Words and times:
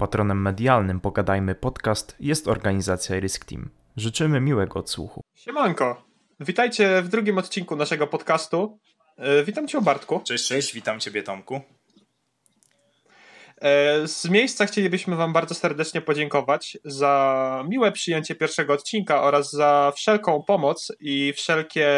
Patronem 0.00 0.42
medialnym 0.42 1.00
Pogadajmy 1.00 1.54
Podcast 1.54 2.16
jest 2.20 2.48
organizacja 2.48 3.20
Risk 3.20 3.44
Team. 3.44 3.70
Życzymy 3.96 4.40
miłego 4.40 4.78
odsłuchu. 4.78 5.20
Siemanko, 5.34 6.04
witajcie 6.40 7.02
w 7.02 7.08
drugim 7.08 7.38
odcinku 7.38 7.76
naszego 7.76 8.06
podcastu. 8.06 8.78
E, 9.16 9.44
witam 9.44 9.68
Cię, 9.68 9.80
Bartku. 9.80 10.20
Cześć, 10.24 10.46
cześć, 10.46 10.74
witam 10.74 11.00
Ciebie, 11.00 11.22
Tomku. 11.22 11.60
E, 13.60 14.06
z 14.08 14.28
miejsca 14.28 14.66
chcielibyśmy 14.66 15.16
Wam 15.16 15.32
bardzo 15.32 15.54
serdecznie 15.54 16.00
podziękować 16.00 16.78
za 16.84 17.64
miłe 17.68 17.92
przyjęcie 17.92 18.34
pierwszego 18.34 18.72
odcinka 18.72 19.22
oraz 19.22 19.50
za 19.50 19.92
wszelką 19.96 20.42
pomoc 20.42 20.92
i 21.00 21.32
wszelkie 21.32 21.88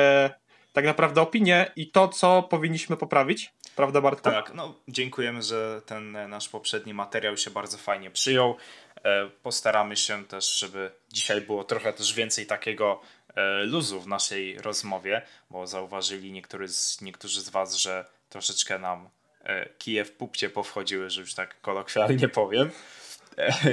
tak 0.72 0.84
naprawdę 0.84 1.20
opinie 1.20 1.72
i 1.76 1.90
to, 1.90 2.08
co 2.08 2.42
powinniśmy 2.42 2.96
poprawić. 2.96 3.52
Prawda, 3.76 4.00
Bartku? 4.00 4.30
Tak, 4.30 4.54
no 4.54 4.74
dziękujemy, 4.88 5.42
że 5.42 5.82
ten 5.86 6.28
nasz 6.28 6.48
poprzedni 6.48 6.94
materiał 6.94 7.36
się 7.36 7.50
bardzo 7.50 7.78
fajnie 7.78 8.10
przyjął. 8.10 8.56
E, 9.04 9.30
postaramy 9.42 9.96
się 9.96 10.24
też, 10.24 10.58
żeby 10.58 10.90
dzisiaj 11.12 11.40
było 11.40 11.64
trochę 11.64 11.92
też 11.92 12.14
więcej 12.14 12.46
takiego 12.46 13.00
e, 13.34 13.64
luzu 13.64 14.00
w 14.00 14.06
naszej 14.06 14.58
rozmowie, 14.58 15.22
bo 15.50 15.66
zauważyli 15.66 16.32
niektórzy 16.32 16.68
z, 16.68 17.00
niektórzy 17.00 17.40
z 17.40 17.48
Was, 17.48 17.74
że 17.74 18.04
troszeczkę 18.28 18.78
nam 18.78 19.08
e, 19.44 19.68
kije 19.78 20.04
w 20.04 20.12
pupcie 20.12 20.50
powchodziły, 20.50 21.10
że 21.10 21.20
już 21.20 21.34
tak 21.34 21.60
kolokwialnie 21.60 22.28
powiem. 22.28 22.70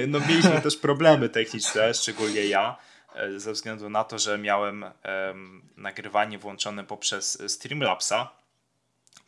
No 0.08 0.20
mieliśmy 0.20 0.62
też 0.70 0.78
problemy 0.78 1.30
techniczne, 1.30 1.94
szczególnie 1.94 2.46
ja, 2.46 2.78
ze 3.38 3.52
względu 3.54 3.90
na 3.90 4.04
to, 4.04 4.20
że 4.20 4.38
miałem 4.38 4.86
nagrywanie 5.78 6.38
włączone 6.38 6.84
poprzez 6.84 7.52
Streamlabsa, 7.52 8.40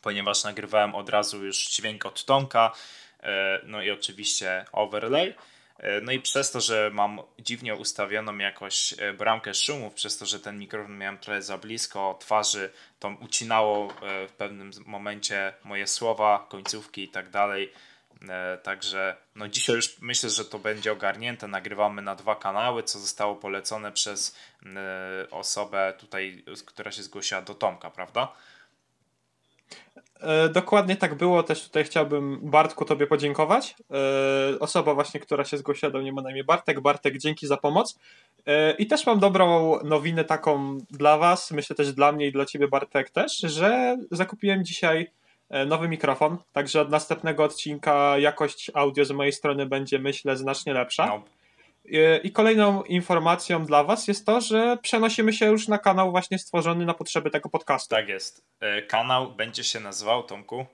ponieważ 0.02 0.44
nagrywałem 0.44 0.94
od 0.94 1.08
razu 1.08 1.44
już 1.44 1.68
dźwięk 1.68 2.06
od 2.06 2.24
Tomka, 2.24 2.72
e, 3.22 3.60
no 3.64 3.82
i 3.82 3.90
oczywiście 3.90 4.64
overlay. 4.72 5.34
E, 5.78 6.00
no 6.00 6.12
i 6.12 6.20
przez 6.20 6.50
to, 6.50 6.60
że 6.60 6.90
mam 6.92 7.20
dziwnie 7.38 7.74
ustawioną 7.74 8.38
jakoś 8.38 8.94
e, 8.98 9.12
bramkę 9.12 9.54
szumów, 9.54 9.94
przez 9.94 10.18
to, 10.18 10.26
że 10.26 10.40
ten 10.40 10.58
mikrofon 10.58 10.98
miałem 10.98 11.18
trochę 11.18 11.42
za 11.42 11.58
blisko 11.58 12.16
twarzy, 12.20 12.70
to 12.98 13.16
ucinało 13.20 13.88
w 14.28 14.32
pewnym 14.38 14.70
momencie 14.86 15.52
moje 15.64 15.86
słowa, 15.86 16.46
końcówki 16.48 17.02
i 17.02 17.08
tak 17.08 17.30
dalej. 17.30 17.72
Także 18.62 19.16
no 19.36 19.48
dzisiaj 19.48 19.76
już 19.76 20.00
myślę, 20.00 20.30
że 20.30 20.44
to 20.44 20.58
będzie 20.58 20.92
ogarnięte. 20.92 21.48
Nagrywamy 21.48 22.02
na 22.02 22.14
dwa 22.14 22.36
kanały, 22.36 22.82
co 22.82 22.98
zostało 22.98 23.36
polecone 23.36 23.92
przez 23.92 24.36
osobę 25.30 25.94
tutaj, 25.98 26.44
która 26.66 26.92
się 26.92 27.02
zgłosiła 27.02 27.42
do 27.42 27.54
Tomka, 27.54 27.90
prawda? 27.90 28.32
E, 30.22 30.48
dokładnie 30.48 30.96
tak 30.96 31.14
było. 31.14 31.42
Też 31.42 31.64
tutaj 31.64 31.84
chciałbym 31.84 32.38
Bartku 32.42 32.84
Tobie 32.84 33.06
podziękować. 33.06 33.76
E, 34.54 34.58
osoba 34.58 34.94
właśnie, 34.94 35.20
która 35.20 35.44
się 35.44 35.56
zgłosiła 35.56 35.92
do 35.92 35.98
mnie 35.98 36.12
ma 36.12 36.22
na 36.22 36.30
imię 36.30 36.44
Bartek. 36.44 36.80
Bartek, 36.80 37.18
dzięki 37.18 37.46
za 37.46 37.56
pomoc. 37.56 37.98
E, 38.46 38.72
I 38.72 38.86
też 38.86 39.06
mam 39.06 39.20
dobrą 39.20 39.78
nowinę 39.84 40.24
taką 40.24 40.78
dla 40.90 41.18
Was, 41.18 41.50
myślę 41.50 41.76
też 41.76 41.92
dla 41.92 42.12
mnie 42.12 42.26
i 42.26 42.32
dla 42.32 42.46
Ciebie 42.46 42.68
Bartek 42.68 43.10
też, 43.10 43.36
że 43.36 43.96
zakupiłem 44.10 44.64
dzisiaj 44.64 45.10
nowy 45.66 45.88
mikrofon, 45.88 46.38
także 46.52 46.80
od 46.80 46.90
następnego 46.90 47.44
odcinka 47.44 48.18
jakość 48.18 48.70
audio 48.74 49.04
z 49.04 49.10
mojej 49.10 49.32
strony 49.32 49.66
będzie 49.66 49.98
myślę 49.98 50.36
znacznie 50.36 50.74
lepsza. 50.74 51.06
No 51.06 51.22
i 52.22 52.32
kolejną 52.32 52.82
informacją 52.82 53.66
dla 53.66 53.84
Was 53.84 54.08
jest 54.08 54.26
to, 54.26 54.40
że 54.40 54.78
przenosimy 54.82 55.32
się 55.32 55.46
już 55.46 55.68
na 55.68 55.78
kanał 55.78 56.10
właśnie 56.10 56.38
stworzony 56.38 56.84
na 56.86 56.94
potrzeby 56.94 57.30
tego 57.30 57.48
podcastu. 57.48 57.94
Tak 57.94 58.08
jest. 58.08 58.44
E, 58.60 58.82
kanał 58.82 59.32
będzie 59.32 59.64
się 59.64 59.80
nazywał, 59.80 60.22
Tomku? 60.22 60.66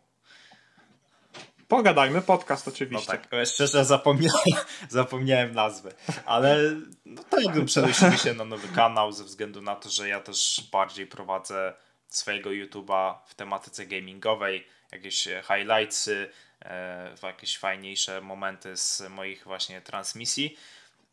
Pogadajmy, 1.69 2.23
podcast 2.23 2.69
oczywiście. 2.69 3.13
No 3.13 3.19
tak, 3.19 3.33
e, 3.33 3.47
szczerze 3.47 3.85
zapomniałem, 3.85 4.65
zapomniałem 4.89 5.55
nazwy, 5.55 5.93
ale 6.27 6.59
no 7.05 7.23
tak, 7.31 7.65
przenosimy 7.65 8.19
się 8.19 8.35
na 8.35 8.45
nowy 8.45 8.69
kanał 8.69 9.13
ze 9.13 9.25
względu 9.25 9.63
na 9.63 9.77
to, 9.77 9.91
że 9.91 10.09
ja 10.09 10.21
też 10.21 10.69
bardziej 10.73 11.07
prowadzę 11.07 11.75
swojego 12.09 12.51
YouTube'a 12.51 13.15
w 13.27 13.35
tematyce 13.35 13.87
gamingowej, 13.87 14.67
jakieś 14.93 15.29
highlightsy, 15.49 16.31
e, 16.65 17.15
jakieś 17.23 17.59
fajniejsze 17.59 18.21
momenty 18.21 18.77
z 18.77 19.03
moich 19.11 19.45
właśnie 19.45 19.81
transmisji. 19.81 20.57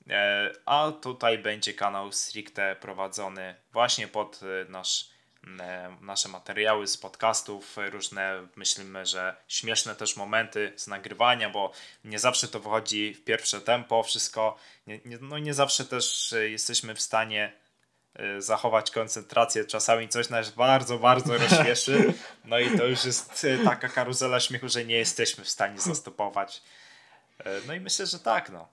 E, 0.10 0.52
a 0.66 0.92
tutaj 0.92 1.38
będzie 1.38 1.74
kanał 1.74 2.12
stricte 2.12 2.76
prowadzony 2.76 3.56
właśnie 3.74 4.08
pod 4.08 4.40
e, 4.44 4.72
nasz, 4.72 5.10
e, 5.60 5.98
nasze 6.02 6.30
materiały 6.30 6.88
z 6.88 6.98
podcastów, 6.98 7.78
różne 7.78 8.48
myślimy, 8.56 9.06
że 9.06 9.36
śmieszne 9.48 9.96
też 9.96 10.16
momenty 10.16 10.74
z 10.76 10.88
nagrywania, 10.88 11.50
bo 11.50 11.72
nie 12.04 12.20
zawsze 12.20 12.48
to 12.48 12.60
wychodzi 12.60 13.14
w 13.14 13.24
pierwsze 13.24 13.62
tempo, 13.62 14.04
wszystko, 14.04 14.58
nie, 14.88 15.00
nie, 15.06 15.18
no 15.22 15.38
nie 15.38 15.54
zawsze 15.54 15.86
też 15.86 16.36
jesteśmy 16.50 16.96
w 16.96 17.02
stanie 17.02 17.52
zachować 18.38 18.92
koncentrację. 18.92 19.66
Czasami 19.66 20.10
coś 20.10 20.30
nas 20.30 20.52
bardzo, 20.52 21.00
bardzo 21.00 21.38
rozśmieszy. 21.50 22.14
No 22.46 22.60
i 22.60 22.78
to 22.78 22.86
już 22.86 23.06
jest 23.06 23.48
taka 23.64 23.90
karuzela 23.90 24.40
śmiechu, 24.40 24.70
że 24.70 24.86
nie 24.86 24.96
jesteśmy 24.96 25.44
w 25.44 25.50
stanie 25.50 25.80
zastopować. 25.80 26.62
No 27.68 27.74
i 27.74 27.80
myślę, 27.80 28.06
że 28.06 28.20
tak, 28.20 28.50
no. 28.50 28.68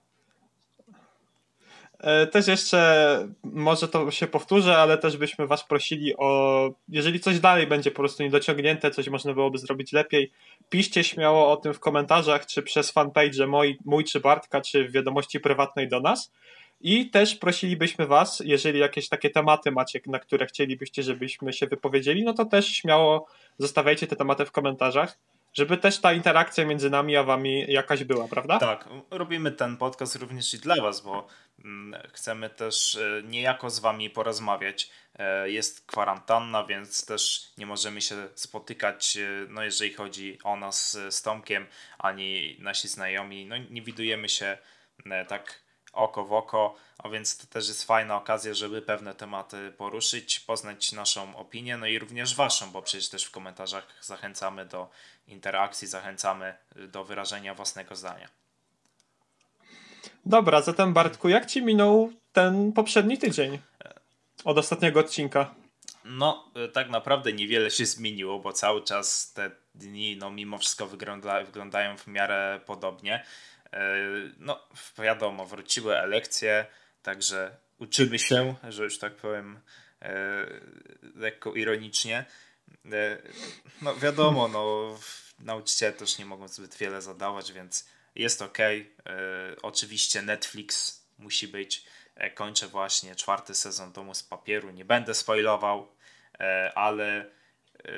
E, 2.03 2.27
też 2.27 2.47
jeszcze, 2.47 3.27
może 3.43 3.87
to 3.87 4.11
się 4.11 4.27
powtórzę, 4.27 4.77
ale 4.77 4.97
też 4.97 5.17
byśmy 5.17 5.47
Was 5.47 5.63
prosili 5.63 6.17
o, 6.17 6.69
jeżeli 6.89 7.19
coś 7.19 7.39
dalej 7.39 7.67
będzie 7.67 7.91
po 7.91 7.97
prostu 7.97 8.23
niedociągnięte, 8.23 8.91
coś 8.91 9.07
można 9.09 9.33
byłoby 9.33 9.57
zrobić 9.57 9.91
lepiej, 9.91 10.31
piszcie 10.69 11.03
śmiało 11.03 11.51
o 11.51 11.57
tym 11.57 11.73
w 11.73 11.79
komentarzach, 11.79 12.45
czy 12.45 12.63
przez 12.63 12.91
fanpage 12.91 13.47
mój, 13.47 13.77
mój 13.85 14.03
czy 14.03 14.19
Bartka, 14.19 14.61
czy 14.61 14.87
w 14.87 14.91
wiadomości 14.91 15.39
prywatnej 15.39 15.87
do 15.87 15.99
nas. 15.99 16.31
I 16.83 17.09
też 17.09 17.35
prosilibyśmy 17.35 18.07
Was, 18.07 18.41
jeżeli 18.45 18.79
jakieś 18.79 19.09
takie 19.09 19.29
tematy 19.29 19.71
macie, 19.71 19.99
na 20.05 20.19
które 20.19 20.45
chcielibyście, 20.45 21.03
żebyśmy 21.03 21.53
się 21.53 21.67
wypowiedzieli, 21.67 22.23
no 22.23 22.33
to 22.33 22.45
też 22.45 22.67
śmiało 22.67 23.27
zostawiajcie 23.57 24.07
te 24.07 24.15
tematy 24.15 24.45
w 24.45 24.51
komentarzach 24.51 25.17
żeby 25.53 25.77
też 25.77 26.01
ta 26.01 26.13
interakcja 26.13 26.65
między 26.65 26.89
nami 26.89 27.17
a 27.17 27.23
wami 27.23 27.65
jakaś 27.67 28.03
była, 28.03 28.27
prawda? 28.27 28.59
Tak, 28.59 28.89
robimy 29.11 29.51
ten 29.51 29.77
podcast 29.77 30.15
również 30.15 30.53
i 30.53 30.59
dla 30.59 30.75
was, 30.81 31.01
bo 31.01 31.27
mm, 31.65 32.01
chcemy 32.13 32.49
też 32.49 32.95
e, 32.95 33.23
niejako 33.23 33.69
z 33.69 33.79
wami 33.79 34.09
porozmawiać. 34.09 34.89
E, 35.15 35.49
jest 35.49 35.85
kwarantanna, 35.85 36.63
więc 36.63 37.05
też 37.05 37.51
nie 37.57 37.65
możemy 37.65 38.01
się 38.01 38.15
spotykać, 38.35 39.17
e, 39.17 39.45
no 39.49 39.63
jeżeli 39.63 39.93
chodzi 39.93 40.37
o 40.43 40.55
nas 40.55 40.97
z 41.09 41.21
Tomkiem, 41.21 41.65
ani 41.97 42.57
nasi 42.59 42.87
znajomi, 42.87 43.45
no 43.45 43.55
nie 43.57 43.81
widujemy 43.81 44.29
się 44.29 44.57
tak 45.27 45.62
oko 45.93 46.25
w 46.25 46.33
oko, 46.33 46.75
a 46.97 47.09
więc 47.09 47.37
to 47.37 47.47
też 47.47 47.67
jest 47.67 47.83
fajna 47.83 48.17
okazja, 48.17 48.53
żeby 48.53 48.81
pewne 48.81 49.15
tematy 49.15 49.73
poruszyć, 49.77 50.39
poznać 50.39 50.91
naszą 50.91 51.35
opinię, 51.35 51.77
no 51.77 51.87
i 51.87 51.99
również 51.99 52.35
waszą, 52.35 52.71
bo 52.71 52.81
przecież 52.81 53.09
też 53.09 53.25
w 53.25 53.31
komentarzach 53.31 53.87
zachęcamy 54.01 54.65
do 54.65 54.89
interakcji, 55.27 55.87
zachęcamy 55.87 56.55
do 56.75 57.03
wyrażenia 57.03 57.55
własnego 57.55 57.95
zdania. 57.95 58.29
Dobra, 60.25 60.61
zatem 60.61 60.93
Bartku, 60.93 61.29
jak 61.29 61.45
ci 61.45 61.61
minął 61.61 62.13
ten 62.33 62.73
poprzedni 62.73 63.17
tydzień 63.17 63.59
od 64.43 64.57
ostatniego 64.57 64.99
odcinka? 64.99 65.55
No, 66.05 66.51
tak 66.73 66.89
naprawdę 66.89 67.33
niewiele 67.33 67.71
się 67.71 67.85
zmieniło, 67.85 68.39
bo 68.39 68.53
cały 68.53 68.83
czas 68.83 69.33
te 69.33 69.51
dni, 69.75 70.17
no 70.17 70.31
mimo 70.31 70.57
wszystko 70.57 70.87
wygląda, 70.87 71.43
wyglądają 71.43 71.97
w 71.97 72.07
miarę 72.07 72.59
podobnie. 72.65 73.25
E, 73.73 73.95
no, 74.37 74.67
wiadomo, 74.97 75.45
wróciły 75.45 75.97
elekcje, 75.97 76.65
także 77.03 77.57
uczymy 77.77 78.19
się, 78.19 78.55
że 78.69 78.83
już 78.83 78.99
tak 78.99 79.15
powiem 79.15 79.59
e, 80.01 80.45
lekko 81.15 81.53
ironicznie. 81.53 82.25
E, 82.85 83.17
no 83.81 83.95
wiadomo, 83.95 84.47
no 84.47 84.95
nauczyciele 85.39 85.93
też 85.93 86.17
nie 86.17 86.25
mogą 86.25 86.47
zbyt 86.47 86.75
wiele 86.75 87.01
zadawać, 87.01 87.51
więc 87.51 87.89
jest 88.15 88.41
ok. 88.41 88.57
Oczywiście 89.61 90.21
Netflix 90.21 90.99
musi 91.17 91.47
być. 91.47 91.85
Kończę 92.35 92.67
właśnie 92.67 93.15
czwarty 93.15 93.55
sezon 93.55 93.91
Domu 93.91 94.13
z 94.13 94.23
Papieru. 94.23 94.69
Nie 94.71 94.85
będę 94.85 95.13
spoilował, 95.13 95.95
ale 96.75 97.29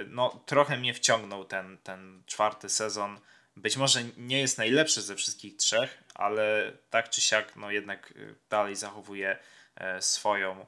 no, 0.07 0.44
trochę 0.45 0.77
mnie 0.77 0.94
wciągnął 0.94 1.45
ten, 1.45 1.77
ten 1.77 2.24
czwarty 2.25 2.69
sezon 2.69 3.19
być 3.57 3.78
może 3.78 4.04
nie 4.18 4.40
jest 4.40 4.57
najlepszy 4.57 5.02
ze 5.02 5.16
wszystkich 5.16 5.57
trzech, 5.57 6.04
ale 6.13 6.74
tak 6.90 7.10
czy 7.10 7.22
siak, 7.22 7.56
no 7.56 7.72
jednak 7.72 8.12
y, 8.12 8.36
dalej 8.50 8.75
zachowuje 8.75 9.38
e, 9.75 10.02
swoją 10.02 10.66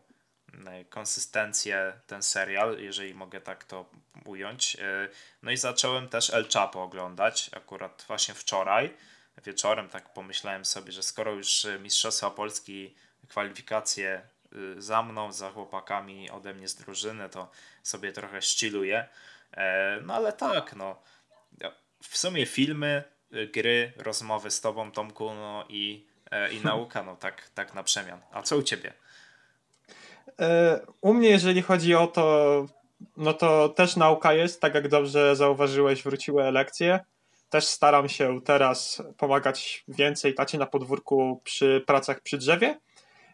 e, 0.68 0.86
konsystencję 0.86 1.94
ten 2.08 2.24
serial, 2.24 2.78
jeżeli 2.80 3.14
mogę 3.14 3.42
tak 3.42 3.64
to 3.64 3.90
ująć. 4.26 4.76
E, 4.76 5.10
no 5.44 5.52
i 5.52 5.58
zacząłem 5.58 6.10
też 6.10 6.34
El 6.34 6.50
Chapo 6.50 6.84
oglądać, 6.84 7.50
akurat 7.54 8.06
właśnie 8.08 8.34
wczoraj 8.34 8.94
wieczorem, 9.46 9.90
tak 9.90 10.14
pomyślałem 10.14 10.66
sobie, 10.66 10.92
że 10.92 11.04
skoro 11.04 11.32
już 11.32 11.68
Mistrzostwa 11.80 12.32
Polski 12.32 12.96
kwalifikacje 13.28 14.22
y, 14.54 14.82
za 14.82 15.04
mną, 15.04 15.32
za 15.32 15.52
chłopakami 15.52 16.30
ode 16.30 16.54
mnie 16.54 16.68
z 16.68 16.76
drużyny, 16.76 17.30
to 17.30 17.52
sobie 17.84 18.12
trochę 18.12 18.42
ściluję. 18.42 19.08
No 20.02 20.14
ale 20.14 20.34
tak, 20.34 20.76
no 20.76 21.02
w 22.04 22.18
sumie 22.18 22.46
filmy 22.46 23.04
gry, 23.54 23.94
rozmowy 23.98 24.52
z 24.52 24.62
tobą, 24.62 24.92
Tomku, 24.92 25.34
no 25.34 25.66
i, 25.70 26.08
i 26.52 26.62
nauka, 26.66 27.04
no 27.04 27.16
tak, 27.16 27.50
tak 27.50 27.74
na 27.74 27.84
przemian. 27.84 28.22
A 28.32 28.42
co 28.42 28.58
u 28.58 28.64
ciebie? 28.64 28.94
U 31.02 31.14
mnie, 31.14 31.30
jeżeli 31.30 31.62
chodzi 31.62 31.96
o 31.96 32.08
to, 32.08 32.66
no 33.18 33.34
to 33.34 33.70
też 33.70 33.96
nauka 33.96 34.34
jest, 34.34 34.62
tak 34.62 34.76
jak 34.76 34.88
dobrze 34.88 35.36
zauważyłeś, 35.36 36.04
wróciły 36.04 36.52
lekcje. 36.52 37.00
Też 37.50 37.66
staram 37.66 38.10
się 38.10 38.42
teraz 38.42 39.04
pomagać 39.18 39.84
więcej 39.88 40.34
tacie 40.34 40.58
na 40.58 40.66
podwórku 40.66 41.42
przy 41.44 41.84
pracach 41.88 42.22
przy 42.22 42.38
drzewie. 42.38 42.80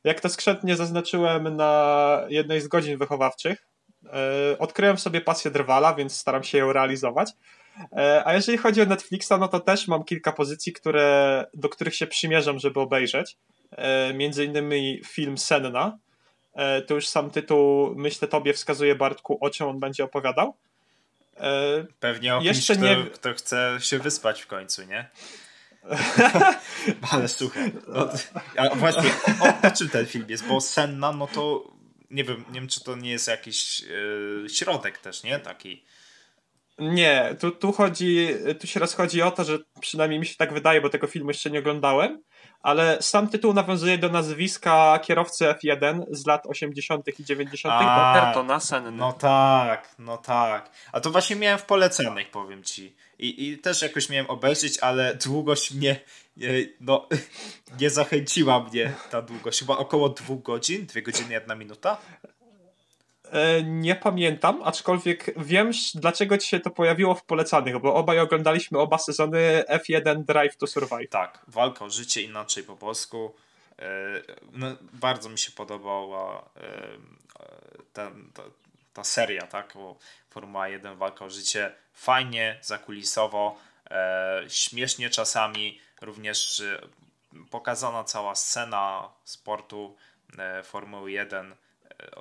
Jak 0.03 0.19
to 0.19 0.29
skrzętnie 0.29 0.75
zaznaczyłem 0.75 1.55
na 1.55 2.21
jednej 2.29 2.61
z 2.61 2.67
godzin 2.67 2.97
wychowawczych, 2.97 3.67
e, 4.05 4.59
odkryłem 4.59 4.97
sobie 4.97 5.21
pasję 5.21 5.51
drwala, 5.51 5.93
więc 5.93 6.17
staram 6.17 6.43
się 6.43 6.57
ją 6.57 6.73
realizować. 6.73 7.31
E, 7.91 8.23
a 8.25 8.33
jeżeli 8.33 8.57
chodzi 8.57 8.81
o 8.81 8.85
Netflixa, 8.85 9.31
no 9.39 9.47
to 9.47 9.59
też 9.59 9.87
mam 9.87 10.03
kilka 10.03 10.31
pozycji, 10.31 10.73
które, 10.73 11.45
do 11.53 11.69
których 11.69 11.95
się 11.95 12.07
przymierzam, 12.07 12.59
żeby 12.59 12.79
obejrzeć. 12.79 13.37
E, 13.71 14.13
między 14.13 14.45
innymi 14.45 15.01
film 15.05 15.37
Senna, 15.37 15.97
E, 16.53 16.81
to 16.81 16.93
już 16.93 17.07
sam 17.07 17.29
tytuł, 17.29 17.95
myślę, 17.95 18.27
tobie 18.27 18.53
wskazuje, 18.53 18.95
Bartku, 18.95 19.37
o 19.41 19.49
czym 19.49 19.67
on 19.67 19.79
będzie 19.79 20.03
opowiadał. 20.03 20.55
Pewnie 21.99 22.35
o 22.35 22.41
Jeszcze 22.41 22.73
kimś, 22.73 22.85
nie... 22.85 22.95
kto, 23.05 23.11
kto 23.13 23.33
chce 23.33 23.77
się 23.81 23.99
wyspać 23.99 24.41
w 24.41 24.47
końcu, 24.47 24.83
nie? 24.83 25.09
Ale 27.11 27.27
słuchaj, 27.27 27.71
no, 27.87 28.09
a 28.57 28.75
właśnie, 28.75 29.11
o, 29.41 29.67
o, 29.67 29.71
czym 29.71 29.89
ten 29.89 30.05
film 30.05 30.25
jest? 30.29 30.47
Bo 30.47 30.61
Senna, 30.61 31.11
no 31.11 31.27
to 31.27 31.71
nie 32.11 32.23
wiem, 32.23 32.45
nie 32.47 32.59
wiem 32.59 32.67
czy 32.67 32.83
to 32.83 32.95
nie 32.95 33.11
jest 33.11 33.27
jakiś 33.27 33.79
yy, 33.79 34.45
środek 34.49 34.97
też, 34.97 35.23
nie? 35.23 35.39
Taki. 35.39 35.83
Nie, 36.79 37.35
tu, 37.39 37.51
tu 37.51 37.71
chodzi, 37.71 38.27
tu 38.59 38.67
się 38.67 38.79
rozchodzi 38.79 39.21
o 39.21 39.31
to, 39.31 39.43
że 39.43 39.59
przynajmniej 39.81 40.19
mi 40.19 40.25
się 40.25 40.35
tak 40.35 40.53
wydaje, 40.53 40.81
bo 40.81 40.89
tego 40.89 41.07
filmu 41.07 41.29
jeszcze 41.29 41.49
nie 41.49 41.59
oglądałem, 41.59 42.23
ale 42.61 42.97
sam 43.01 43.27
tytuł 43.27 43.53
nawiązuje 43.53 43.97
do 43.97 44.09
nazwiska 44.09 44.99
kierowcy 44.99 45.45
F1 45.45 46.03
z 46.11 46.25
lat 46.25 46.45
80. 46.45 47.19
i 47.19 47.23
90. 47.23 47.73
Ayrtona 47.77 48.59
Senny. 48.59 48.91
No 48.91 49.13
tak, 49.13 49.95
no 49.99 50.17
tak. 50.17 50.71
A 50.91 50.99
to 50.99 51.11
właśnie 51.11 51.35
miałem 51.35 51.59
w 51.59 51.65
polecanych, 51.65 52.31
powiem 52.31 52.63
ci. 52.63 52.95
I, 53.19 53.49
I 53.49 53.57
też 53.57 53.81
jakoś 53.81 54.09
miałem 54.09 54.29
obejrzeć, 54.29 54.79
ale 54.79 55.15
długość 55.15 55.73
mnie 55.73 55.99
no, 56.79 57.07
nie 57.81 57.89
zachęciła 57.89 58.59
mnie 58.59 58.93
ta 59.11 59.21
długość. 59.21 59.59
Chyba 59.59 59.77
około 59.77 60.09
dwóch 60.09 60.43
godzin, 60.43 60.85
dwie 60.85 61.01
godziny, 61.01 61.33
jedna 61.33 61.55
minuta. 61.55 61.97
E, 63.33 63.63
nie 63.63 63.95
pamiętam, 63.95 64.61
aczkolwiek 64.63 65.33
wiem, 65.37 65.71
dlaczego 65.95 66.37
ci 66.37 66.47
się 66.47 66.59
to 66.59 66.69
pojawiło 66.69 67.15
w 67.15 67.23
polecanych, 67.23 67.79
bo 67.79 67.95
obaj 67.95 68.19
oglądaliśmy 68.19 68.79
oba 68.79 68.97
sezony 68.97 69.63
F1 69.69 70.23
Drive 70.23 70.57
to 70.57 70.67
Survive. 70.67 71.09
Tak, 71.09 71.39
walka 71.47 71.85
o 71.85 71.89
życie 71.89 72.21
inaczej 72.21 72.63
po 72.63 72.75
polsku. 72.75 73.35
E, 73.79 73.85
no, 74.51 74.67
bardzo 74.93 75.29
mi 75.29 75.37
się 75.37 75.51
podobała 75.51 76.49
e, 76.57 76.87
ta, 77.93 78.11
ta, 78.33 78.43
ta 78.93 79.03
seria, 79.03 79.47
tak? 79.47 79.71
Bo 79.75 79.97
Formuła 80.29 80.67
1 80.67 80.97
walka 80.97 81.25
o 81.25 81.29
życie 81.29 81.75
fajnie, 81.93 82.59
zakulisowo, 82.61 83.57
śmiesznie 84.47 85.09
czasami, 85.09 85.79
również 86.01 86.63
pokazana 87.51 88.03
cała 88.03 88.35
scena 88.35 89.09
sportu 89.23 89.95
Formuły 90.63 91.11
1 91.11 91.55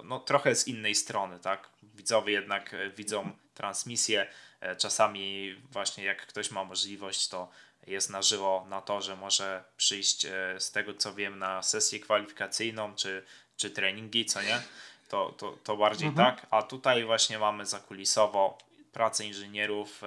no, 0.05 0.21
trochę 0.21 0.55
z 0.55 0.69
innej 0.69 0.95
strony, 0.95 1.39
tak? 1.39 1.69
Widzowie 1.83 2.33
jednak 2.33 2.75
e, 2.75 2.91
widzą 2.91 3.31
transmisję. 3.55 4.27
E, 4.61 4.77
czasami 4.77 5.55
właśnie 5.71 6.05
jak 6.05 6.27
ktoś 6.27 6.51
ma 6.51 6.65
możliwość, 6.65 7.29
to 7.29 7.49
jest 7.87 8.11
na 8.11 8.23
żywo 8.23 8.67
na 8.69 8.81
to, 8.81 9.01
że 9.01 9.17
może 9.17 9.65
przyjść 9.77 10.25
e, 10.25 10.31
z 10.59 10.71
tego 10.73 10.95
co 10.95 11.15
wiem 11.15 11.39
na 11.39 11.63
sesję 11.63 12.01
kwalifikacyjną 12.01 12.95
czy, 12.95 13.25
czy 13.57 13.71
treningi, 13.71 14.25
co 14.25 14.43
nie? 14.43 14.63
To, 15.09 15.35
to, 15.39 15.59
to 15.65 15.77
bardziej 15.77 16.09
mhm. 16.09 16.37
tak. 16.37 16.47
A 16.51 16.63
tutaj 16.63 17.05
właśnie 17.05 17.39
mamy 17.39 17.67
zakulisowo 17.67 18.59
pracę 18.93 19.25
inżynierów, 19.25 20.03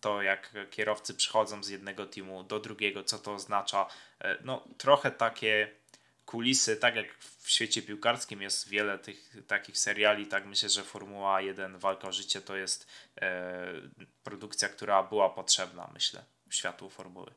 to 0.00 0.22
jak 0.22 0.50
kierowcy 0.70 1.14
przychodzą 1.14 1.62
z 1.62 1.68
jednego 1.68 2.06
teamu 2.06 2.42
do 2.42 2.60
drugiego, 2.60 3.04
co 3.04 3.18
to 3.18 3.34
oznacza. 3.34 3.86
No 4.44 4.64
trochę 4.78 5.10
takie 5.10 5.70
kulisy, 6.26 6.76
tak 6.76 6.96
jak 6.96 7.14
w 7.18 7.50
świecie 7.50 7.82
piłkarskim 7.82 8.42
jest 8.42 8.68
wiele 8.68 8.98
tych 8.98 9.36
takich 9.46 9.78
seriali, 9.78 10.26
tak 10.26 10.46
myślę, 10.46 10.68
że 10.68 10.82
Formuła 10.82 11.40
1 11.40 11.78
Walka 11.78 12.08
o 12.08 12.12
życie 12.12 12.40
to 12.40 12.56
jest 12.56 12.86
e, 13.20 13.72
produkcja, 14.24 14.68
która 14.68 15.02
była 15.02 15.30
potrzebna, 15.30 15.90
myślę, 15.94 16.24
światu 16.50 16.90
formuły. 16.90 17.30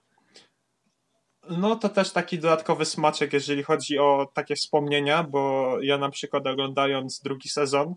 No 1.50 1.76
to 1.76 1.90
też 1.90 2.12
taki 2.12 2.40
dodatkowy 2.40 2.86
smaczek, 2.86 3.34
jeżeli 3.34 3.64
chodzi 3.64 4.00
o 4.00 4.32
takie 4.34 4.56
wspomnienia, 4.56 5.24
bo 5.24 5.74
ja 5.82 5.98
na 5.98 6.10
przykład 6.10 6.48
oglądając 6.48 7.20
drugi 7.20 7.50
sezon, 7.50 7.96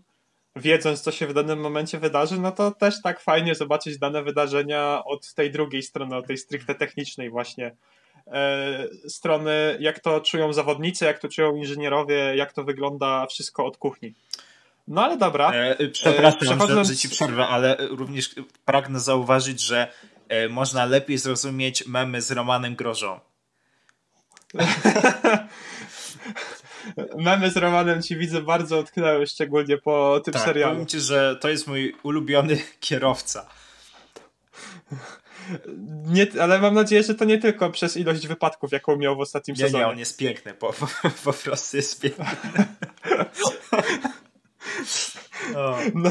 wiedząc 0.55 1.01
co 1.01 1.11
się 1.11 1.27
w 1.27 1.33
danym 1.33 1.59
momencie 1.59 1.99
wydarzy, 1.99 2.39
no 2.39 2.51
to 2.51 2.71
też 2.71 3.01
tak 3.01 3.19
fajnie 3.19 3.55
zobaczyć 3.55 3.97
dane 3.97 4.23
wydarzenia 4.23 5.03
od 5.05 5.33
tej 5.33 5.51
drugiej 5.51 5.83
strony, 5.83 6.15
od 6.15 6.27
tej 6.27 6.37
stricte 6.37 6.75
technicznej 6.75 7.29
właśnie 7.29 7.75
strony, 9.07 9.77
jak 9.79 9.99
to 9.99 10.21
czują 10.21 10.53
zawodnicy, 10.53 11.05
jak 11.05 11.19
to 11.19 11.29
czują 11.29 11.55
inżynierowie, 11.55 12.35
jak 12.35 12.53
to 12.53 12.63
wygląda 12.63 13.25
wszystko 13.25 13.65
od 13.65 13.77
kuchni. 13.77 14.13
No 14.87 15.03
ale 15.03 15.17
dobra. 15.17 15.51
E, 15.53 15.79
e 15.79 15.87
przepraszam, 15.87 16.39
e, 16.41 16.45
przechodząc... 16.45 16.87
że, 16.87 16.95
ci 16.95 17.09
przerwę, 17.09 17.47
ale 17.47 17.77
również 17.79 18.35
pragnę 18.65 18.99
zauważyć, 18.99 19.61
że 19.61 19.91
e, 20.29 20.49
można 20.49 20.85
lepiej 20.85 21.17
zrozumieć 21.17 21.87
memy 21.87 22.21
z 22.21 22.31
Romanem 22.31 22.75
Grożą. 22.75 23.19
memy 27.17 27.51
z 27.51 27.57
Romanem 27.57 28.01
ci 28.01 28.17
widzę 28.17 28.41
bardzo 28.41 28.79
utknęły, 28.79 29.27
szczególnie 29.27 29.77
po 29.77 30.21
tym 30.25 30.33
tak, 30.33 30.43
serialu. 30.43 30.73
Powiem 30.73 30.87
ci, 30.87 30.99
że 30.99 31.35
to 31.41 31.49
jest 31.49 31.67
mój 31.67 31.95
ulubiony 32.03 32.57
kierowca. 32.79 33.49
Nie, 36.05 36.27
ale 36.41 36.59
mam 36.59 36.73
nadzieję, 36.73 37.03
że 37.03 37.15
to 37.15 37.25
nie 37.25 37.37
tylko 37.37 37.69
przez 37.69 37.97
ilość 37.97 38.27
wypadków, 38.27 38.71
jaką 38.71 38.97
miał 38.97 39.15
w 39.15 39.19
ostatnim 39.19 39.57
nie, 39.57 39.63
sezonie. 39.63 39.83
Nie, 39.83 39.89
on 39.89 39.99
jest 39.99 40.17
piękny, 40.17 40.53
po, 40.53 40.73
po, 40.73 40.87
po 41.23 41.33
prostu 41.33 41.77
jest 41.77 42.01
piękny. 42.01 42.25
No, 45.93 46.09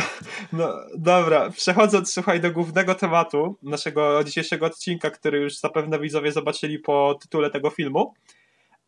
no, 0.52 0.68
dobra, 0.98 1.50
przechodząc 1.50 2.12
słuchaj 2.12 2.40
do 2.40 2.50
głównego 2.50 2.94
tematu 2.94 3.58
naszego 3.62 4.24
dzisiejszego 4.24 4.66
odcinka, 4.66 5.10
który 5.10 5.38
już 5.38 5.58
zapewne 5.58 5.98
widzowie 5.98 6.32
zobaczyli 6.32 6.78
po 6.78 7.18
tytule 7.22 7.50
tego 7.50 7.70
filmu. 7.70 8.14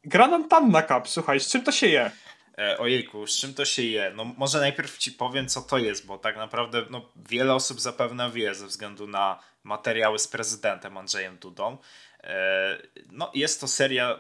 Gra 0.05 0.27
nam 0.27 0.49
Tanna 0.49 0.83
Cup, 0.83 1.09
słuchaj, 1.09 1.41
z 1.41 1.51
czym 1.51 1.63
to 1.63 1.73
się 1.73 1.87
je? 1.87 2.11
E, 2.59 2.79
ojejku, 2.79 3.27
z 3.27 3.41
czym 3.41 3.55
to 3.55 3.65
się 3.65 3.83
je? 3.83 4.13
No 4.17 4.25
może 4.25 4.61
najpierw 4.61 4.99
ci 4.99 5.13
powiem, 5.13 5.49
co 5.49 5.63
to 5.63 5.79
jest, 5.79 6.07
bo 6.07 6.19
tak 6.19 6.37
naprawdę 6.37 6.83
no, 6.91 7.09
wiele 7.29 7.55
osób 7.55 7.81
zapewne 7.81 8.31
wie 8.31 8.55
ze 8.55 8.67
względu 8.67 9.07
na 9.07 9.39
materiały 9.65 10.19
z 10.19 10.29
prezydentem 10.29 10.97
Andrzejem 10.97 11.39
Dudą. 11.39 11.79
E, 12.23 12.79
no, 13.11 13.31
jest 13.35 13.61
to 13.61 13.69
seria 13.69 14.19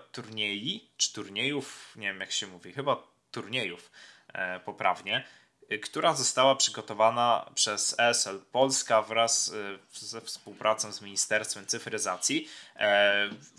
czy 0.96 1.12
turniejów, 1.12 1.92
nie 1.96 2.06
wiem 2.06 2.20
jak 2.20 2.32
się 2.32 2.46
mówi, 2.46 2.72
chyba 2.72 3.02
turniejów 3.30 3.90
e, 4.32 4.60
poprawnie, 4.60 5.24
e, 5.68 5.78
która 5.78 6.14
została 6.14 6.56
przygotowana 6.56 7.50
przez 7.54 7.94
ESL 7.98 8.40
Polska 8.52 9.02
wraz 9.02 9.54
ze 9.92 10.20
współpracą 10.20 10.92
z 10.92 11.02
Ministerstwem 11.02 11.66
Cyfryzacji. 11.66 12.48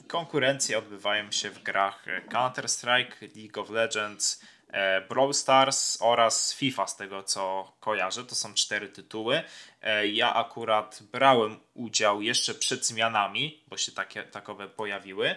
Konkurencje 0.07 0.77
odbywają 0.77 1.31
się 1.31 1.49
w 1.49 1.63
grach 1.63 2.05
Counter-Strike, 2.29 3.35
League 3.35 3.61
of 3.61 3.69
Legends, 3.69 4.41
E, 4.75 5.01
Brawl 5.01 5.33
Stars 5.33 5.97
oraz 6.01 6.53
FIFA, 6.53 6.87
z 6.87 6.95
tego 6.95 7.23
co 7.23 7.73
kojarzę. 7.79 8.25
To 8.25 8.35
są 8.35 8.53
cztery 8.53 8.89
tytuły. 8.89 9.43
E, 9.85 10.07
ja 10.07 10.33
akurat 10.33 10.99
brałem 11.11 11.59
udział 11.73 12.21
jeszcze 12.21 12.53
przed 12.53 12.85
zmianami, 12.85 13.63
bo 13.67 13.77
się 13.77 13.91
takie, 13.91 14.23
takowe 14.23 14.67
pojawiły. 14.67 15.35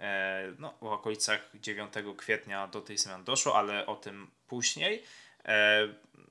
E, 0.00 0.52
no, 0.58 0.74
w 0.80 0.86
okolicach 0.86 1.50
9 1.54 1.92
kwietnia 2.16 2.66
do 2.66 2.80
tej 2.80 2.98
zmian 2.98 3.24
doszło, 3.24 3.58
ale 3.58 3.86
o 3.86 3.96
tym 3.96 4.30
później. 4.46 5.02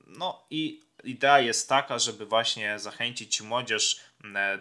No 0.06 0.46
i 0.50 0.80
idea 1.04 1.40
jest 1.40 1.68
taka, 1.68 1.98
żeby 1.98 2.26
właśnie 2.26 2.78
zachęcić 2.78 3.40
młodzież 3.40 4.00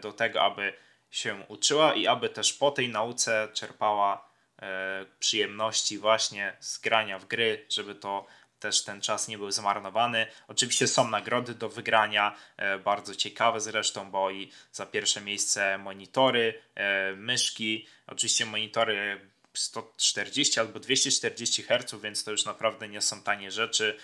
do 0.02 0.14
tego, 0.14 0.42
aby 0.42 0.74
się 1.12 1.44
uczyła 1.48 1.94
i 1.94 2.08
aby 2.08 2.30
też 2.30 2.54
po 2.54 2.72
tej 2.72 2.90
nauce 2.90 3.48
czerpała 3.54 4.30
E, 4.62 5.06
przyjemności 5.20 5.98
właśnie 5.98 6.58
z 6.60 6.78
grania 6.78 7.20
w 7.20 7.26
gry, 7.26 7.66
żeby 7.70 7.96
to 7.96 8.26
też 8.60 8.84
ten 8.84 9.02
czas 9.02 9.28
nie 9.28 9.38
był 9.38 9.52
zmarnowany. 9.52 10.28
Oczywiście 10.48 10.88
są 10.88 11.10
nagrody 11.10 11.56
do 11.56 11.70
wygrania, 11.70 12.36
e, 12.58 12.80
bardzo 12.80 13.16
ciekawe 13.16 13.62
zresztą, 13.62 14.12
bo 14.12 14.32
i 14.32 14.52
za 14.72 14.86
pierwsze 14.86 15.22
miejsce 15.22 15.78
monitory, 15.78 16.62
e, 16.76 17.14
myszki, 17.16 17.88
oczywiście 18.08 18.46
monitory 18.46 19.22
140 19.54 20.60
albo 20.60 20.80
240 20.80 21.64
Hz, 21.64 22.02
więc 22.02 22.24
to 22.24 22.32
już 22.32 22.46
naprawdę 22.46 22.88
nie 22.88 23.02
są 23.02 23.22
tanie 23.24 23.52
rzeczy. 23.52 23.98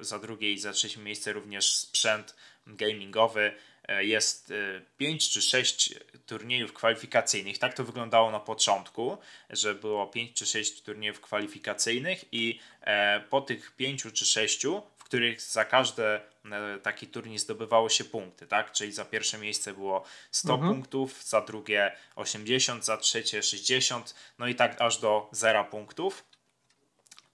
Za 0.00 0.18
drugie 0.18 0.52
i 0.52 0.58
za 0.58 0.72
trzecie 0.72 1.00
miejsce 1.00 1.32
również 1.32 1.74
sprzęt 1.74 2.34
gamingowy. 2.66 3.52
Jest 4.00 4.52
5 4.96 5.30
czy 5.30 5.42
6 5.42 5.94
turniejów 6.26 6.72
kwalifikacyjnych. 6.72 7.58
Tak 7.58 7.74
to 7.74 7.84
wyglądało 7.84 8.30
na 8.30 8.40
początku, 8.40 9.18
że 9.50 9.74
było 9.74 10.06
5 10.06 10.36
czy 10.36 10.46
6 10.46 10.82
turniejów 10.82 11.20
kwalifikacyjnych 11.20 12.24
i 12.32 12.60
po 13.30 13.40
tych 13.40 13.76
5 13.76 14.02
czy 14.12 14.26
6, 14.26 14.66
w 14.96 15.04
których 15.04 15.40
za 15.40 15.64
każdy 15.64 16.02
taki 16.82 17.06
turniej 17.06 17.38
zdobywało 17.38 17.88
się 17.88 18.04
punkty, 18.04 18.46
tak? 18.46 18.72
Czyli 18.72 18.92
za 18.92 19.04
pierwsze 19.04 19.38
miejsce 19.38 19.72
było 19.72 20.04
100 20.30 20.54
mhm. 20.54 20.72
punktów, 20.72 21.24
za 21.24 21.40
drugie 21.40 21.92
80, 22.16 22.84
za 22.84 22.96
trzecie 22.96 23.42
60, 23.42 24.14
no 24.38 24.46
i 24.46 24.54
tak 24.54 24.80
aż 24.80 24.98
do 24.98 25.28
0 25.32 25.64
punktów. 25.64 26.24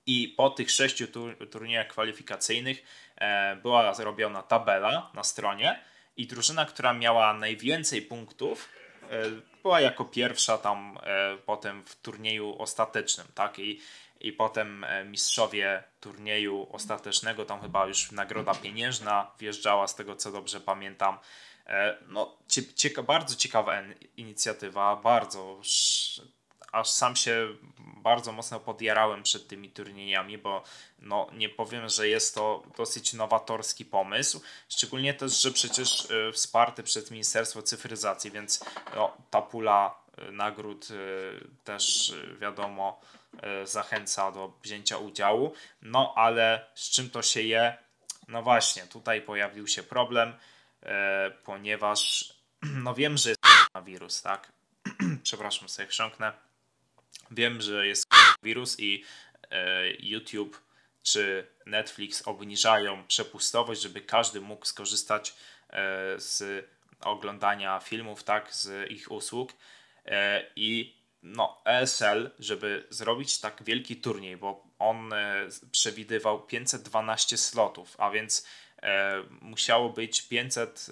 I 0.07 0.35
po 0.37 0.51
tych 0.51 0.71
sześciu 0.71 1.07
tur 1.07 1.51
turniejach 1.51 1.89
kwalifikacyjnych 1.89 2.83
e, 3.17 3.57
była 3.57 3.95
zrobiona 3.95 4.43
tabela 4.43 5.11
na 5.15 5.25
stronie 5.25 5.81
i 6.17 6.27
drużyna, 6.27 6.65
która 6.65 6.93
miała 6.93 7.35
najwięcej 7.35 8.03
punktów, 8.03 8.69
e, 9.11 9.25
była 9.63 9.81
jako 9.81 10.05
pierwsza 10.05 10.59
tam 10.59 10.99
e, 11.03 11.37
potem 11.37 11.85
w 11.85 11.97
turnieju 11.97 12.63
ostatecznym, 12.63 13.27
tak? 13.35 13.59
I, 13.59 13.81
i 14.21 14.33
potem 14.33 14.85
e, 14.85 15.05
mistrzowie 15.05 15.83
turnieju 16.01 16.67
ostatecznego, 16.71 17.45
tam 17.45 17.61
chyba 17.61 17.87
już 17.87 18.13
nagroda 18.13 18.55
pieniężna 18.55 19.31
wjeżdżała, 19.39 19.87
z 19.87 19.95
tego 19.95 20.17
co 20.17 20.33
dobrze 20.33 20.61
pamiętam. 20.61 21.19
No, 22.09 22.37
cieka 22.77 23.03
bardzo 23.03 23.37
ciekawa 23.37 23.83
inicjatywa, 24.17 24.97
bardzo 24.97 25.61
aż 26.75 26.91
sam 26.91 27.17
się 27.17 27.49
bardzo 27.79 28.33
mocno 28.33 28.61
podjarałem 28.61 29.23
przed 29.23 29.49
tymi 29.49 29.71
turniejami, 29.71 30.39
bo 30.39 30.63
no, 30.99 31.27
nie 31.33 31.49
powiem, 31.49 31.89
że 31.89 32.09
jest 32.09 32.35
to 32.35 32.63
dosyć 32.77 33.13
nowatorski 33.13 33.85
pomysł. 33.85 34.41
Szczególnie 34.69 35.15
też, 35.15 35.43
że 35.43 35.51
przecież 35.51 36.11
y, 36.11 36.33
wsparty 36.33 36.83
przez 36.83 37.11
Ministerstwo 37.11 37.63
Cyfryzacji, 37.63 38.31
więc 38.31 38.65
no, 38.97 39.17
ta 39.31 39.43
pula 39.43 39.95
y, 40.29 40.33
nagród 40.33 40.91
y, 40.91 41.49
też 41.65 42.15
wiadomo 42.41 43.01
zachęca 43.65 44.33
do 44.33 44.53
wzięcia 44.63 44.99
udziału. 44.99 45.53
No 45.83 46.13
ale 46.17 46.67
z 46.75 46.91
czym 46.91 47.11
to 47.11 47.23
się 47.23 47.43
je? 47.43 47.77
No 48.29 48.43
właśnie, 48.43 48.83
tutaj 48.83 49.23
pojawił 49.23 49.67
się 49.67 49.83
problem, 49.83 50.35
ponieważ 51.45 52.33
no 52.85 52.95
wiem, 52.95 53.17
że 53.17 53.29
jest 53.29 53.41
wirus, 53.85 54.23
tak? 54.23 54.53
Przepraszam, 55.23 55.69
sobie 55.69 55.89
chrząknę 55.89 56.33
Wiem, 57.31 57.61
że 57.61 57.87
jest 57.87 58.07
wirus 58.43 58.81
i 58.81 59.05
e, 59.51 59.91
YouTube 59.99 60.63
czy 61.03 61.47
Netflix 61.67 62.23
obniżają 62.29 63.07
przepustowość, 63.07 63.83
żeby 63.83 64.01
każdy 64.01 64.41
mógł 64.41 64.67
skorzystać 64.67 65.31
e, 65.31 65.35
z 66.21 66.67
oglądania 67.01 67.81
filmów, 67.81 68.25
tak, 68.25 68.55
z 68.55 68.91
ich 68.91 69.11
usług. 69.11 69.53
E, 70.07 70.45
I 70.57 70.97
no, 71.23 71.63
ESL, 71.65 72.31
żeby 72.39 72.87
zrobić 72.91 73.41
tak 73.41 73.63
wielki 73.63 73.97
turniej, 73.97 74.37
bo 74.37 74.67
on 74.79 75.11
przewidywał 75.71 76.47
512 76.47 77.37
slotów, 77.37 77.97
a 77.99 78.11
więc 78.11 78.47
musiało 79.41 79.91
być 79.91 80.23
500, 80.23 80.87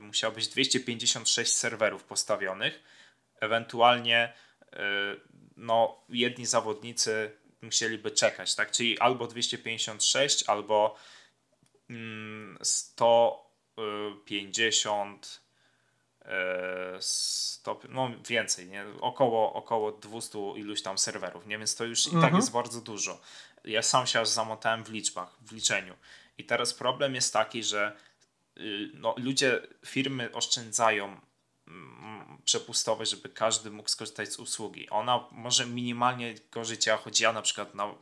musiało 0.00 0.34
być 0.34 0.48
256 0.48 1.54
serwerów 1.54 2.04
postawionych, 2.04 2.82
ewentualnie 3.40 4.32
no, 5.58 6.04
jedni 6.08 6.46
zawodnicy 6.46 7.30
musieliby 7.62 8.10
czekać, 8.10 8.54
tak? 8.54 8.70
Czyli 8.70 8.98
albo 8.98 9.26
256, 9.26 10.44
albo 10.46 10.96
150 12.62 15.40
100, 17.00 17.80
y, 17.84 17.88
no 17.88 18.10
więcej, 18.28 18.66
nie? 18.66 18.84
Około, 19.00 19.52
około 19.52 19.92
200 19.92 20.38
iluś 20.56 20.82
tam 20.82 20.98
serwerów, 20.98 21.46
nie? 21.46 21.58
Więc 21.58 21.76
to 21.76 21.84
już 21.84 22.06
i 22.06 22.10
tak 22.10 22.14
mhm. 22.14 22.36
jest 22.36 22.52
bardzo 22.52 22.80
dużo. 22.80 23.20
Ja 23.64 23.82
sam 23.82 24.06
się 24.06 24.20
aż 24.20 24.28
zamotałem 24.28 24.84
w 24.84 24.90
liczbach, 24.90 25.36
w 25.40 25.52
liczeniu. 25.52 25.94
I 26.38 26.44
teraz 26.44 26.74
problem 26.74 27.14
jest 27.14 27.32
taki, 27.32 27.62
że 27.62 27.96
y, 28.56 28.90
no, 28.94 29.14
ludzie, 29.18 29.60
firmy 29.86 30.32
oszczędzają 30.32 31.20
przepustowe, 32.44 33.06
żeby 33.06 33.28
każdy 33.28 33.70
mógł 33.70 33.88
skorzystać 33.88 34.32
z 34.32 34.38
usługi. 34.38 34.90
Ona 34.90 35.24
może 35.30 35.66
minimalnie 35.66 36.34
gorzej 36.50 36.78
działa, 36.78 36.98
choć 36.98 37.20
ja 37.20 37.32
na 37.32 37.42
przykład 37.42 37.74
na, 37.74 37.94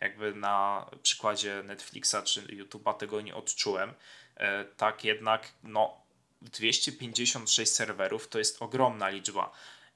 jakby 0.00 0.34
na 0.34 0.86
przykładzie 1.02 1.62
Netflixa 1.64 2.16
czy 2.24 2.42
YouTube'a 2.42 2.94
tego 2.94 3.20
nie 3.20 3.34
odczułem. 3.34 3.92
E, 4.36 4.64
tak 4.64 5.04
jednak 5.04 5.52
no 5.62 6.04
256 6.42 7.72
serwerów 7.72 8.28
to 8.28 8.38
jest 8.38 8.62
ogromna 8.62 9.08
liczba 9.08 9.52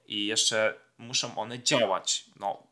i 0.07 0.26
jeszcze 0.26 0.75
muszą 0.99 1.38
one 1.38 1.62
działać. 1.62 2.25
No 2.37 2.62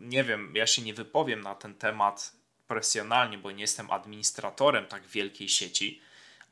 nie 0.00 0.24
wiem, 0.24 0.52
ja 0.56 0.66
się 0.66 0.82
nie 0.82 0.94
wypowiem 0.94 1.40
na 1.40 1.54
ten 1.54 1.74
temat 1.74 2.32
profesjonalnie, 2.66 3.38
bo 3.38 3.50
nie 3.50 3.60
jestem 3.60 3.90
administratorem 3.90 4.86
tak 4.86 5.06
wielkiej 5.06 5.48
sieci, 5.48 6.00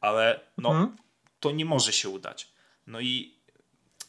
ale 0.00 0.40
no, 0.58 0.70
mhm. 0.70 0.96
to 1.40 1.50
nie 1.50 1.64
może 1.64 1.92
się 1.92 2.08
udać. 2.08 2.51
No 2.86 3.00
i 3.00 3.42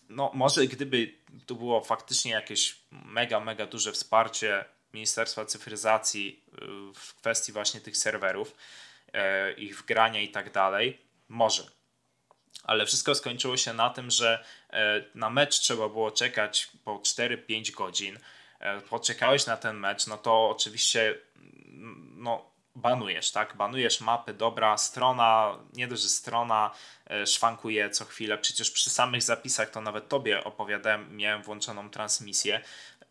no, 0.09 0.31
może 0.33 0.67
gdyby 0.67 1.13
to 1.45 1.55
było 1.55 1.81
faktycznie 1.81 2.31
jakieś 2.31 2.75
mega, 2.91 3.39
mega 3.39 3.65
duże 3.65 3.91
wsparcie 3.91 4.65
Ministerstwa 4.93 5.45
Cyfryzacji 5.45 6.43
y, 6.53 6.93
w 6.95 7.15
kwestii 7.15 7.51
właśnie 7.51 7.81
tych 7.81 7.97
serwerów, 7.97 8.55
e, 9.13 9.53
ich 9.53 9.79
wgrania 9.79 10.21
i 10.21 10.29
tak 10.29 10.51
dalej, 10.51 11.01
może. 11.29 11.63
Ale 12.63 12.85
wszystko 12.85 13.15
skończyło 13.15 13.57
się 13.57 13.73
na 13.73 13.89
tym, 13.89 14.11
że 14.11 14.45
e, 14.69 15.03
na 15.15 15.29
mecz 15.29 15.59
trzeba 15.59 15.89
było 15.89 16.11
czekać 16.11 16.69
po 16.83 16.95
4-5 16.97 17.71
godzin. 17.71 18.19
E, 18.59 18.81
poczekałeś 18.81 19.45
na 19.45 19.57
ten 19.57 19.77
mecz, 19.77 20.07
no 20.07 20.17
to 20.17 20.49
oczywiście 20.49 21.19
no, 22.15 22.52
banujesz, 22.75 23.31
tak? 23.31 23.55
Banujesz 23.55 24.01
mapy, 24.01 24.33
dobra, 24.33 24.77
strona, 24.77 25.57
nie 25.73 25.87
dość, 25.87 26.01
że 26.01 26.09
strona 26.09 26.71
e, 27.07 27.27
szwankuje 27.27 27.89
co 27.89 28.05
chwilę, 28.05 28.37
przecież 28.37 28.71
przy 28.71 28.89
samych 28.89 29.23
zapisach 29.23 29.69
to 29.69 29.81
nawet 29.81 30.09
tobie 30.09 30.43
opowiadałem, 30.43 31.17
miałem 31.17 31.43
włączoną 31.43 31.89
transmisję 31.89 32.61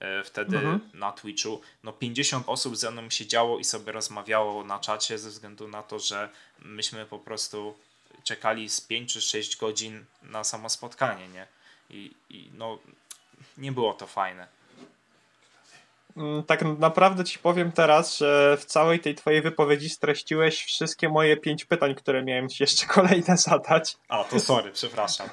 e, 0.01 0.23
wtedy 0.23 0.57
mhm. 0.57 0.81
na 0.95 1.13
Twitchu, 1.13 1.61
no 1.83 1.93
50 1.93 2.49
osób 2.49 2.77
ze 2.77 2.91
mną 2.91 3.11
siedziało 3.11 3.59
i 3.59 3.65
sobie 3.65 3.93
rozmawiało 3.93 4.65
na 4.65 4.79
czacie 4.79 5.19
ze 5.19 5.31
względu 5.31 5.69
na 5.69 5.83
to, 5.83 5.99
że 5.99 6.29
myśmy 6.59 7.07
po 7.07 7.19
prostu 7.19 7.79
czekali 8.25 8.71
z 8.71 8.81
5 8.81 9.13
czy 9.13 9.21
6 9.21 9.57
godzin 9.57 10.05
na 10.23 10.45
samo 10.45 10.69
spotkanie, 10.69 11.29
nie? 11.29 11.47
I, 11.91 12.11
i 12.31 12.51
no 12.55 12.79
nie 13.59 13.73
było 13.73 13.95
to 13.95 14.07
fajne. 14.07 14.62
Mm, 16.17 16.43
tak 16.43 16.63
naprawdę 16.79 17.25
ci 17.25 17.39
powiem 17.39 17.73
teraz, 17.73 18.19
że 18.19 18.57
w 18.61 18.65
całej 18.65 19.01
tej 19.01 19.15
twojej 19.15 19.43
wypowiedzi 19.43 19.89
streściłeś 19.89 20.65
wszystkie 20.65 21.09
moje 21.09 21.37
pięć 21.37 21.65
pytań, 21.65 21.95
które 21.95 22.25
miałem 22.25 22.49
ci 22.49 22.63
jeszcze 22.63 22.87
kolejne 22.97 23.37
zadać. 23.37 23.97
A, 24.09 24.25
to 24.25 24.41
sorry, 24.41 24.71
przepraszam. 24.73 25.29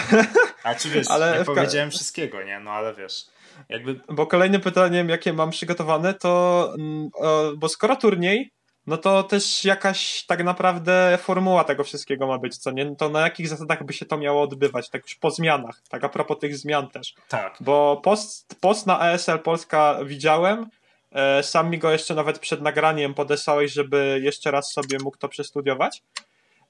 A 0.64 0.74
czy 0.74 0.90
wiesz, 0.90 1.10
ale 1.10 1.38
nie 1.38 1.44
powiedziałem 1.44 1.90
wszystkiego, 1.90 2.42
nie? 2.42 2.60
No 2.60 2.70
ale 2.70 2.94
wiesz. 2.94 3.24
Jakby... 3.68 4.00
Bo 4.08 4.26
kolejnym 4.26 4.60
pytaniem, 4.60 5.08
jakie 5.08 5.32
mam 5.32 5.50
przygotowane, 5.50 6.14
to 6.14 6.74
mm, 6.78 7.10
bo 7.56 7.68
skoro 7.68 7.96
turniej, 7.96 8.50
no 8.88 8.96
to 8.96 9.22
też 9.22 9.64
jakaś 9.64 10.24
tak 10.24 10.44
naprawdę 10.44 11.18
formuła 11.22 11.64
tego 11.64 11.84
wszystkiego 11.84 12.26
ma 12.26 12.38
być, 12.38 12.56
co 12.56 12.70
nie? 12.70 12.96
To 12.96 13.08
na 13.08 13.20
jakich 13.20 13.48
zasadach 13.48 13.84
by 13.84 13.92
się 13.92 14.06
to 14.06 14.18
miało 14.18 14.42
odbywać, 14.42 14.90
tak 14.90 15.02
już 15.02 15.14
po 15.14 15.30
zmianach, 15.30 15.82
tak 15.88 16.04
a 16.04 16.08
propos 16.08 16.38
tych 16.38 16.56
zmian 16.56 16.88
też. 16.88 17.14
Tak. 17.28 17.56
Bo 17.60 18.00
post, 18.04 18.56
post 18.60 18.86
na 18.86 19.12
ESL 19.12 19.38
Polska 19.38 19.98
widziałem, 20.04 20.66
e, 21.12 21.42
sam 21.42 21.70
mi 21.70 21.78
go 21.78 21.90
jeszcze 21.90 22.14
nawet 22.14 22.38
przed 22.38 22.62
nagraniem 22.62 23.14
podesłałeś, 23.14 23.72
żeby 23.72 24.20
jeszcze 24.22 24.50
raz 24.50 24.72
sobie 24.72 24.98
mógł 25.02 25.16
to 25.16 25.28
przestudiować. 25.28 26.02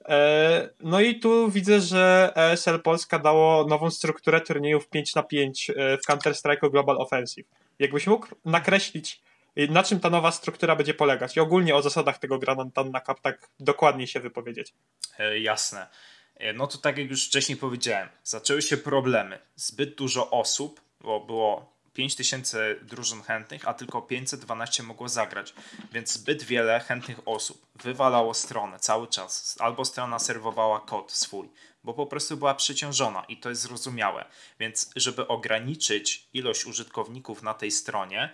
E, 0.05 0.69
no 0.79 1.01
i 1.01 1.19
tu 1.19 1.51
widzę, 1.51 1.81
że 1.81 2.31
ESL 2.35 2.79
Polska 2.79 3.19
dało 3.19 3.65
nową 3.65 3.91
strukturę 3.91 4.41
turniejów 4.41 4.89
5 4.89 5.15
na 5.15 5.23
5 5.23 5.69
e, 5.69 5.97
w 5.97 6.01
Counter-Strike 6.01 6.71
Global 6.71 6.97
Offensive. 6.97 7.47
Jakbyś 7.79 8.07
mógł 8.07 8.27
nakreślić 8.45 9.21
na 9.55 9.83
czym 9.83 9.99
ta 9.99 10.09
nowa 10.09 10.31
struktura 10.31 10.75
będzie 10.75 10.93
polegać 10.93 11.37
i 11.37 11.39
ogólnie 11.39 11.75
o 11.75 11.81
zasadach 11.81 12.17
tego 12.17 12.39
Granatana 12.39 13.01
Cup 13.01 13.21
tak 13.21 13.49
dokładniej 13.59 14.07
się 14.07 14.19
wypowiedzieć. 14.19 14.73
E, 15.19 15.39
jasne. 15.39 15.87
E, 16.35 16.53
no 16.53 16.67
to 16.67 16.77
tak 16.77 16.97
jak 16.97 17.09
już 17.09 17.27
wcześniej 17.27 17.57
powiedziałem, 17.57 18.09
zaczęły 18.23 18.61
się 18.61 18.77
problemy. 18.77 19.39
Zbyt 19.55 19.95
dużo 19.95 20.29
osób, 20.31 20.81
bo 21.01 21.19
było 21.19 21.79
5000 21.93 22.75
drużyn 22.81 23.21
chętnych, 23.21 23.67
a 23.67 23.73
tylko 23.73 24.01
512 24.01 24.83
mogło 24.83 25.09
zagrać, 25.09 25.53
więc 25.91 26.13
zbyt 26.13 26.43
wiele 26.43 26.79
chętnych 26.79 27.19
osób 27.25 27.65
wywalało 27.75 28.33
stronę 28.33 28.79
cały 28.79 29.07
czas, 29.07 29.57
albo 29.59 29.85
strona 29.85 30.19
serwowała 30.19 30.79
kod 30.79 31.11
swój, 31.11 31.49
bo 31.83 31.93
po 31.93 32.05
prostu 32.05 32.37
była 32.37 32.55
przeciążona 32.55 33.25
i 33.27 33.37
to 33.37 33.49
jest 33.49 33.61
zrozumiałe. 33.61 34.25
Więc 34.59 34.91
żeby 34.95 35.27
ograniczyć 35.27 36.27
ilość 36.33 36.65
użytkowników 36.65 37.43
na 37.43 37.53
tej 37.53 37.71
stronie, 37.71 38.29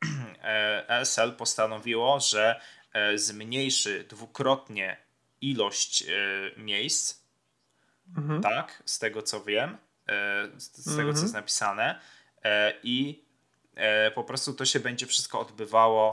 ESL 0.88 1.32
postanowiło, 1.32 2.20
że 2.20 2.60
e, 2.92 3.18
zmniejszy 3.18 4.04
dwukrotnie 4.08 4.96
ilość 5.40 6.04
miejsc, 6.56 7.26
Mhm. 8.16 8.42
tak, 8.42 8.82
z 8.84 8.98
tego 8.98 9.22
co 9.22 9.44
wiem, 9.44 9.78
z 10.56 10.70
tego 10.72 10.84
co 10.94 11.00
Mhm. 11.00 11.22
jest 11.22 11.34
napisane 11.34 12.00
i 12.82 13.24
po 14.14 14.24
prostu 14.24 14.54
to 14.54 14.64
się 14.64 14.80
będzie 14.80 15.06
wszystko 15.06 15.40
odbywało 15.40 16.12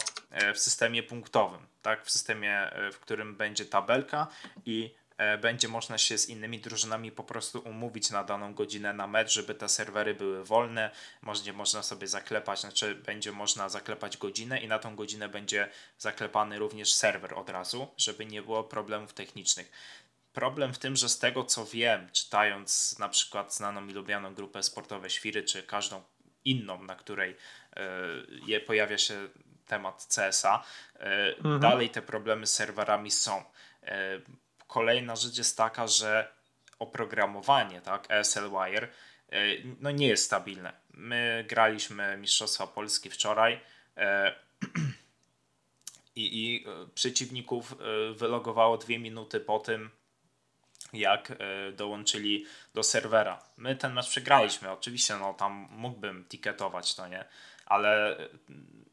w 0.56 0.60
systemie 0.60 1.04
punktowym, 1.04 1.68
tak, 1.82 2.06
w 2.06 2.12
systemie, 2.12 2.72
w 2.94 3.00
którym 3.00 3.36
będzie 3.36 3.66
tabelka 3.66 4.28
i 4.66 4.96
E, 4.96 5.02
będzie 5.42 5.68
można 5.68 5.98
się 5.98 6.18
z 6.18 6.30
innymi 6.30 6.60
drużynami 6.60 7.12
po 7.12 7.24
prostu 7.24 7.60
umówić 7.60 8.12
na 8.12 8.24
daną 8.24 8.53
godzinę 8.53 8.94
na 8.94 9.08
mecz, 9.08 9.34
żeby 9.34 9.56
te 9.56 9.70
serwery 9.70 10.13
były 10.13 10.46
wolne. 10.46 10.92
Będzie 11.24 11.53
można 11.53 11.84
sobie 11.84 12.08
zaklepać, 12.08 12.62
znaczy 12.62 12.96
będzie 12.96 13.32
można 13.32 13.70
zaklepać 13.70 14.18
godzinę 14.18 14.60
i 14.60 14.68
na 14.68 14.80
tą 14.80 14.96
godzinę 14.96 15.30
będzie 15.30 15.70
zaklepany 15.98 16.60
również 16.60 16.94
serwer 16.94 17.34
od 17.34 17.50
razu, 17.50 17.88
żeby 17.98 18.25
nie 18.25 18.42
było 18.42 18.63
problemów 18.63 19.13
technicznych. 19.13 19.72
Problem 20.34 20.74
w 20.74 20.80
tym, 20.80 20.96
że 20.96 21.10
z 21.10 21.20
tego 21.20 21.44
co 21.44 21.65
wiem, 21.65 22.10
czytając 22.12 23.00
na 23.00 23.10
przykład 23.10 23.56
znaną 23.56 23.88
i 23.88 23.94
lubianą 23.94 24.34
grupę 24.34 24.63
sportowe 24.63 25.10
Świry, 25.10 25.44
czy 25.44 25.63
każdą 25.63 26.03
inną, 26.46 26.84
na 26.84 26.96
której 26.96 27.36
je, 28.48 28.60
pojawia 28.60 28.98
się 28.98 29.30
temat 29.68 30.08
CSA, 30.15 30.63
mhm. 30.96 31.60
dalej 31.60 31.89
te 31.89 32.01
problemy 32.01 32.48
z 32.48 32.53
serwerami 32.53 33.12
są 33.12 33.44
kolejna 34.74 35.15
rzecz 35.15 35.38
jest 35.38 35.58
taka, 35.58 35.88
że 35.88 36.34
oprogramowanie, 36.80 37.82
tak, 37.82 38.06
ESL 38.10 38.50
Wire, 38.50 38.88
e, 39.30 39.38
no 39.80 39.92
nie 39.92 40.08
jest 40.08 40.25
stabilne. 40.25 40.74
My 40.94 41.46
graliśmy 41.48 42.18
Mistrzostwa 42.18 42.68
Polski 42.68 43.10
wczoraj 43.10 43.60
e, 43.98 44.36
i, 46.15 46.44
i 46.44 46.65
e, 46.68 46.88
przeciwników 46.96 47.75
wylogowało 48.15 48.77
dwie 48.77 49.00
minuty 49.00 49.39
po 49.39 49.60
tym, 49.60 49.89
jak 50.94 51.32
dołączyli 51.74 52.46
do 52.74 52.84
serwera. 52.84 53.44
My 53.58 53.75
ten 53.75 53.94
mecz 53.94 54.10
przegraliśmy, 54.10 54.72
oczywiście, 54.72 55.15
no 55.15 55.34
tam 55.34 55.68
mógłbym 55.72 56.25
tiketować, 56.25 56.96
to 56.96 57.08
nie, 57.08 57.25
ale 57.65 58.18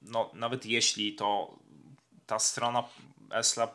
no, 0.02 0.30
nawet 0.34 0.66
jeśli 0.66 1.14
to 1.14 1.58
ta 2.26 2.38
strona 2.38 2.84
Esla 3.32 3.72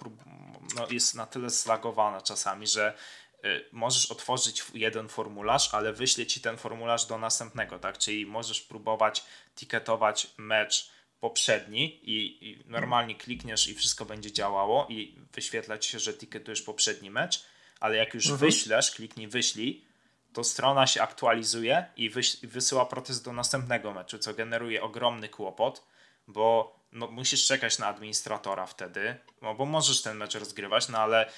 no, 0.75 0.87
jest 0.89 1.15
na 1.15 1.25
tyle 1.25 1.49
zlagowana 1.49 2.21
czasami, 2.21 2.67
że 2.67 2.97
y, 3.45 3.65
możesz 3.71 4.11
otworzyć 4.11 4.63
jeden 4.73 5.09
formularz, 5.09 5.73
ale 5.73 5.93
wyśle 5.93 6.25
ci 6.25 6.41
ten 6.41 6.57
formularz 6.57 7.05
do 7.05 7.17
następnego, 7.17 7.79
tak? 7.79 7.97
Czyli 7.97 8.25
możesz 8.25 8.61
próbować 8.61 9.23
tiketować 9.55 10.27
mecz 10.37 10.89
poprzedni 11.19 11.99
i, 12.03 12.49
i 12.49 12.63
normalnie 12.65 13.15
klikniesz 13.15 13.67
i 13.67 13.75
wszystko 13.75 14.05
będzie 14.05 14.31
działało 14.31 14.87
i 14.89 15.19
wyświetla 15.33 15.77
ci 15.77 15.91
się, 15.91 15.99
że 15.99 16.13
tiketujesz 16.13 16.61
poprzedni 16.61 17.11
mecz, 17.11 17.45
ale 17.79 17.95
jak 17.95 18.13
już 18.13 18.25
mhm. 18.25 18.39
wyślesz, 18.39 18.91
kliknij 18.91 19.27
wyślij, 19.27 19.85
to 20.33 20.43
strona 20.43 20.87
się 20.87 21.01
aktualizuje 21.01 21.85
i 21.97 22.09
wysyła 22.43 22.85
protest 22.85 23.25
do 23.25 23.33
następnego 23.33 23.93
meczu, 23.93 24.19
co 24.19 24.33
generuje 24.33 24.83
ogromny 24.83 25.29
kłopot, 25.29 25.83
bo 26.27 26.79
no, 26.95 27.07
musisz 27.07 27.47
czekać 27.47 27.79
na 27.79 27.87
administratora 27.87 28.65
wtedy, 28.65 29.15
no, 29.41 29.55
bo 29.55 29.65
możesz 29.65 30.01
ten 30.01 30.17
mecz 30.17 30.35
rozgrywać, 30.35 30.89
no 30.89 30.97
ale 30.97 31.31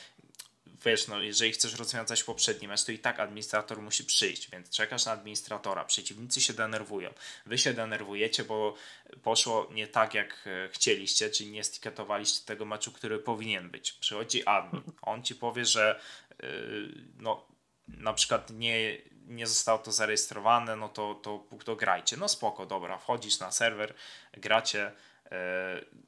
wiesz, 0.86 1.08
no, 1.08 1.22
jeżeli 1.22 1.52
chcesz 1.52 1.74
rozwiązać 1.74 2.24
poprzedni 2.24 2.68
mecz, 2.68 2.84
to 2.84 2.92
i 2.92 3.00
tak 3.00 3.20
administrator 3.20 3.82
musi 3.82 4.04
przyjść, 4.04 4.50
więc 4.50 4.70
czekasz 4.70 5.06
na 5.06 5.12
administratora, 5.12 5.86
przeciwnicy 5.86 6.42
się 6.42 6.54
denerwują, 6.54 7.14
wy 7.46 7.58
się 7.58 7.74
denerwujecie, 7.74 8.44
bo 8.44 8.76
poszło 9.24 9.70
nie 9.72 9.88
tak, 9.88 10.14
jak 10.14 10.48
e, 10.48 10.70
chcieliście, 10.70 11.30
czyli 11.30 11.52
nie 11.52 11.64
stiketowaliście 11.64 12.46
tego 12.46 12.66
meczu, 12.66 12.92
który 12.92 13.20
powinien 13.20 13.70
być. 13.70 13.92
Przychodzi 13.92 14.46
admin, 14.46 14.84
on 15.02 15.24
ci 15.24 15.36
powie, 15.36 15.66
że 15.66 16.00
yy, 16.44 16.48
no, 17.18 17.48
na 17.88 18.14
przykład 18.14 18.50
nie, 18.50 18.98
nie 19.28 19.48
zostało 19.48 19.80
to 19.80 19.92
zarejestrowane, 19.92 20.76
no 20.76 20.90
to, 20.90 21.16
to, 21.16 21.44
to 21.66 21.76
grajcie. 21.76 22.18
No 22.18 22.30
spoko, 22.30 22.66
dobra, 22.66 22.98
wchodzisz 22.98 23.40
na 23.40 23.52
serwer, 23.52 23.94
gracie, 24.34 24.92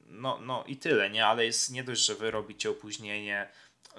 no, 0.10 0.40
no 0.42 0.64
i 0.68 0.78
tyle, 0.78 1.10
nie? 1.10 1.26
Ale 1.26 1.46
jest 1.46 1.72
nie 1.72 1.84
dość, 1.84 2.06
że 2.06 2.16
wy 2.16 2.32
robicie 2.32 2.70
opóźnienie. 2.70 3.50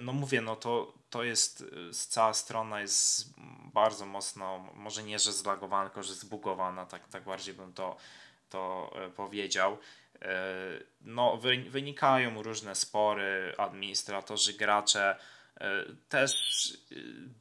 No 0.01 0.12
mówię, 0.12 0.40
no 0.40 0.57
to, 0.57 0.94
to 1.11 1.25
jest, 1.25 1.62
e, 1.62 1.92
cała 1.92 2.35
strona 2.35 2.81
jest 2.81 3.35
bardzo 3.75 4.07
mocno, 4.07 4.59
może 4.75 5.03
nie, 5.03 5.18
że 5.18 5.33
zlagowana, 5.33 5.88
tylko 5.88 6.03
że 6.03 6.14
zbugowana, 6.14 6.87
tak, 6.87 7.09
tak 7.09 7.25
bardziej 7.25 7.55
bym 7.55 7.73
to, 7.73 7.97
to 8.51 8.92
e, 8.94 9.11
powiedział. 9.11 9.79
No, 11.01 11.40
wynikają 11.68 12.42
różne 12.42 12.75
spory, 12.75 13.55
administratorzy, 13.59 14.53
gracze. 14.53 15.16
Też 16.09 16.33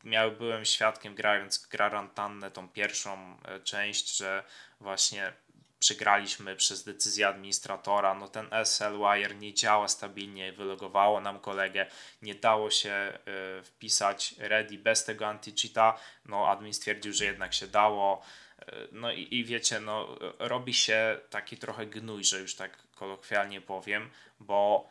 miał, 0.03 0.31
byłem 0.31 0.65
świadkiem 0.65 1.15
grając 1.15 1.67
Grarantannę, 1.67 2.51
tą 2.51 2.69
pierwszą 2.69 3.37
część, 3.63 4.17
że 4.17 4.43
właśnie 4.79 5.33
przegraliśmy 5.79 6.55
przez 6.55 6.83
decyzję 6.83 7.27
administratora, 7.27 8.13
no 8.15 8.27
ten 8.27 8.47
SL 8.51 8.97
Wire 8.97 9.35
nie 9.35 9.53
działa 9.53 9.87
stabilnie, 9.87 10.53
wylogowało 10.53 11.21
nam 11.21 11.39
kolegę, 11.39 11.85
nie 12.21 12.35
dało 12.35 12.71
się 12.71 13.19
y, 13.59 13.63
wpisać 13.63 14.35
ready 14.37 14.77
bez 14.77 15.05
tego 15.05 15.25
anti-cheata, 15.25 15.93
no 16.25 16.47
admin 16.47 16.73
stwierdził, 16.73 17.13
że 17.13 17.25
jednak 17.25 17.53
się 17.53 17.67
dało, 17.67 18.21
y, 18.61 18.65
no 18.91 19.11
i, 19.11 19.35
i 19.35 19.45
wiecie, 19.45 19.79
no 19.79 20.17
robi 20.39 20.73
się 20.73 21.19
taki 21.29 21.57
trochę 21.57 21.85
gnój, 21.85 22.23
że 22.23 22.39
już 22.39 22.55
tak 22.55 22.77
kolokwialnie 22.95 23.61
powiem, 23.61 24.09
bo 24.39 24.89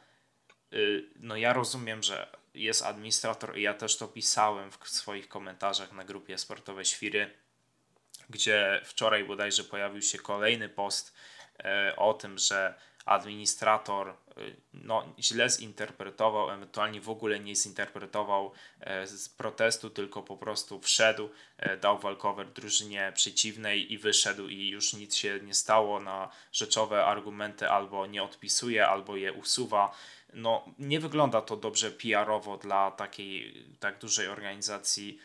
y, 0.73 1.11
no 1.17 1.37
ja 1.37 1.53
rozumiem, 1.53 2.03
że 2.03 2.39
jest 2.55 2.83
administrator 2.83 3.59
i 3.59 3.63
ja 3.63 3.75
też 3.75 3.97
to 3.97 4.09
pisałem 4.09 4.71
w 4.71 4.89
swoich 4.89 5.29
komentarzach 5.29 5.93
na 5.93 6.05
grupie 6.05 6.39
sportowej 6.39 6.85
Świry, 6.85 7.31
gdzie 8.31 8.81
wczoraj 8.85 9.25
bodajże 9.25 9.65
pojawił 9.65 10.03
się 10.03 10.19
kolejny 10.19 10.69
post 10.69 11.15
e, 11.65 11.97
o 11.97 12.15
tym, 12.15 12.39
że 12.39 12.75
administrator 13.05 14.09
e, 14.09 14.15
no, 14.75 15.15
źle 15.19 15.51
zinterpretował, 15.51 16.51
ewentualnie 16.51 17.01
w 17.01 17.11
ogóle 17.11 17.41
nie 17.41 17.57
zinterpretował 17.57 18.53
e, 18.81 19.07
z 19.07 19.29
protestu, 19.29 19.91
tylko 19.91 20.23
po 20.23 20.37
prostu 20.37 20.81
wszedł, 20.81 21.29
dał 21.81 21.99
walkover 21.99 22.53
drużynie 22.53 23.13
przeciwnej 23.15 23.93
i 23.93 23.99
wyszedł 23.99 24.49
i 24.49 24.69
już 24.69 24.93
nic 24.93 25.17
się 25.17 25.41
nie 25.41 25.55
stało 25.55 26.01
na 26.01 26.31
rzeczowe 26.53 27.05
argumenty 27.05 27.69
albo 27.69 28.07
nie 28.07 28.23
odpisuje, 28.23 28.89
albo 28.89 29.17
je 29.17 29.33
usuwa. 29.33 29.95
No, 30.33 30.65
nie 30.79 31.01
wygląda 31.01 31.41
to 31.41 31.57
dobrze 31.57 31.91
PR-owo 31.91 32.57
dla 32.57 32.91
takiej 32.91 33.65
tak 33.81 33.99
dużej 33.99 34.29
organizacji 34.29 35.19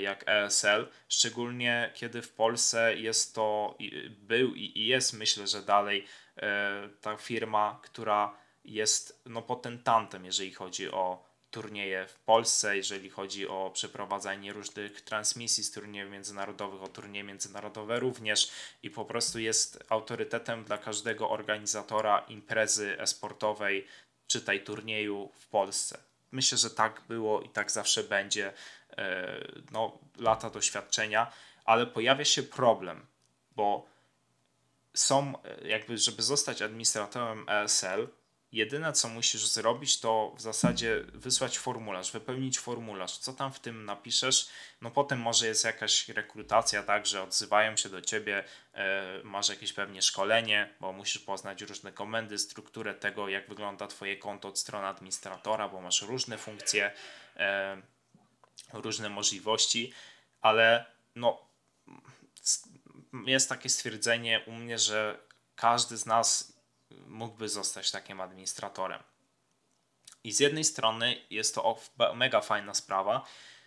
jak 0.00 0.24
ESL, 0.26 0.86
szczególnie 1.08 1.90
kiedy 1.94 2.22
w 2.22 2.32
Polsce 2.32 2.96
jest 2.96 3.34
to, 3.34 3.78
był 4.08 4.54
i 4.54 4.86
jest 4.86 5.12
myślę, 5.12 5.46
że 5.46 5.62
dalej 5.62 6.04
e, 6.36 6.88
ta 7.00 7.16
firma, 7.16 7.80
która 7.82 8.34
jest 8.64 9.22
no, 9.26 9.42
potentantem, 9.42 10.24
jeżeli 10.24 10.52
chodzi 10.52 10.90
o 10.90 11.28
turnieje 11.50 12.06
w 12.06 12.18
Polsce, 12.18 12.76
jeżeli 12.76 13.10
chodzi 13.10 13.48
o 13.48 13.70
przeprowadzanie 13.74 14.52
różnych 14.52 15.00
transmisji 15.00 15.64
z 15.64 15.72
turniejów 15.72 16.12
międzynarodowych, 16.12 16.82
o 16.82 16.88
turnieje 16.88 17.24
międzynarodowe 17.24 18.00
również 18.00 18.50
i 18.82 18.90
po 18.90 19.04
prostu 19.04 19.38
jest 19.38 19.84
autorytetem 19.88 20.64
dla 20.64 20.78
każdego 20.78 21.30
organizatora 21.30 22.18
imprezy 22.18 23.00
esportowej, 23.00 23.86
czytaj 24.26 24.64
turnieju 24.64 25.30
w 25.34 25.46
Polsce. 25.46 25.98
Myślę, 26.32 26.58
że 26.58 26.70
tak 26.70 27.02
było 27.08 27.40
i 27.40 27.48
tak 27.48 27.70
zawsze 27.70 28.04
będzie. 28.04 28.52
E, 28.98 29.38
no, 29.72 29.98
lata 30.18 30.50
doświadczenia, 30.50 31.32
ale 31.64 31.86
pojawia 31.86 32.24
się 32.24 32.42
problem, 32.42 33.06
bo 33.56 33.86
są, 34.94 35.42
e, 35.42 35.68
jakby, 35.68 35.98
żeby 35.98 36.22
zostać 36.22 36.62
administratorem 36.62 37.48
ESL, 37.48 38.08
jedyne 38.52 38.92
co 38.92 39.08
musisz 39.08 39.46
zrobić, 39.46 40.00
to 40.00 40.32
w 40.36 40.40
zasadzie 40.40 41.04
wysłać 41.14 41.58
formularz, 41.58 42.12
wypełnić 42.12 42.58
formularz. 42.58 43.18
Co 43.18 43.32
tam 43.32 43.52
w 43.52 43.60
tym 43.60 43.84
napiszesz? 43.84 44.48
No 44.80 44.90
potem 44.90 45.20
może 45.20 45.46
jest 45.46 45.64
jakaś 45.64 46.08
rekrutacja, 46.08 46.82
tak, 46.82 47.06
że 47.06 47.22
odzywają 47.22 47.76
się 47.76 47.88
do 47.88 48.00
ciebie, 48.00 48.44
e, 48.74 49.20
masz 49.24 49.48
jakieś 49.48 49.72
pewnie 49.72 50.02
szkolenie, 50.02 50.74
bo 50.80 50.92
musisz 50.92 51.22
poznać 51.22 51.62
różne 51.62 51.92
komendy, 51.92 52.38
strukturę 52.38 52.94
tego, 52.94 53.28
jak 53.28 53.48
wygląda 53.48 53.86
twoje 53.86 54.16
konto 54.16 54.48
od 54.48 54.58
strony 54.58 54.86
administratora, 54.86 55.68
bo 55.68 55.80
masz 55.80 56.02
różne 56.02 56.38
funkcje. 56.38 56.92
Różne 58.72 59.08
możliwości, 59.08 59.92
ale 60.40 60.86
no, 61.14 61.48
jest 63.26 63.48
takie 63.48 63.68
stwierdzenie 63.68 64.44
u 64.46 64.52
mnie, 64.52 64.78
że 64.78 65.18
każdy 65.56 65.96
z 65.96 66.06
nas 66.06 66.52
mógłby 67.06 67.48
zostać 67.48 67.90
takim 67.90 68.20
administratorem. 68.20 69.02
I 70.24 70.32
z 70.32 70.40
jednej 70.40 70.64
strony 70.64 71.16
jest 71.30 71.54
to 71.54 71.80
mega 72.14 72.40
fajna 72.40 72.74
sprawa, 72.74 73.24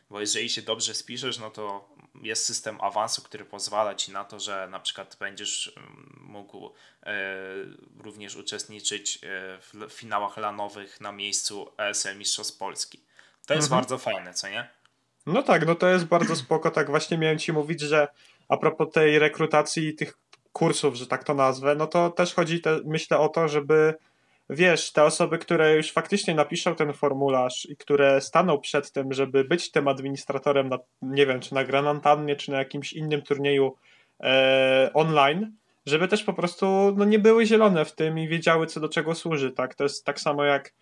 bo 0.09 0.19
jeżeli 0.19 0.49
się 0.49 0.61
dobrze 0.61 0.93
spiszesz, 0.93 1.37
no 1.37 1.51
to 1.51 1.89
jest 2.21 2.45
system 2.45 2.81
awansu, 2.81 3.21
który 3.21 3.45
pozwala 3.45 3.95
ci 3.95 4.11
na 4.11 4.25
to, 4.25 4.39
że 4.39 4.67
na 4.71 4.79
przykład 4.79 5.17
będziesz 5.19 5.73
mm, 5.77 6.19
mógł 6.21 6.73
e, 7.03 7.13
również 7.97 8.35
uczestniczyć 8.35 9.15
e, 9.15 9.19
w 9.87 9.91
finałach 9.93 10.37
lanowych 10.37 11.01
na 11.01 11.11
miejscu 11.11 11.71
ESL 11.77 12.17
Mistrzostw 12.17 12.57
Polski 12.57 12.99
To 13.45 13.53
jest 13.53 13.65
mhm. 13.65 13.81
bardzo 13.81 13.97
fajne, 13.97 14.33
co 14.33 14.49
nie? 14.49 14.80
No 15.25 15.43
tak, 15.43 15.67
no 15.67 15.75
to 15.75 15.87
jest 15.87 16.05
bardzo 16.05 16.35
spoko. 16.35 16.71
Tak 16.71 16.89
właśnie 16.89 17.17
miałem 17.17 17.37
ci 17.37 17.53
mówić, 17.53 17.81
że 17.81 18.07
a 18.49 18.57
propos 18.57 18.93
tej 18.93 19.19
rekrutacji 19.19 19.95
tych 19.95 20.17
kursów, 20.53 20.95
że 20.95 21.07
tak 21.07 21.23
to 21.23 21.33
nazwę, 21.33 21.75
no 21.75 21.87
to 21.87 22.09
też 22.09 22.33
chodzi, 22.33 22.61
te, 22.61 22.79
myślę 22.85 23.17
o 23.17 23.29
to, 23.29 23.47
żeby 23.47 23.93
wiesz, 24.49 24.91
te 24.91 25.03
osoby, 25.03 25.37
które 25.37 25.75
już 25.75 25.91
faktycznie 25.91 26.35
napiszą 26.35 26.75
ten 26.75 26.93
formularz 26.93 27.67
i 27.69 27.77
które 27.77 28.21
staną 28.21 28.59
przed 28.59 28.91
tym, 28.91 29.13
żeby 29.13 29.43
być 29.43 29.71
tym 29.71 29.87
administratorem, 29.87 30.69
na, 30.69 30.77
nie 31.01 31.25
wiem, 31.25 31.39
czy 31.39 31.53
na 31.53 31.63
Granantannie, 31.63 32.35
czy 32.35 32.51
na 32.51 32.57
jakimś 32.57 32.93
innym 32.93 33.21
turnieju 33.21 33.75
e, 34.23 34.91
online, 34.93 35.51
żeby 35.85 36.07
też 36.07 36.23
po 36.23 36.33
prostu 36.33 36.93
no, 36.97 37.05
nie 37.05 37.19
były 37.19 37.45
zielone 37.45 37.85
w 37.85 37.95
tym 37.95 38.19
i 38.19 38.27
wiedziały, 38.27 38.67
co 38.67 38.79
do 38.79 38.89
czego 38.89 39.15
służy. 39.15 39.51
Tak? 39.51 39.75
To 39.75 39.83
jest 39.83 40.05
tak 40.05 40.19
samo 40.19 40.43
jak 40.43 40.73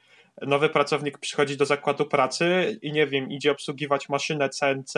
nowy 0.47 0.69
pracownik 0.69 1.17
przychodzi 1.17 1.57
do 1.57 1.65
zakładu 1.65 2.05
pracy 2.05 2.79
i 2.81 2.91
nie 2.91 3.07
wiem, 3.07 3.31
idzie 3.31 3.51
obsługiwać 3.51 4.09
maszynę 4.09 4.49
CNC 4.49 4.93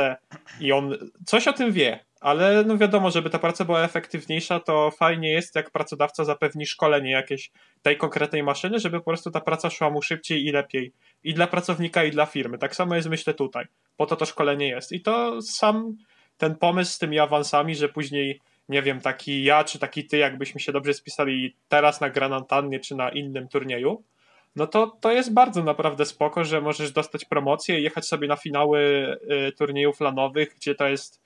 i 0.59 0.71
on 0.71 0.97
coś 1.25 1.47
o 1.47 1.53
tym 1.53 1.71
wie, 1.71 2.05
ale 2.21 2.63
no 2.63 2.77
wiadomo, 2.77 3.11
żeby 3.11 3.29
ta 3.29 3.39
praca 3.39 3.65
była 3.65 3.83
efektywniejsza, 3.83 4.59
to 4.59 4.91
fajnie 4.91 5.31
jest, 5.31 5.55
jak 5.55 5.71
pracodawca 5.71 6.23
zapewni 6.23 6.65
szkolenie 6.65 7.11
jakieś 7.11 7.51
tej 7.81 7.97
konkretnej 7.97 8.43
maszyny, 8.43 8.79
żeby 8.79 8.99
po 8.99 9.05
prostu 9.05 9.31
ta 9.31 9.41
praca 9.41 9.69
szła 9.69 9.89
mu 9.89 10.01
szybciej 10.01 10.45
i 10.45 10.51
lepiej. 10.51 10.93
I 11.23 11.33
dla 11.33 11.47
pracownika, 11.47 12.03
i 12.03 12.11
dla 12.11 12.25
firmy. 12.25 12.57
Tak 12.57 12.75
samo 12.75 12.95
jest 12.95 13.09
myślę 13.09 13.33
tutaj. 13.33 13.65
Po 13.97 14.05
to 14.05 14.15
to 14.15 14.25
szkolenie 14.25 14.67
jest. 14.67 14.91
I 14.91 15.01
to 15.01 15.41
sam 15.41 15.97
ten 16.37 16.55
pomysł 16.55 16.91
z 16.91 16.97
tymi 16.97 17.19
awansami, 17.19 17.75
że 17.75 17.89
później 17.89 18.39
nie 18.69 18.81
wiem, 18.81 19.01
taki 19.01 19.43
ja 19.43 19.63
czy 19.63 19.79
taki 19.79 20.05
ty, 20.05 20.17
jakbyśmy 20.17 20.59
się 20.59 20.71
dobrze 20.71 20.93
spisali 20.93 21.55
teraz 21.67 22.01
na 22.01 22.09
Granantannie 22.09 22.79
czy 22.79 22.95
na 22.95 23.09
innym 23.09 23.47
turnieju, 23.47 24.03
no 24.55 24.67
to 24.67 24.87
to 24.87 25.11
jest 25.11 25.33
bardzo 25.33 25.63
naprawdę 25.63 26.05
spoko, 26.05 26.43
że 26.43 26.61
możesz 26.61 26.91
dostać 26.91 27.25
promocję 27.25 27.79
i 27.79 27.83
jechać 27.83 28.07
sobie 28.07 28.27
na 28.27 28.35
finały 28.35 28.79
y, 29.47 29.51
turniejów 29.51 29.99
lanowych, 29.99 30.55
gdzie 30.55 30.75
to 30.75 30.87
jest 30.87 31.21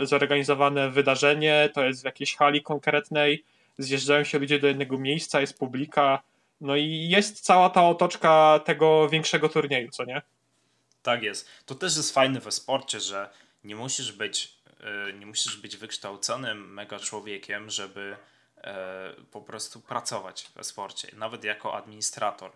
y, 0.00 0.06
zorganizowane 0.06 0.90
wydarzenie, 0.90 1.68
to 1.74 1.84
jest 1.84 2.02
w 2.02 2.04
jakiejś 2.04 2.36
hali 2.36 2.62
konkretnej, 2.62 3.44
zjeżdżają 3.78 4.24
się 4.24 4.38
ludzie 4.38 4.58
do 4.58 4.66
jednego 4.66 4.98
miejsca, 4.98 5.40
jest 5.40 5.58
publika, 5.58 6.22
no 6.60 6.76
i 6.76 7.08
jest 7.08 7.40
cała 7.40 7.70
ta 7.70 7.88
otoczka 7.88 8.60
tego 8.64 9.08
większego 9.08 9.48
turnieju, 9.48 9.90
co 9.90 10.04
nie? 10.04 10.22
Tak 11.02 11.22
jest. 11.22 11.48
To 11.66 11.74
też 11.74 11.96
jest 11.96 12.14
fajne 12.14 12.40
we 12.40 12.52
sporcie, 12.52 13.00
że 13.00 13.30
nie 13.64 13.76
musisz 13.76 14.12
być, 14.12 14.58
y, 15.10 15.12
nie 15.12 15.26
musisz 15.26 15.56
być 15.56 15.76
wykształconym 15.76 16.74
mega 16.74 16.98
człowiekiem, 16.98 17.70
żeby 17.70 18.16
E, 18.16 18.37
po 19.30 19.40
prostu 19.40 19.80
pracować 19.80 20.50
w 20.56 20.66
sporcie, 20.66 21.08
nawet 21.16 21.44
jako 21.44 21.76
administrator. 21.76 22.52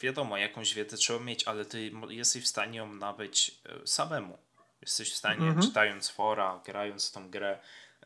Wiadomo, 0.00 0.36
jakąś 0.36 0.74
wiedzę 0.74 0.96
trzeba 0.96 1.20
mieć, 1.20 1.44
ale 1.44 1.64
ty 1.64 1.92
jesteś 2.08 2.44
w 2.44 2.48
stanie 2.48 2.78
ją 2.78 2.94
nabyć 2.94 3.60
e, 3.64 3.86
samemu. 3.86 4.38
Jesteś 4.80 5.12
w 5.12 5.16
stanie, 5.16 5.46
mhm. 5.46 5.62
czytając 5.66 6.10
fora, 6.10 6.60
grając 6.66 7.10
w 7.10 7.12
tą 7.12 7.30
grę, 7.30 7.58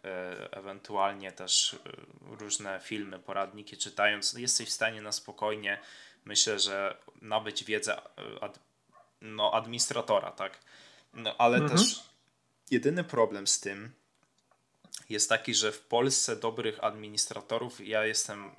e, 0.05 0.53
ewentualnie 0.53 1.33
też 1.33 1.77
różne 2.21 2.81
filmy, 2.81 3.19
poradniki 3.19 3.77
czytając, 3.77 4.33
jesteś 4.33 4.69
w 4.69 4.73
stanie 4.73 5.03
na 5.03 5.13
spokojnie, 5.13 5.81
myślę, 6.25 6.59
że 6.59 6.97
nabyć 7.23 7.65
wiedzę 7.65 8.01
ad, 8.41 8.59
no, 9.21 9.55
administratora, 9.55 10.31
tak? 10.31 10.59
No, 11.15 11.37
ale 11.39 11.57
mhm. 11.57 11.79
też 11.79 12.03
jedyny 12.71 13.05
problem 13.05 13.47
z 13.47 13.61
tym, 13.61 13.93
jest 15.09 15.29
taki, 15.29 15.55
że 15.55 15.73
w 15.73 15.81
Polsce 15.81 16.37
dobrych 16.37 16.85
administratorów, 16.85 17.87
ja 17.87 18.05
jestem, 18.05 18.51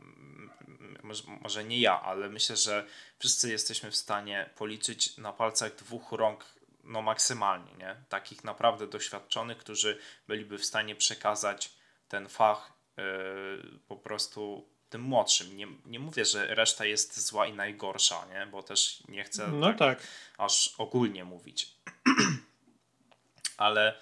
może 1.42 1.64
nie 1.64 1.80
ja, 1.80 2.02
ale 2.02 2.30
myślę, 2.30 2.58
że 2.58 2.86
wszyscy 3.20 3.52
jesteśmy 3.52 3.92
w 3.92 3.96
stanie 3.96 4.50
policzyć 4.56 5.18
na 5.18 5.34
palcach 5.34 5.76
dwóch 5.76 6.12
rąk 6.12 6.46
no 6.84 7.02
maksymalnie, 7.02 7.72
nie? 7.78 7.96
Takich 8.10 8.44
naprawdę 8.44 8.88
doświadczonych, 8.88 9.58
którzy 9.58 10.00
byliby 10.28 10.58
w 10.58 10.66
stanie 10.66 10.96
przekazać 10.96 11.72
ten 12.08 12.30
fach 12.30 12.74
yy, 12.98 13.04
po 13.88 13.96
prostu 13.96 14.70
tym 14.90 15.02
młodszym. 15.02 15.58
Nie, 15.58 15.68
nie 15.86 16.00
mówię, 16.00 16.26
że 16.26 16.56
reszta 16.56 16.86
jest 16.86 17.28
zła 17.28 17.48
i 17.48 17.54
najgorsza, 17.54 18.26
nie? 18.30 18.48
Bo 18.52 18.64
też 18.64 19.04
nie 19.08 19.24
chcę 19.24 19.48
no 19.48 19.68
tak, 19.68 19.78
tak. 19.78 20.08
aż 20.38 20.76
ogólnie 20.78 21.26
mówić. 21.26 21.76
ale 23.58 24.02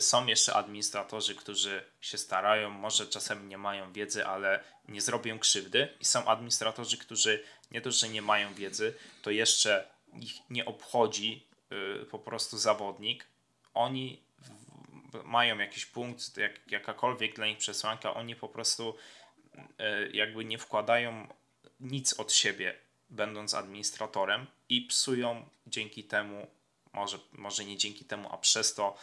są 0.00 0.26
jeszcze 0.26 0.54
administratorzy, 0.54 1.34
którzy 1.34 1.84
się 2.00 2.18
starają, 2.18 2.70
może 2.70 3.06
czasem 3.06 3.48
nie 3.48 3.58
mają 3.58 3.92
wiedzy, 3.92 4.26
ale 4.26 4.64
nie 4.88 5.00
zrobią 5.00 5.38
krzywdy. 5.38 5.88
I 6.00 6.04
są 6.04 6.24
administratorzy, 6.24 6.98
którzy 6.98 7.44
nie 7.70 7.80
to, 7.80 7.90
że 7.90 8.08
nie 8.08 8.22
mają 8.22 8.54
wiedzy, 8.54 8.94
to 9.22 9.30
jeszcze 9.30 9.88
ich 10.20 10.50
nie 10.50 10.64
obchodzi 10.64 11.46
y, 12.02 12.06
po 12.06 12.18
prostu 12.18 12.58
zawodnik. 12.58 13.26
Oni 13.74 14.22
mają 15.24 15.58
jakiś 15.58 15.86
punkt, 15.86 16.36
jak, 16.36 16.70
jakakolwiek 16.70 17.34
dla 17.34 17.46
nich 17.46 17.58
przesłanka, 17.58 18.14
oni 18.14 18.36
po 18.36 18.48
prostu 18.48 18.96
y, 19.54 20.10
jakby 20.12 20.44
nie 20.44 20.58
wkładają 20.58 21.28
nic 21.80 22.20
od 22.20 22.32
siebie, 22.32 22.74
będąc 23.10 23.54
administratorem 23.54 24.46
i 24.68 24.82
psują 24.82 25.48
dzięki 25.66 26.04
temu, 26.04 26.46
może, 26.92 27.18
może 27.32 27.64
nie 27.64 27.76
dzięki 27.76 28.04
temu, 28.04 28.28
a 28.32 28.38
przez 28.38 28.74
to 28.74 28.96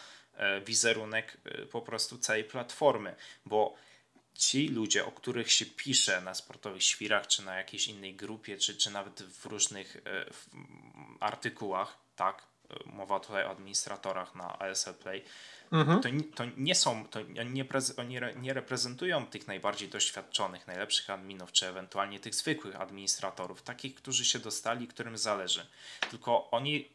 wizerunek 0.66 1.38
e, 1.46 1.66
po 1.66 1.82
prostu 1.82 2.18
całej 2.18 2.44
platformy, 2.44 3.16
bo 3.46 3.76
ci 4.34 4.68
ludzie, 4.68 5.06
o 5.06 5.12
których 5.12 5.52
się 5.52 5.66
pisze 5.66 6.22
na 6.22 6.34
sportowych 6.34 6.84
świrach, 6.84 7.28
czy 7.28 7.46
na 7.46 7.56
jakiejś 7.56 7.88
innej 7.88 8.16
grupie, 8.16 8.58
czy, 8.58 8.78
czy 8.78 8.92
nawet 8.92 9.24
w 9.24 9.46
różnych 9.46 9.98
e, 9.98 10.26
artykułach, 11.20 11.98
tak, 12.16 12.44
mowa 12.86 13.20
tutaj 13.20 13.46
o 13.46 13.50
administratorach 13.50 14.36
na 14.36 14.60
ASL 14.60 14.94
Play, 14.94 15.24
mhm. 15.72 16.02
to, 16.02 16.10
to, 16.36 16.44
nie 16.58 16.76
są, 16.76 17.08
to 17.08 17.22
nie, 17.22 17.66
oni 17.98 18.16
nie 18.36 18.54
reprezentują 18.54 19.26
tych 19.26 19.48
najbardziej 19.48 19.90
doświadczonych, 19.90 20.68
najlepszych 20.68 21.10
adminów, 21.10 21.52
czy 21.52 21.68
ewentualnie 21.68 22.20
tych 22.20 22.36
zwykłych 22.36 22.82
administratorów, 22.82 23.62
takich, 23.62 23.96
którzy 23.96 24.26
się 24.26 24.40
dostali, 24.40 24.88
którym 24.88 25.18
zależy. 25.18 25.68
Tylko 26.10 26.52
oni 26.52 26.90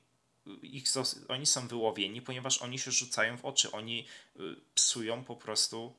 ich, 0.62 0.84
oni 1.28 1.46
są 1.46 1.68
wyłowieni, 1.68 2.22
ponieważ 2.22 2.62
oni 2.62 2.78
się 2.78 2.90
rzucają 2.90 3.38
w 3.38 3.44
oczy. 3.44 3.70
Oni 3.72 4.06
y, 4.36 4.40
psują 4.74 5.24
po 5.24 5.36
prostu 5.36 5.94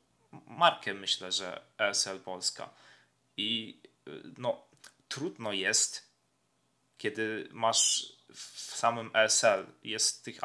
markę, 0.48 0.94
myślę, 0.94 1.32
że 1.32 1.62
ESL 1.78 2.20
Polska. 2.20 2.74
I 3.38 3.82
y, 4.08 4.12
no, 4.38 4.68
trudno 5.08 5.54
jest, 5.54 6.10
kiedy 6.98 7.50
masz 7.52 8.14
w 8.34 8.76
samym 8.76 9.12
ESL 9.14 9.66
jest 9.84 10.26
tych, 10.26 10.40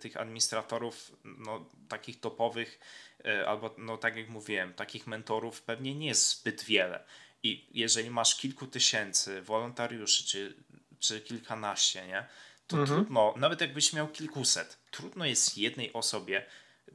tych 0.00 0.16
administratorów 0.16 1.12
no, 1.24 1.70
takich 1.88 2.20
topowych, 2.20 2.80
y, 3.26 3.48
albo 3.48 3.74
no, 3.78 3.96
tak 3.96 4.16
jak 4.16 4.28
mówiłem, 4.28 4.74
takich 4.74 5.06
mentorów 5.06 5.62
pewnie 5.62 5.94
nie 5.94 6.06
jest 6.06 6.28
zbyt 6.28 6.64
wiele. 6.64 7.04
I 7.42 7.68
jeżeli 7.70 8.10
masz 8.10 8.36
kilku 8.36 8.66
tysięcy 8.66 9.42
wolontariuszy, 9.42 10.24
czy, 10.24 10.54
czy 10.98 11.20
kilkanaście, 11.20 12.06
nie? 12.06 12.26
To 12.66 12.76
mhm. 12.76 12.98
trudno, 13.00 13.34
nawet 13.36 13.60
jakbyś 13.60 13.92
miał 13.92 14.08
kilkuset, 14.08 14.78
trudno 14.90 15.24
jest 15.24 15.58
jednej 15.58 15.92
osobie, 15.92 16.46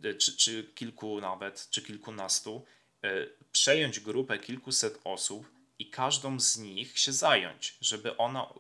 e, 0.04 0.14
czy, 0.14 0.38
czy 0.38 0.64
kilku 0.76 1.22
nawet, 1.22 1.68
czy 1.70 1.82
kilkunastu, 1.82 2.66
e, 3.04 3.10
przejąć 3.52 4.00
grupę 4.00 4.40
kilkuset 4.40 5.00
osób 5.04 5.52
i 5.80 5.90
każdą 5.90 6.40
z 6.40 6.58
nich 6.58 7.00
się 7.00 7.14
zająć, 7.14 7.78
żeby 7.82 8.18
ona 8.18 8.54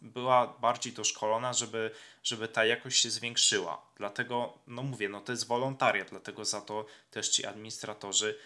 była 0.00 0.46
bardziej 0.46 0.92
doszkolona, 0.92 1.52
żeby, 1.52 1.90
żeby 2.22 2.48
ta 2.48 2.64
jakość 2.64 3.02
się 3.02 3.10
zwiększyła. 3.10 3.82
Dlatego, 3.96 4.58
no 4.66 4.82
mówię, 4.82 5.08
no 5.08 5.20
to 5.20 5.32
jest 5.32 5.46
wolontariat, 5.46 6.10
dlatego 6.10 6.44
za 6.44 6.60
to 6.60 6.86
też 7.10 7.28
ci 7.28 7.46
administratorzy 7.46 8.38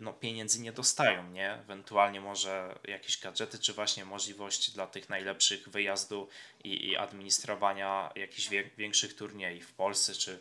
no, 0.00 0.12
pieniędzy 0.12 0.60
nie 0.60 0.72
dostają, 0.72 1.30
nie? 1.30 1.52
Ewentualnie 1.52 2.20
może 2.20 2.78
jakieś 2.84 3.20
gadżety, 3.20 3.58
czy 3.58 3.72
właśnie 3.72 4.04
możliwości 4.04 4.72
dla 4.72 4.86
tych 4.86 5.08
najlepszych 5.08 5.68
wyjazdu 5.68 6.28
i, 6.64 6.88
i 6.88 6.96
administrowania 6.96 8.10
jakichś 8.14 8.48
wie, 8.48 8.70
większych 8.76 9.16
turniejów 9.16 9.64
w 9.64 9.72
Polsce, 9.72 10.14
czy 10.14 10.40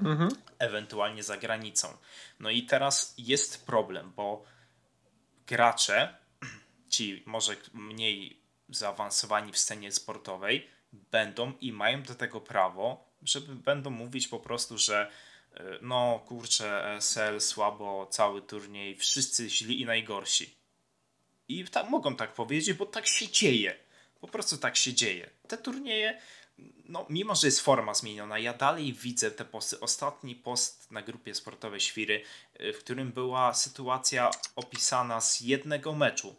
mhm. 0.00 0.30
ewentualnie 0.58 1.22
za 1.22 1.36
granicą. 1.36 1.96
No 2.40 2.50
i 2.50 2.62
teraz 2.62 3.14
jest 3.18 3.66
problem, 3.66 4.12
bo 4.16 4.44
gracze, 5.46 6.14
ci 6.88 7.22
może 7.26 7.56
mniej 7.74 8.40
zaawansowani 8.68 9.52
w 9.52 9.58
scenie 9.58 9.92
sportowej, 9.92 10.68
będą 10.92 11.52
i 11.60 11.72
mają 11.72 12.02
do 12.02 12.14
tego 12.14 12.40
prawo, 12.40 13.10
żeby 13.22 13.54
będą 13.54 13.90
mówić 13.90 14.28
po 14.28 14.40
prostu, 14.40 14.78
że 14.78 15.10
no 15.82 16.24
kurczę, 16.26 16.94
ESL 16.96 17.40
słabo, 17.40 18.06
cały 18.10 18.42
turniej, 18.42 18.96
wszyscy 18.96 19.50
źli 19.50 19.80
i 19.80 19.86
najgorsi. 19.86 20.54
I 21.48 21.64
tak 21.64 21.90
mogą 21.90 22.16
tak 22.16 22.32
powiedzieć, 22.32 22.76
bo 22.76 22.86
tak 22.86 23.06
się 23.06 23.28
dzieje. 23.28 23.76
Po 24.20 24.28
prostu 24.28 24.58
tak 24.58 24.76
się 24.76 24.94
dzieje. 24.94 25.30
Te 25.48 25.58
turnieje, 25.58 26.20
no 26.84 27.06
mimo 27.08 27.34
że 27.34 27.46
jest 27.46 27.60
forma 27.60 27.94
zmieniona, 27.94 28.38
ja 28.38 28.52
dalej 28.52 28.92
widzę 28.92 29.30
te 29.30 29.44
posty. 29.44 29.80
Ostatni 29.80 30.34
post 30.34 30.90
na 30.90 31.02
grupie 31.02 31.34
sportowej 31.34 31.80
Świry, 31.80 32.22
e, 32.54 32.72
w 32.72 32.78
którym 32.78 33.12
była 33.12 33.54
sytuacja 33.54 34.30
opisana 34.56 35.20
z 35.20 35.40
jednego 35.40 35.94
meczu. 35.94 36.36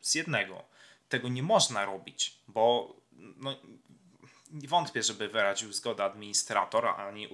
Z 0.00 0.14
jednego. 0.14 0.64
Tego 1.08 1.28
nie 1.28 1.42
można 1.42 1.84
robić, 1.84 2.38
bo 2.48 2.96
no, 3.12 3.56
wątpię, 4.68 5.02
żeby 5.02 5.28
wyraził 5.28 5.72
zgodę 5.72 6.04
administrator, 6.04 6.86
ani 6.86 7.28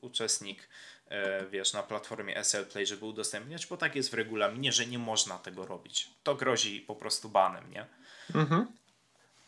uczestnik, 0.00 0.68
e, 1.08 1.46
wiesz, 1.46 1.72
na 1.72 1.82
platformie 1.82 2.36
SL 2.36 2.66
Play, 2.66 2.86
żeby 2.86 3.04
udostępniać, 3.04 3.66
bo 3.66 3.76
tak 3.76 3.96
jest 3.96 4.10
w 4.10 4.14
regulaminie, 4.14 4.72
że 4.72 4.86
nie 4.86 4.98
można 4.98 5.38
tego 5.38 5.66
robić. 5.66 6.10
To 6.22 6.34
grozi 6.34 6.80
po 6.80 6.96
prostu 6.96 7.28
banem, 7.28 7.70
nie? 7.70 7.86
Mhm. 8.34 8.66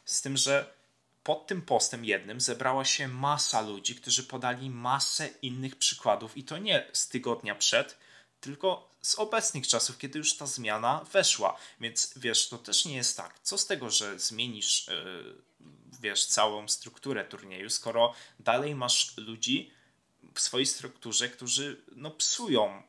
Z 0.04 0.22
tym, 0.22 0.36
że 0.36 0.78
pod 1.22 1.46
tym 1.46 1.62
postem 1.62 2.04
jednym 2.04 2.40
zebrała 2.40 2.84
się 2.84 3.08
masa 3.08 3.60
ludzi, 3.60 3.94
którzy 3.94 4.22
podali 4.22 4.70
masę 4.70 5.28
innych 5.42 5.76
przykładów 5.76 6.36
i 6.36 6.44
to 6.44 6.58
nie 6.58 6.86
z 6.92 7.08
tygodnia 7.08 7.54
przed, 7.54 7.98
tylko 8.40 8.88
z 9.02 9.14
obecnych 9.14 9.66
czasów, 9.68 9.98
kiedy 9.98 10.18
już 10.18 10.36
ta 10.36 10.46
zmiana 10.46 11.04
weszła. 11.12 11.56
Więc 11.80 12.12
wiesz, 12.16 12.48
to 12.48 12.58
też 12.58 12.84
nie 12.84 12.96
jest 12.96 13.16
tak. 13.16 13.38
Co 13.42 13.58
z 13.58 13.66
tego, 13.66 13.90
że 13.90 14.18
zmienisz, 14.18 14.86
yy, 14.88 15.34
wiesz, 16.00 16.26
całą 16.26 16.68
strukturę 16.68 17.24
turnieju, 17.24 17.70
skoro 17.70 18.14
dalej 18.40 18.74
masz 18.74 19.16
ludzi 19.16 19.70
w 20.34 20.40
swojej 20.40 20.66
strukturze, 20.66 21.28
którzy 21.28 21.82
no, 21.96 22.10
psują 22.10 22.82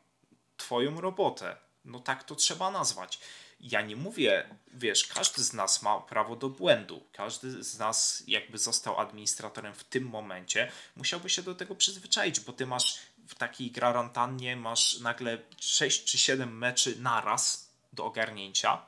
twoją 0.56 1.00
robotę. 1.00 1.56
No 1.84 2.00
tak 2.00 2.24
to 2.24 2.34
trzeba 2.34 2.70
nazwać 2.70 3.20
ja 3.60 3.82
nie 3.82 3.96
mówię, 3.96 4.56
wiesz, 4.72 5.06
każdy 5.06 5.42
z 5.42 5.52
nas 5.52 5.82
ma 5.82 6.00
prawo 6.00 6.36
do 6.36 6.48
błędu. 6.48 7.06
Każdy 7.12 7.64
z 7.64 7.78
nas, 7.78 8.22
jakby 8.26 8.58
został 8.58 9.00
administratorem 9.00 9.74
w 9.74 9.84
tym 9.84 10.04
momencie, 10.04 10.72
musiałby 10.96 11.30
się 11.30 11.42
do 11.42 11.54
tego 11.54 11.74
przyzwyczaić, 11.74 12.40
bo 12.40 12.52
ty 12.52 12.66
masz 12.66 12.98
w 13.28 13.34
takiej 13.34 13.70
gwarantannie 13.70 14.56
masz 14.56 14.98
nagle 14.98 15.38
6 15.60 16.04
czy 16.04 16.18
7 16.18 16.58
meczy 16.58 17.00
naraz 17.00 17.70
do 17.92 18.04
ogarnięcia. 18.04 18.82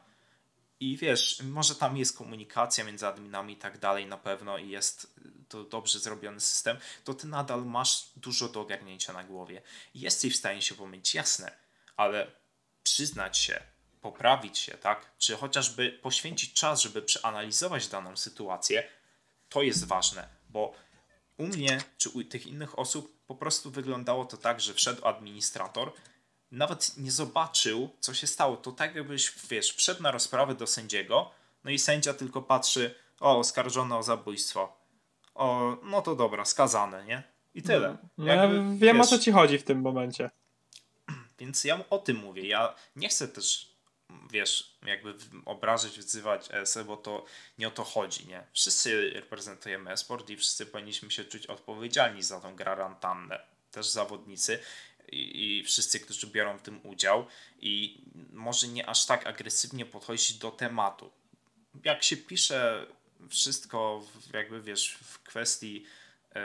I 0.83 0.97
wiesz, 0.97 1.43
może 1.43 1.75
tam 1.75 1.97
jest 1.97 2.17
komunikacja 2.17 2.85
między 2.85 3.07
adminami 3.07 3.53
i 3.53 3.57
tak 3.57 3.79
dalej, 3.79 4.07
na 4.07 4.17
pewno 4.17 4.59
i 4.59 4.69
jest 4.69 5.15
to 5.49 5.65
dobrze 5.65 5.99
zrobiony 5.99 6.41
system, 6.41 6.77
to 7.05 7.15
ty 7.15 7.27
nadal 7.27 7.67
masz 7.67 8.11
dużo 8.17 8.49
do 8.49 8.61
ogarnięcia 8.61 9.13
na 9.13 9.25
głowie. 9.25 9.63
Jesteś 9.95 10.35
w 10.35 10.37
stanie 10.37 10.63
się 10.63 10.75
pomylić, 10.75 11.15
jasne, 11.15 11.53
ale 11.97 12.31
przyznać 12.83 13.39
się, 13.39 13.63
poprawić 14.01 14.59
się, 14.59 14.73
tak? 14.73 15.11
Czy 15.19 15.37
chociażby 15.37 15.99
poświęcić 16.03 16.53
czas, 16.53 16.81
żeby 16.81 17.03
przeanalizować 17.03 17.89
daną 17.89 18.17
sytuację, 18.17 18.89
to 19.49 19.63
jest 19.63 19.85
ważne, 19.85 20.29
bo 20.49 20.75
u 21.37 21.47
mnie 21.47 21.83
czy 21.99 22.11
u 22.11 22.25
tych 22.25 22.47
innych 22.47 22.79
osób 22.79 23.27
po 23.27 23.35
prostu 23.35 23.71
wyglądało 23.71 24.25
to 24.25 24.37
tak, 24.37 24.61
że 24.61 24.75
wszedł 24.75 25.07
administrator, 25.07 25.93
nawet 26.53 26.97
nie 26.97 27.11
zobaczył, 27.11 27.91
co 28.01 28.15
się 28.15 28.27
stało. 28.27 28.57
To 28.57 28.73
tak 28.73 28.95
jakbyś, 28.95 29.33
wiesz, 29.51 29.73
wszedł 29.73 30.03
na 30.03 30.11
rozprawę 30.11 30.55
do 30.55 30.67
sędziego, 30.67 31.31
no 31.65 31.71
i 31.71 31.79
sędzia 31.79 32.15
tylko 32.15 32.43
patrzy, 32.43 32.95
o, 33.21 33.39
oskarżony 33.39 33.97
o 33.97 34.03
zabójstwo. 34.03 34.77
O, 35.35 35.77
no 35.83 36.03
to 36.03 36.17
dobra, 36.17 36.45
skazane, 36.45 37.05
nie? 37.05 37.23
I 37.55 37.63
tyle. 37.63 37.97
No, 38.19 38.27
ja 38.27 38.49
wiem 38.49 38.79
wiesz, 38.79 38.97
o 39.01 39.05
co 39.05 39.19
ci 39.19 39.33
chodzi 39.33 39.59
w 39.59 39.65
tym 39.65 39.81
momencie. 39.81 40.31
Więc 41.39 41.65
ja 41.65 41.85
o 41.91 41.99
tym 41.99 42.17
mówię. 42.17 42.47
Ja 42.49 42.75
nie 42.97 43.09
chcę 43.09 43.29
też 43.29 43.73
wiesz, 44.31 44.77
jakby 44.87 45.15
obrażać, 45.45 45.97
wyzywać 45.97 46.49
ESE, 46.51 46.85
bo 46.85 46.97
to 46.97 47.25
nie 47.59 47.69
o 47.69 47.71
to 47.71 47.85
chodzi, 47.85 48.27
nie? 48.27 48.47
Wszyscy 48.53 49.11
reprezentujemy 49.11 49.91
esport 49.91 50.31
i 50.31 50.37
wszyscy 50.37 50.67
powinniśmy 50.67 51.11
się 51.11 51.25
czuć 51.25 51.47
odpowiedzialni 51.47 52.23
za 52.23 52.41
tą 52.41 52.57
gwarantannę. 52.57 53.41
Też 53.71 53.89
zawodnicy 53.89 54.59
i, 55.13 55.65
wszyscy, 55.65 56.01
którzy 56.01 56.27
biorą 56.27 56.59
w 56.59 56.63
tym 56.63 56.81
udział 56.87 57.27
i 57.61 58.03
może 58.33 58.69
nie 58.69 58.89
aż 58.89 59.07
tak 59.07 59.27
agresywnie 59.27 59.87
podchodzić 59.87 60.33
do 60.33 60.51
tematu. 60.51 61.11
Jak 61.85 62.03
się 62.03 62.17
pisze 62.17 62.87
wszystko 63.29 64.03
jakby, 64.33 64.63
wiesz, 64.63 64.99
w 65.03 65.23
kwestii 65.23 65.85
e, 66.35 66.43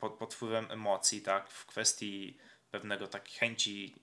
pod, 0.00 0.12
pod 0.12 0.34
wpływem 0.34 0.70
emocji, 0.70 1.22
tak, 1.22 1.50
w 1.50 1.66
kwestii 1.66 2.36
pewnego 2.70 3.06
takiej 3.06 3.38
chęci 3.38 3.94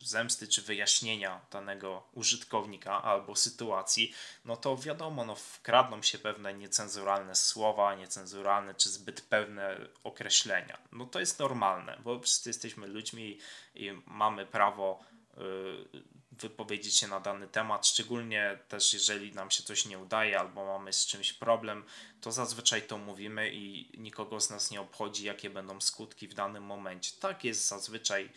zemsty 0.00 0.48
czy 0.48 0.62
wyjaśnienia 0.62 1.40
danego 1.50 2.02
użytkownika 2.12 3.02
albo 3.02 3.36
sytuacji, 3.36 4.14
no 4.44 4.56
to 4.56 4.76
wiadomo, 4.76 5.24
no 5.24 5.34
wkradną 5.34 6.02
się 6.02 6.18
pewne 6.18 6.54
niecenzuralne 6.54 7.34
słowa, 7.34 7.94
niecenzuralne 7.94 8.74
czy 8.74 8.88
zbyt 8.88 9.20
pewne 9.20 9.76
określenia. 10.04 10.78
No 10.92 11.06
to 11.06 11.20
jest 11.20 11.38
normalne, 11.38 11.98
bo 12.04 12.20
wszyscy 12.20 12.50
jesteśmy 12.50 12.86
ludźmi 12.86 13.38
i 13.74 13.92
mamy 14.06 14.46
prawo 14.46 15.00
y, 15.38 16.20
wypowiedzieć 16.40 16.96
się 16.96 17.08
na 17.08 17.20
dany 17.20 17.48
temat, 17.48 17.86
szczególnie 17.86 18.58
też 18.68 18.94
jeżeli 18.94 19.32
nam 19.32 19.50
się 19.50 19.62
coś 19.62 19.86
nie 19.86 19.98
udaje 19.98 20.40
albo 20.40 20.66
mamy 20.66 20.92
z 20.92 21.06
czymś 21.06 21.32
problem, 21.32 21.84
to 22.20 22.32
zazwyczaj 22.32 22.82
to 22.82 22.98
mówimy 22.98 23.50
i 23.52 23.90
nikogo 23.98 24.40
z 24.40 24.50
nas 24.50 24.70
nie 24.70 24.80
obchodzi, 24.80 25.24
jakie 25.24 25.50
będą 25.50 25.80
skutki 25.80 26.28
w 26.28 26.34
danym 26.34 26.64
momencie. 26.64 27.12
Tak 27.20 27.44
jest 27.44 27.68
zazwyczaj 27.68 28.30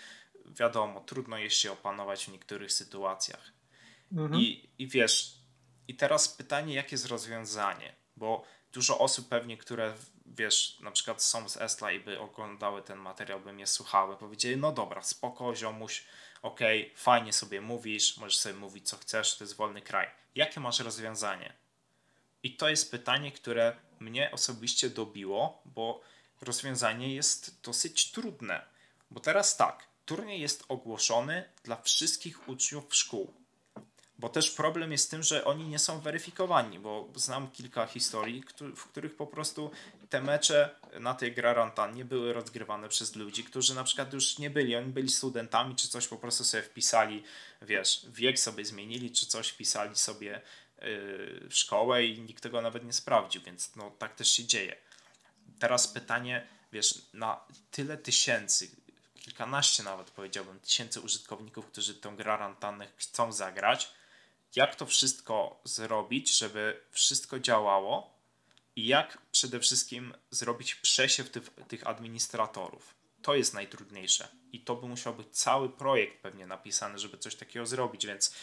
wiadomo, 0.46 1.02
trudno 1.02 1.38
jest 1.38 1.56
się 1.56 1.72
opanować 1.72 2.26
w 2.26 2.32
niektórych 2.32 2.72
sytuacjach. 2.72 3.52
Mhm. 4.12 4.42
I, 4.42 4.70
I 4.78 4.88
wiesz, 4.88 5.36
i 5.88 5.96
teraz 5.96 6.30
pytanie, 6.30 6.74
jakie 6.74 6.94
jest 6.94 7.06
rozwiązanie? 7.06 7.96
Bo 8.18 8.44
dużo 8.74 9.00
osób 9.00 9.30
pewnie, 9.30 9.58
które 9.58 9.94
wiesz, 10.26 10.80
na 10.80 10.92
przykład 10.92 11.24
są 11.24 11.50
z 11.50 11.58
Esla 11.58 11.92
i 11.92 12.00
by 12.00 12.20
oglądały 12.20 12.82
ten 12.82 12.98
materiał, 12.98 13.40
by 13.40 13.54
mnie 13.54 13.68
słuchały, 13.68 14.18
powiedzieli, 14.18 14.58
no 14.58 14.72
dobra, 14.72 15.02
spoko, 15.04 15.56
ziomuś, 15.56 16.06
okej, 16.42 16.86
okay, 16.86 16.98
fajnie 16.98 17.34
sobie 17.34 17.62
mówisz, 17.62 18.18
możesz 18.18 18.38
sobie 18.38 18.56
mówić 18.56 18.90
co 18.90 18.98
chcesz, 18.98 19.38
to 19.38 19.44
jest 19.44 19.56
wolny 19.56 19.82
kraj. 19.82 20.08
Jakie 20.36 20.60
masz 20.60 20.80
rozwiązanie? 20.80 21.54
I 22.44 22.56
to 22.58 22.70
jest 22.70 22.92
pytanie, 22.92 23.32
które 23.32 23.76
mnie 24.00 24.32
osobiście 24.32 24.90
dobiło, 24.90 25.62
bo 25.66 26.02
rozwiązanie 26.42 27.16
jest 27.16 27.62
dosyć 27.62 28.12
trudne. 28.12 28.66
Bo 29.12 29.20
teraz 29.20 29.58
tak, 29.58 29.88
turniej 30.06 30.42
jest 30.42 30.64
ogłoszony 30.68 31.44
dla 31.64 31.82
wszystkich 31.82 32.50
uczniów 32.50 32.96
szkół. 32.96 33.34
Bo 34.20 34.30
też 34.30 34.52
problem 34.52 34.92
jest 34.92 35.12
tym, 35.12 35.24
że 35.24 35.46
oni 35.46 35.68
nie 35.68 35.80
są 35.80 36.00
weryfikowani, 36.00 36.80
bo 36.80 37.10
znam 37.16 37.52
kilka 37.52 37.86
historii, 37.86 38.44
w 38.76 38.86
których 38.86 39.16
po 39.16 39.28
prostu 39.28 39.72
te 40.10 40.22
mecze 40.22 40.76
na 41.00 41.14
tej 41.14 41.32
gwarantannie 41.32 42.06
były 42.06 42.34
rozgrywane 42.34 42.90
przez 42.90 43.16
ludzi, 43.16 43.44
którzy 43.44 43.76
na 43.76 43.84
przykład 43.84 44.14
już 44.14 44.40
nie 44.40 44.50
byli, 44.50 44.76
oni 44.76 44.92
byli 44.92 45.10
studentami 45.10 45.76
czy 45.76 45.88
coś, 45.88 46.08
po 46.08 46.18
prostu 46.18 46.44
sobie 46.44 46.64
wpisali, 46.64 47.24
wiesz, 47.62 48.06
wiek 48.14 48.40
sobie 48.40 48.66
zmienili, 48.66 49.12
czy 49.12 49.26
coś 49.26 49.50
wpisali 49.50 49.96
sobie 49.96 50.42
yy, 50.82 51.48
szkołę 51.50 52.06
i 52.06 52.22
nikt 52.22 52.44
tego 52.44 52.62
nawet 52.62 52.86
nie 52.86 52.94
sprawdził, 52.94 53.42
więc 53.42 53.76
no 53.76 53.92
tak 54.00 54.16
też 54.16 54.30
się 54.30 54.46
dzieje. 54.46 54.76
Teraz 55.60 55.88
pytanie, 55.88 56.48
wiesz, 56.72 57.02
na 57.14 57.40
tyle 57.72 57.98
tysięcy 57.98 58.83
kilkanaście 59.24 59.84
nawet 59.84 60.12
powiedziałbym 60.12 60.60
tysięcy 60.60 61.02
użytkowników, 61.02 61.66
którzy 61.66 61.96
tę 61.96 62.14
grę 62.18 62.56
chcą 62.98 63.32
zagrać. 63.32 63.92
Jak 64.56 64.76
to 64.76 64.86
wszystko 64.86 65.62
zrobić, 65.64 66.38
żeby 66.38 66.82
wszystko 66.92 67.40
działało 67.40 68.14
i 68.76 68.88
jak 68.88 69.18
przede 69.32 69.60
wszystkim 69.60 70.14
zrobić 70.32 70.76
przesiew 70.76 71.30
tych, 71.30 71.50
tych 71.68 71.88
administratorów. 71.88 72.96
To 73.22 73.36
jest 73.36 73.54
najtrudniejsze 73.54 74.28
i 74.52 74.60
to 74.60 74.76
by 74.76 74.88
musiał 74.88 75.14
być 75.14 75.28
cały 75.32 75.70
projekt 75.70 76.22
pewnie 76.22 76.48
napisany, 76.48 77.00
żeby 77.00 77.18
coś 77.18 77.36
takiego 77.36 77.66
zrobić, 77.66 78.06
więc 78.08 78.36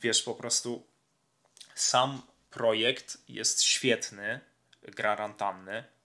wiesz, 0.00 0.22
po 0.22 0.34
prostu 0.34 0.86
sam 1.74 2.22
projekt 2.50 3.18
jest 3.28 3.62
świetny, 3.62 4.40
gra 4.82 5.34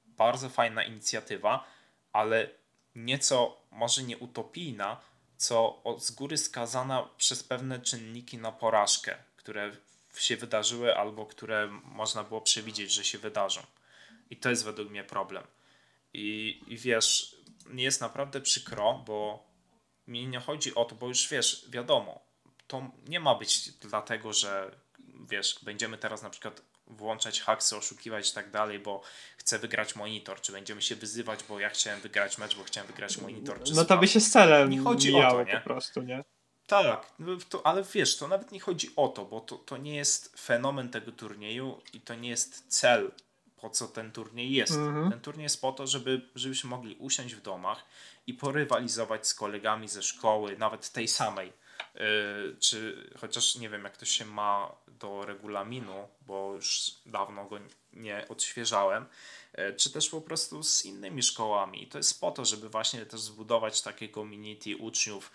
bardzo 0.05 0.49
fajna 0.49 0.83
inicjatywa, 0.83 1.67
ale 2.13 2.49
nieco 2.95 3.57
może 3.71 4.03
nie 4.03 4.17
utopijna, 4.17 5.01
co 5.37 5.81
z 5.99 6.11
góry 6.11 6.37
skazana 6.37 7.09
przez 7.17 7.43
pewne 7.43 7.79
czynniki 7.79 8.37
na 8.37 8.51
porażkę, 8.51 9.17
które 9.35 9.71
się 10.17 10.37
wydarzyły 10.37 10.97
albo 10.97 11.25
które 11.25 11.67
można 11.83 12.23
było 12.23 12.41
przewidzieć, 12.41 12.93
że 12.93 13.03
się 13.03 13.17
wydarzą. 13.17 13.61
I 14.29 14.37
to 14.37 14.49
jest 14.49 14.63
według 14.63 14.89
mnie 14.89 15.03
problem. 15.03 15.43
I, 16.13 16.61
i 16.67 16.77
wiesz, 16.77 17.35
mi 17.65 17.83
jest 17.83 18.01
naprawdę 18.01 18.41
przykro, 18.41 19.03
bo 19.05 19.45
mi 20.07 20.27
nie 20.27 20.39
chodzi 20.39 20.75
o 20.75 20.85
to, 20.85 20.95
bo 20.95 21.07
już 21.07 21.29
wiesz, 21.29 21.65
wiadomo, 21.69 22.19
to 22.67 22.91
nie 23.07 23.19
ma 23.19 23.35
być 23.35 23.71
dlatego, 23.71 24.33
że 24.33 24.75
wiesz, 25.29 25.59
będziemy 25.63 25.97
teraz 25.97 26.21
na 26.23 26.29
przykład 26.29 26.61
włączać 26.87 27.41
haksy, 27.41 27.77
oszukiwać 27.77 28.31
i 28.31 28.33
tak 28.33 28.51
dalej, 28.51 28.79
bo 28.79 29.01
chcę 29.37 29.59
wygrać 29.59 29.95
monitor, 29.95 30.41
czy 30.41 30.51
będziemy 30.51 30.81
się 30.81 30.95
wyzywać, 30.95 31.39
bo 31.49 31.59
ja 31.59 31.69
chciałem 31.69 32.01
wygrać 32.01 32.37
mecz, 32.37 32.55
bo 32.55 32.63
chciałem 32.63 32.87
wygrać 32.87 33.17
monitor. 33.17 33.59
No 33.75 33.85
to 33.85 33.97
by 33.97 34.07
się 34.07 34.19
z 34.19 34.31
celem 34.31 34.69
nie 34.69 34.79
chodzi 34.79 35.15
o 35.15 35.31
to, 35.31 35.43
nie? 35.43 35.53
po 35.53 35.61
prostu, 35.61 36.01
nie? 36.01 36.23
Tak, 36.67 37.11
no 37.19 37.37
to, 37.49 37.65
ale 37.65 37.83
wiesz, 37.93 38.17
to 38.17 38.27
nawet 38.27 38.51
nie 38.51 38.59
chodzi 38.59 38.89
o 38.95 39.07
to, 39.07 39.25
bo 39.25 39.39
to, 39.39 39.55
to 39.55 39.77
nie 39.77 39.95
jest 39.95 40.39
fenomen 40.41 40.89
tego 40.89 41.11
turnieju 41.11 41.81
i 41.93 42.01
to 42.01 42.15
nie 42.15 42.29
jest 42.29 42.65
cel, 42.67 43.11
po 43.57 43.69
co 43.69 43.87
ten 43.87 44.11
turniej 44.11 44.51
jest. 44.51 44.71
Mhm. 44.71 45.11
Ten 45.11 45.19
turniej 45.19 45.43
jest 45.43 45.61
po 45.61 45.71
to, 45.71 45.87
żeby, 45.87 46.21
żebyśmy 46.35 46.69
mogli 46.69 46.95
usiąść 46.95 47.35
w 47.35 47.41
domach 47.41 47.85
i 48.27 48.33
porywalizować 48.33 49.27
z 49.27 49.33
kolegami 49.33 49.87
ze 49.87 50.03
szkoły, 50.03 50.57
nawet 50.57 50.89
tej 50.89 51.07
samej, 51.07 51.53
czy 52.59 53.09
chociaż 53.19 53.55
nie 53.55 53.69
wiem, 53.69 53.83
jak 53.83 53.97
to 53.97 54.05
się 54.05 54.25
ma 54.25 54.75
do 54.87 55.25
regulaminu, 55.25 56.07
bo 56.21 56.53
już 56.55 56.91
dawno 57.05 57.45
go 57.45 57.59
nie 57.93 58.25
odświeżałem, 58.29 59.05
czy 59.77 59.91
też 59.91 60.09
po 60.09 60.21
prostu 60.21 60.63
z 60.63 60.85
innymi 60.85 61.23
szkołami. 61.23 61.83
I 61.83 61.87
to 61.87 61.97
jest 61.97 62.21
po 62.21 62.31
to, 62.31 62.45
żeby 62.45 62.69
właśnie 62.69 63.05
też 63.05 63.19
zbudować 63.19 63.81
takie 63.81 64.09
community 64.09 64.77
uczniów, 64.77 65.31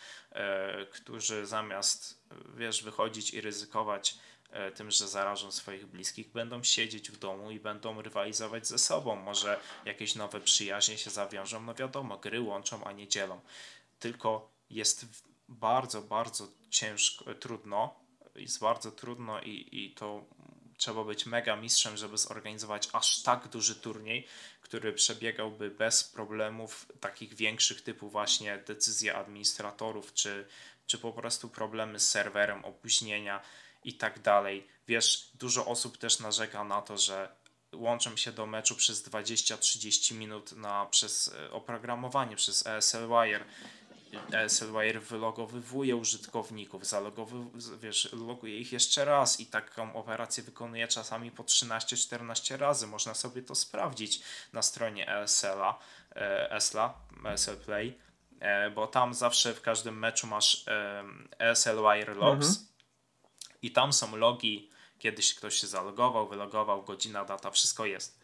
którzy 0.90 1.46
zamiast, 1.46 2.20
wiesz, 2.56 2.82
wychodzić 2.82 3.34
i 3.34 3.40
ryzykować 3.40 4.18
E, 4.52 4.70
tym, 4.70 4.90
że 4.90 5.08
zarażą 5.08 5.52
swoich 5.52 5.86
bliskich, 5.86 6.32
będą 6.32 6.62
siedzieć 6.62 7.10
w 7.10 7.18
domu 7.18 7.50
i 7.50 7.60
będą 7.60 8.02
rywalizować 8.02 8.66
ze 8.66 8.78
sobą. 8.78 9.16
Może 9.16 9.60
jakieś 9.84 10.14
nowe 10.14 10.40
przyjaźnie 10.40 10.98
się 10.98 11.10
zawiążą, 11.10 11.62
no 11.62 11.74
wiadomo, 11.74 12.18
gry 12.18 12.40
łączą, 12.40 12.84
a 12.84 12.92
nie 12.92 13.08
dzielą. 13.08 13.40
Tylko 14.00 14.50
jest 14.70 15.06
bardzo, 15.50 16.02
bardzo 16.02 16.48
ciężko, 16.70 17.34
trudno, 17.34 17.94
jest 18.34 18.60
bardzo 18.60 18.92
trudno 18.92 19.40
i, 19.40 19.68
i 19.72 19.94
to 19.94 20.24
trzeba 20.76 21.04
być 21.04 21.26
mega 21.26 21.56
mistrzem, 21.56 21.96
żeby 21.96 22.18
zorganizować 22.18 22.88
aż 22.92 23.22
tak 23.22 23.48
duży 23.48 23.74
turniej, 23.74 24.26
który 24.60 24.92
przebiegałby 24.92 25.70
bez 25.70 26.04
problemów 26.04 26.86
takich 27.00 27.34
większych 27.34 27.82
typu 27.82 28.08
właśnie 28.08 28.58
decyzje 28.58 29.16
administratorów, 29.16 30.14
czy, 30.14 30.46
czy 30.86 30.98
po 30.98 31.12
prostu 31.12 31.48
problemy 31.48 32.00
z 32.00 32.10
serwerem, 32.10 32.64
opóźnienia 32.64 33.40
i 33.84 33.94
tak 33.94 34.18
dalej. 34.18 34.66
Wiesz, 34.88 35.30
dużo 35.34 35.66
osób 35.66 35.98
też 35.98 36.18
narzeka 36.18 36.64
na 36.64 36.82
to, 36.82 36.98
że 36.98 37.40
łączą 37.72 38.16
się 38.16 38.32
do 38.32 38.46
meczu 38.46 38.76
przez 38.76 39.08
20-30 39.08 40.14
minut 40.14 40.52
na, 40.52 40.86
przez 40.86 41.28
e, 41.28 41.50
oprogramowanie, 41.50 42.36
przez 42.36 42.66
ESL 42.66 43.08
Wire. 43.08 43.44
ESL 44.32 44.72
Wire 44.72 45.00
wylogowywuje 45.00 45.96
użytkowników, 45.96 46.82
wiesz, 47.80 48.12
loguje 48.12 48.58
ich 48.58 48.72
jeszcze 48.72 49.04
raz 49.04 49.40
i 49.40 49.46
taką 49.46 49.94
operację 49.94 50.42
wykonuje 50.42 50.88
czasami 50.88 51.30
po 51.30 51.42
13-14 51.42 52.56
razy. 52.56 52.86
Można 52.86 53.14
sobie 53.14 53.42
to 53.42 53.54
sprawdzić 53.54 54.22
na 54.52 54.62
stronie 54.62 55.08
ESL-a, 55.08 55.78
ESL-a, 56.50 56.94
ESL 57.24 57.56
Play, 57.56 57.98
e, 58.40 58.70
bo 58.70 58.86
tam 58.86 59.14
zawsze 59.14 59.54
w 59.54 59.60
każdym 59.62 59.98
meczu 59.98 60.26
masz 60.26 60.64
ESL 61.38 61.76
Wire 61.76 62.14
Logs, 62.14 62.48
mhm 62.48 62.70
i 63.62 63.70
tam 63.70 63.92
są 63.92 64.16
logi, 64.16 64.70
kiedyś 64.98 65.34
ktoś 65.34 65.54
się 65.54 65.66
zalogował, 65.66 66.28
wylogował, 66.28 66.82
godzina, 66.82 67.24
data, 67.24 67.50
wszystko 67.50 67.86
jest. 67.86 68.20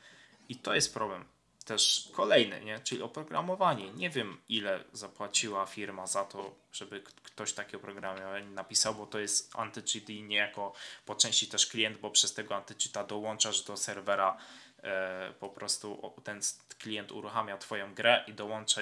I 0.48 0.56
to 0.56 0.74
jest 0.74 0.94
problem. 0.94 1.24
Też 1.66 2.08
kolejny, 2.12 2.64
nie? 2.64 2.78
czyli 2.78 3.02
oprogramowanie. 3.02 3.92
Nie 3.92 4.10
wiem, 4.10 4.40
ile 4.48 4.84
zapłaciła 4.92 5.66
firma 5.66 6.06
za 6.06 6.24
to, 6.24 6.54
żeby 6.72 7.02
ktoś 7.22 7.52
takie 7.52 7.76
oprogramowanie 7.76 8.50
napisał, 8.50 8.94
bo 8.94 9.06
to 9.06 9.18
jest 9.18 9.52
anti-cheat 9.52 10.10
i 10.10 10.22
niejako 10.22 10.72
po 11.06 11.14
części 11.14 11.46
też 11.46 11.66
klient, 11.66 11.98
bo 11.98 12.10
przez 12.10 12.34
tego 12.34 12.54
anti-cheata 12.54 13.06
dołączasz 13.06 13.62
do 13.62 13.76
serwera 13.76 14.36
e, 14.82 15.32
po 15.40 15.48
prostu 15.48 16.12
ten 16.24 16.40
klient 16.78 17.12
uruchamia 17.12 17.58
twoją 17.58 17.94
grę 17.94 18.24
i 18.26 18.32
dołącza 18.32 18.80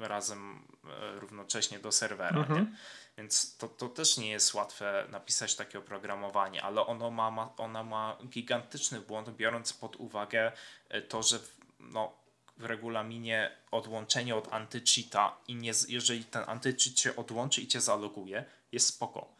razem 0.00 0.66
e, 0.84 1.20
równocześnie 1.20 1.78
do 1.78 1.92
serwera. 1.92 2.40
Mhm. 2.40 2.76
Więc 3.18 3.56
to, 3.56 3.68
to 3.68 3.88
też 3.88 4.16
nie 4.16 4.30
jest 4.30 4.54
łatwe 4.54 5.06
napisać 5.10 5.54
takie 5.54 5.78
oprogramowanie, 5.78 6.62
ale 6.62 6.86
ono 6.86 7.10
ma, 7.10 7.30
ma, 7.30 7.50
ona 7.56 7.84
ma 7.84 8.16
gigantyczny 8.28 9.00
błąd, 9.00 9.30
biorąc 9.30 9.72
pod 9.72 9.96
uwagę 9.96 10.52
e, 10.88 11.02
to, 11.02 11.22
że 11.22 11.38
no, 11.80 12.20
w 12.56 12.64
regulaminie 12.64 13.56
odłączenie 13.70 14.36
od 14.36 14.52
antycheata 14.52 15.36
i 15.48 15.54
nie, 15.54 15.72
jeżeli 15.88 16.24
ten 16.24 16.44
antycheat 16.46 16.98
się 16.98 17.16
odłączy 17.16 17.60
i 17.60 17.66
cię 17.66 17.80
zaloguje, 17.80 18.44
jest 18.72 18.86
spoko. 18.86 19.34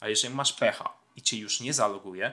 A 0.00 0.08
jeżeli 0.08 0.34
masz 0.34 0.52
pecha 0.52 0.92
i 1.16 1.22
cię 1.22 1.36
już 1.36 1.60
nie 1.60 1.74
zaloguje, 1.74 2.32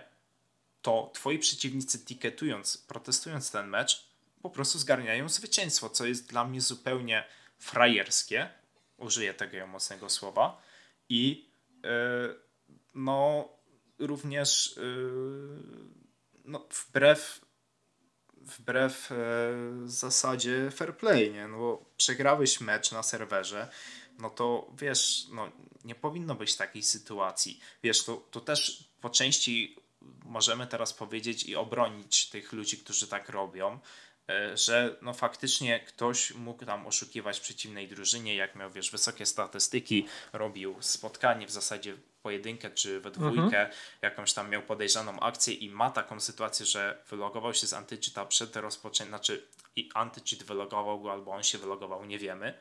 to 0.82 1.12
twoi 1.14 1.40
przeciwnicy 1.40 2.06
tiketując, 2.06 2.78
protestując 2.78 3.52
ten 3.52 3.68
mecz, 3.68 4.06
po 4.42 4.50
prostu 4.50 4.80
zgarniają 4.80 5.30
zwycięstwo, 5.30 5.90
co 5.90 6.06
jest 6.06 6.30
dla 6.30 6.46
mnie 6.46 6.62
zupełnie 6.62 7.24
frajerskie. 7.58 8.50
Użyję 8.98 9.34
tego 9.34 9.68
mocnego 9.68 10.10
słowa 10.10 10.62
i 11.10 11.50
e, 11.84 11.90
no 12.94 13.50
również 14.00 14.78
e, 14.78 14.82
no, 16.46 16.68
wbrew 16.70 17.46
wbrew 18.42 19.12
e, 19.12 19.16
zasadzie 19.86 20.72
fair 20.72 20.98
play, 20.98 21.32
nie? 21.32 21.48
No 21.48 21.58
bo 21.58 21.86
przegrałeś 21.98 22.62
mecz 22.62 22.92
na 22.92 23.04
serwerze, 23.04 23.70
no 24.20 24.30
to 24.30 24.72
wiesz, 24.78 25.28
no 25.32 25.52
nie 25.84 25.96
powinno 25.96 26.36
być 26.36 26.56
takiej 26.56 26.84
sytuacji. 26.84 27.60
Wiesz, 27.84 28.04
to, 28.04 28.16
to 28.32 28.42
też 28.42 28.90
po 29.02 29.10
części 29.10 29.76
możemy 30.26 30.68
teraz 30.68 30.94
powiedzieć 30.94 31.44
i 31.44 31.56
obronić 31.56 32.30
tych 32.30 32.54
ludzi, 32.54 32.78
którzy 32.78 33.08
tak 33.08 33.30
robią, 33.30 33.80
E, 34.32 34.58
że 34.58 34.96
no 35.02 35.14
faktycznie 35.14 35.80
ktoś 35.80 36.34
mógł 36.34 36.66
tam 36.66 36.88
oszukiwać 36.88 37.40
przeciwnej 37.40 37.88
drużynie, 37.88 38.36
jak 38.36 38.56
miał 38.56 38.72
wiesz, 38.72 38.92
wysokie 38.92 39.26
statystyki, 39.26 40.06
robił 40.34 40.76
spotkanie 40.80 41.48
w 41.48 41.52
zasadzie 41.52 41.96
pojedynkę 42.24 42.72
czy 42.72 43.00
we 43.00 43.12
dwójkę, 43.12 43.42
mhm. 43.42 43.70
jakąś 44.02 44.34
tam 44.34 44.50
miał 44.50 44.62
podejrzaną 44.62 45.20
akcję 45.20 45.54
i 45.54 45.70
ma 45.70 45.92
taką 45.92 46.20
sytuację, 46.20 46.66
że 46.66 47.04
wylogował 47.10 47.54
się 47.54 47.68
z 47.68 47.74
antycheata 47.74 48.26
przed 48.26 48.56
rozpoczęciem, 48.56 49.08
znaczy 49.08 49.48
i 49.76 49.90
antycheat 49.94 50.44
wylogował 50.44 51.02
go 51.02 51.12
albo 51.12 51.32
on 51.32 51.44
się 51.44 51.58
wylogował, 51.58 52.06
nie 52.06 52.20
wiemy, 52.20 52.54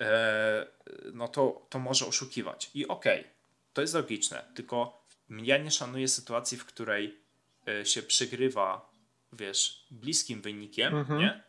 e, 0.00 0.66
no 1.12 1.28
to, 1.28 1.66
to 1.68 1.78
może 1.78 2.06
oszukiwać. 2.06 2.70
I 2.74 2.88
okej, 2.88 3.20
okay, 3.20 3.30
to 3.72 3.80
jest 3.80 3.94
logiczne, 3.94 4.44
tylko 4.54 5.04
ja 5.30 5.58
nie 5.58 5.70
szanuję 5.70 6.08
sytuacji, 6.08 6.58
w 6.58 6.64
której 6.64 7.20
e, 7.68 7.86
się 7.86 8.02
przygrywa 8.02 8.88
wiesz, 9.32 9.86
bliskim 9.90 10.42
wynikiem, 10.42 10.96
mhm. 10.96 11.20
nie? 11.20 11.42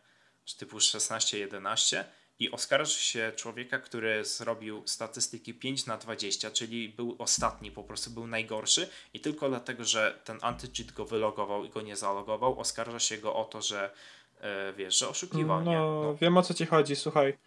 Typu 0.58 0.78
16-11 0.78 2.04
i 2.40 2.50
oskarży 2.50 2.98
się 2.98 3.32
człowieka, 3.36 3.78
który 3.78 4.24
zrobił 4.24 4.82
statystyki 4.86 5.54
5 5.54 5.86
na 5.86 5.96
20, 5.96 6.50
czyli 6.50 6.88
był 6.88 7.16
ostatni, 7.18 7.70
po 7.70 7.84
prostu 7.84 8.10
był 8.10 8.26
najgorszy 8.26 8.88
i 9.14 9.20
tylko 9.20 9.48
dlatego, 9.48 9.84
że 9.84 10.18
ten 10.24 10.38
antycheat 10.42 10.92
go 10.92 11.04
wylogował 11.04 11.64
i 11.64 11.68
go 11.68 11.80
nie 11.80 11.96
zalogował, 11.96 12.60
oskarża 12.60 12.98
się 12.98 13.18
go 13.18 13.34
o 13.34 13.44
to, 13.44 13.62
że 13.62 13.90
yy, 14.40 14.48
wiesz, 14.76 14.98
że 14.98 15.08
oszukiwał. 15.08 15.64
No, 15.64 15.72
no, 15.72 16.14
wiem 16.14 16.36
o 16.36 16.42
co 16.42 16.54
ci 16.54 16.66
chodzi, 16.66 16.96
słuchaj. 16.96 17.38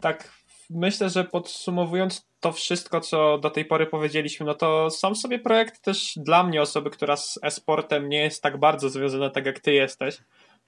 Tak, 0.00 0.32
myślę, 0.70 1.10
że 1.10 1.24
podsumowując 1.24 2.26
to 2.40 2.52
wszystko, 2.52 3.00
co 3.00 3.38
do 3.38 3.50
tej 3.50 3.64
pory 3.64 3.86
powiedzieliśmy, 3.86 4.46
no 4.46 4.54
to 4.54 4.90
sam 4.90 5.16
sobie 5.16 5.38
projekt 5.38 5.82
też 5.82 6.12
dla 6.16 6.42
mnie, 6.42 6.62
osoby, 6.62 6.90
która 6.90 7.16
z 7.16 7.38
e-sportem 7.42 8.08
nie 8.08 8.22
jest 8.22 8.42
tak 8.42 8.56
bardzo 8.56 8.90
związana, 8.90 9.30
tak 9.30 9.46
jak 9.46 9.60
ty 9.60 9.72
jesteś, 9.72 10.18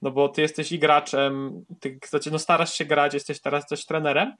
no 0.03 0.11
bo 0.11 0.29
ty 0.29 0.41
jesteś 0.41 0.71
i 0.71 0.79
graczem, 0.79 1.65
ty 1.79 1.99
znaczy, 2.09 2.31
no 2.31 2.39
starasz 2.39 2.73
się 2.73 2.85
grać, 2.85 3.13
jesteś 3.13 3.41
teraz 3.41 3.67
też 3.67 3.85
trenerem, 3.85 4.33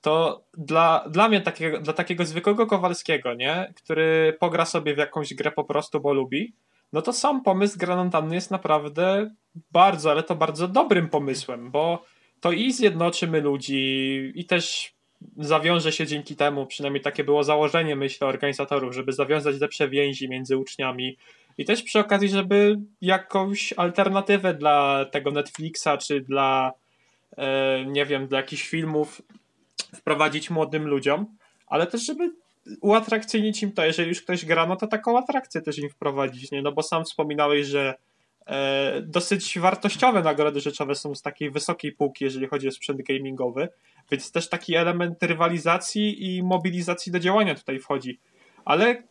to 0.00 0.44
dla, 0.54 1.04
dla 1.10 1.28
mnie, 1.28 1.40
takiego, 1.40 1.80
dla 1.80 1.92
takiego 1.92 2.24
zwykłego 2.24 2.66
Kowalskiego, 2.66 3.34
nie, 3.34 3.72
który 3.76 4.36
pogra 4.40 4.64
sobie 4.64 4.94
w 4.94 4.98
jakąś 4.98 5.34
grę 5.34 5.50
po 5.50 5.64
prostu, 5.64 6.00
bo 6.00 6.12
lubi, 6.12 6.52
no 6.92 7.02
to 7.02 7.12
sam 7.12 7.42
pomysł 7.42 7.78
granatany 7.78 8.34
jest 8.34 8.50
naprawdę 8.50 9.30
bardzo, 9.72 10.10
ale 10.10 10.22
to 10.22 10.34
bardzo 10.34 10.68
dobrym 10.68 11.08
pomysłem, 11.08 11.70
bo 11.70 12.04
to 12.40 12.52
i 12.52 12.72
zjednoczymy 12.72 13.40
ludzi 13.40 14.32
i 14.34 14.44
też 14.44 14.94
zawiąże 15.36 15.92
się 15.92 16.06
dzięki 16.06 16.36
temu, 16.36 16.66
przynajmniej 16.66 17.02
takie 17.02 17.24
było 17.24 17.44
założenie, 17.44 17.96
myślę, 17.96 18.26
organizatorów, 18.26 18.94
żeby 18.94 19.12
zawiązać 19.12 19.60
lepsze 19.60 19.88
więzi 19.88 20.28
między 20.28 20.56
uczniami 20.56 21.16
i 21.58 21.64
też 21.64 21.82
przy 21.82 21.98
okazji, 21.98 22.28
żeby 22.28 22.78
jakąś 23.00 23.74
alternatywę 23.76 24.54
dla 24.54 25.04
tego 25.04 25.30
Netflixa, 25.30 25.88
czy 26.00 26.20
dla, 26.20 26.72
e, 27.36 27.84
nie 27.86 28.06
wiem, 28.06 28.26
dla 28.26 28.38
jakichś 28.38 28.68
filmów 28.68 29.22
wprowadzić 29.94 30.50
młodym 30.50 30.86
ludziom, 30.88 31.26
ale 31.66 31.86
też, 31.86 32.06
żeby 32.06 32.32
uatrakcyjnić 32.80 33.62
im 33.62 33.72
to, 33.72 33.84
jeżeli 33.84 34.08
już 34.08 34.22
ktoś 34.22 34.44
gra, 34.44 34.66
no 34.66 34.76
to 34.76 34.86
taką 34.86 35.18
atrakcję 35.18 35.60
też 35.60 35.78
im 35.78 35.90
wprowadzić, 35.90 36.50
nie? 36.50 36.62
No 36.62 36.72
bo 36.72 36.82
sam 36.82 37.04
wspominałeś, 37.04 37.66
że 37.66 37.94
e, 38.46 39.02
dosyć 39.02 39.58
wartościowe 39.58 40.22
nagrody 40.22 40.60
rzeczowe 40.60 40.94
są 40.94 41.14
z 41.14 41.22
takiej 41.22 41.50
wysokiej 41.50 41.92
półki, 41.92 42.24
jeżeli 42.24 42.46
chodzi 42.46 42.68
o 42.68 42.70
sprzęt 42.70 43.02
gamingowy, 43.02 43.68
więc 44.10 44.32
też 44.32 44.48
taki 44.48 44.74
element 44.74 45.22
rywalizacji 45.22 46.36
i 46.36 46.42
mobilizacji 46.42 47.12
do 47.12 47.18
działania 47.18 47.54
tutaj 47.54 47.78
wchodzi. 47.78 48.18
Ale 48.64 49.02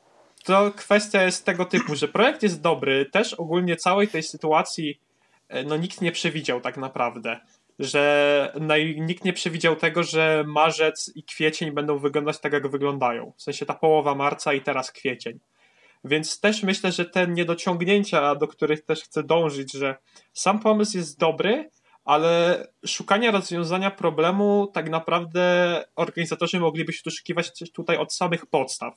to 0.44 0.72
kwestia 0.72 1.24
jest 1.24 1.46
tego 1.46 1.66
typu, 1.66 1.96
że 1.96 2.08
projekt 2.08 2.44
jest 2.44 2.62
dobry, 2.62 3.06
też 3.06 3.34
ogólnie 3.34 3.76
całej 3.76 4.08
tej 4.08 4.24
sytuacji 4.24 5.02
e, 5.48 5.64
no 5.64 5.78
nikt 5.78 6.02
nie 6.02 6.12
przewidział 6.12 6.62
tak 6.62 6.78
naprawdę. 6.78 7.40
Że 7.80 8.54
nikt 8.98 9.26
nie 9.26 9.34
przewidział 9.34 9.76
tego, 9.76 10.04
że 10.04 10.44
marzec 10.48 11.12
i 11.16 11.24
kwiecień 11.24 11.72
będą 11.72 11.98
wyglądać 11.98 12.40
tak, 12.40 12.54
jak 12.54 12.68
wyglądają. 12.68 13.34
W 13.38 13.42
sensie 13.42 13.66
ta 13.66 13.74
połowa 13.74 14.16
marca 14.16 14.54
i 14.54 14.62
teraz 14.62 14.92
kwiecień. 14.92 15.40
Więc 16.04 16.40
też 16.40 16.64
myślę, 16.64 16.92
że 16.92 17.06
te 17.06 17.28
niedociągnięcia, 17.28 18.36
do 18.36 18.48
których 18.48 18.86
też 18.86 19.04
chcę 19.04 19.24
dążyć, 19.24 19.74
że 19.74 19.96
sam 20.34 20.60
pomysł 20.60 20.98
jest 20.98 21.20
dobry, 21.20 21.70
ale 22.06 22.68
szukanie 22.86 23.32
rozwiązania 23.32 23.92
problemu 23.92 24.72
tak 24.74 24.90
naprawdę 24.90 25.84
organizatorzy 25.96 26.60
mogliby 26.60 26.94
się 26.94 27.02
doszukiwać 27.06 27.52
tutaj 27.74 27.98
od 27.98 28.14
samych 28.14 28.46
podstaw. 28.46 28.94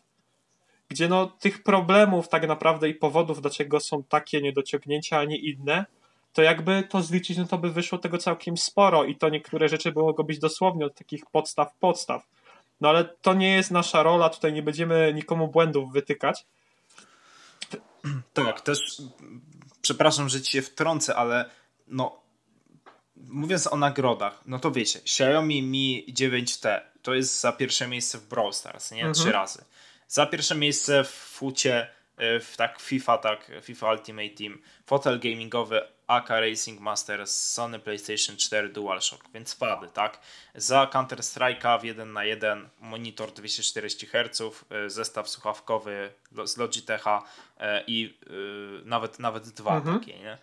Gdzie 0.88 1.08
no 1.08 1.26
tych 1.26 1.62
problemów 1.62 2.28
tak 2.28 2.48
naprawdę 2.48 2.88
i 2.88 2.94
powodów, 2.94 3.42
dlaczego 3.42 3.80
są 3.80 4.02
takie 4.02 4.42
niedociągnięcia, 4.42 5.18
a 5.18 5.24
nie 5.24 5.36
inne, 5.36 5.84
to 6.32 6.42
jakby 6.42 6.82
to 6.82 7.02
zliczyć, 7.02 7.38
no 7.38 7.46
to 7.46 7.58
by 7.58 7.70
wyszło 7.70 7.98
tego 7.98 8.18
całkiem 8.18 8.56
sporo 8.56 9.04
i 9.04 9.16
to 9.16 9.28
niektóre 9.28 9.68
rzeczy 9.68 9.92
by 9.92 10.00
mogły 10.00 10.24
być 10.24 10.38
dosłownie 10.38 10.86
od 10.86 10.94
takich 10.94 11.26
podstaw 11.26 11.74
podstaw. 11.74 12.26
No 12.80 12.88
ale 12.88 13.04
to 13.04 13.34
nie 13.34 13.54
jest 13.54 13.70
nasza 13.70 14.02
rola, 14.02 14.28
tutaj 14.28 14.52
nie 14.52 14.62
będziemy 14.62 15.12
nikomu 15.14 15.48
błędów 15.48 15.92
wytykać. 15.92 16.46
Tak, 18.32 18.60
też 18.60 18.78
przepraszam, 19.82 20.28
że 20.28 20.42
ci 20.42 20.52
się 20.52 20.62
wtrącę, 20.62 21.16
ale 21.16 21.50
no 21.88 22.20
mówiąc 23.16 23.66
o 23.66 23.76
nagrodach, 23.76 24.40
no 24.46 24.58
to 24.58 24.70
wiecie, 24.70 24.98
Xiaomi 24.98 25.62
Mi 25.62 26.06
9T 26.08 26.80
to 27.02 27.14
jest 27.14 27.40
za 27.40 27.52
pierwsze 27.52 27.88
miejsce 27.88 28.18
w 28.18 28.28
Brawl 28.28 28.52
Stars, 28.52 28.90
nie? 28.90 28.96
Mhm. 28.96 29.14
Trzy 29.14 29.32
razy. 29.32 29.64
Za 30.14 30.26
pierwsze 30.26 30.54
miejsce 30.54 31.04
w 31.04 31.08
fucie, 31.08 31.90
e, 32.16 32.40
w 32.40 32.56
tak 32.56 32.80
FIFA, 32.80 33.18
tak 33.18 33.50
FIFA 33.62 33.92
Ultimate 33.92 34.28
Team, 34.28 34.62
fotel 34.86 35.20
gamingowy 35.20 35.80
AK 36.06 36.28
Racing 36.30 36.80
Masters, 36.80 37.52
Sony 37.52 37.78
PlayStation 37.78 38.36
4 38.36 38.68
DualShock, 38.68 39.24
więc 39.32 39.54
wady, 39.54 39.88
tak? 39.88 40.20
Za 40.54 40.86
Counter 40.86 41.18
Strike'a 41.18 41.80
w 41.80 41.84
1 41.84 42.12
na 42.12 42.24
1 42.24 42.68
monitor 42.80 43.32
240 43.32 44.06
Hz, 44.06 44.40
e, 44.70 44.90
zestaw 44.90 45.28
słuchawkowy 45.28 46.10
z 46.44 46.56
Logitecha 46.56 47.22
e, 47.58 47.84
i 47.86 48.18
nawet, 48.84 49.18
nawet 49.18 49.48
dwa 49.48 49.76
mhm. 49.76 49.98
takie, 49.98 50.18
nie? 50.18 50.38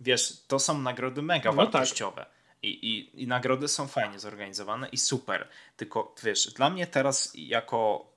Wiesz, 0.00 0.42
to 0.48 0.58
są 0.58 0.78
nagrody 0.78 1.22
mega 1.22 1.52
no 1.52 1.62
tak. 1.62 1.72
wartościowe. 1.72 2.16
Tak. 2.16 2.32
I, 2.62 2.68
i, 2.68 3.22
I 3.22 3.26
nagrody 3.26 3.68
są 3.68 3.88
fajnie 3.88 4.18
zorganizowane 4.18 4.88
i 4.88 4.96
super. 4.96 5.48
Tylko 5.76 6.14
wiesz, 6.22 6.46
dla 6.52 6.70
mnie 6.70 6.86
teraz 6.86 7.32
jako 7.34 8.12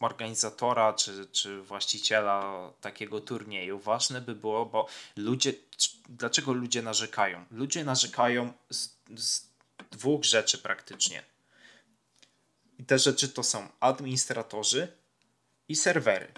organizatora 0.00 0.92
czy, 0.92 1.26
czy 1.32 1.62
właściciela 1.62 2.70
takiego 2.80 3.20
turnieju 3.20 3.78
ważne 3.78 4.20
by 4.20 4.34
było, 4.34 4.66
bo 4.66 4.86
ludzie, 5.16 5.52
dlaczego 6.08 6.52
ludzie 6.52 6.82
narzekają? 6.82 7.44
Ludzie 7.50 7.84
narzekają 7.84 8.52
z, 8.70 8.88
z 9.16 9.46
dwóch 9.90 10.24
rzeczy 10.24 10.58
praktycznie. 10.58 11.22
I 12.78 12.84
te 12.84 12.98
rzeczy 12.98 13.28
to 13.28 13.42
są 13.42 13.68
administratorzy 13.80 14.88
i 15.68 15.76
serwery. 15.76 16.32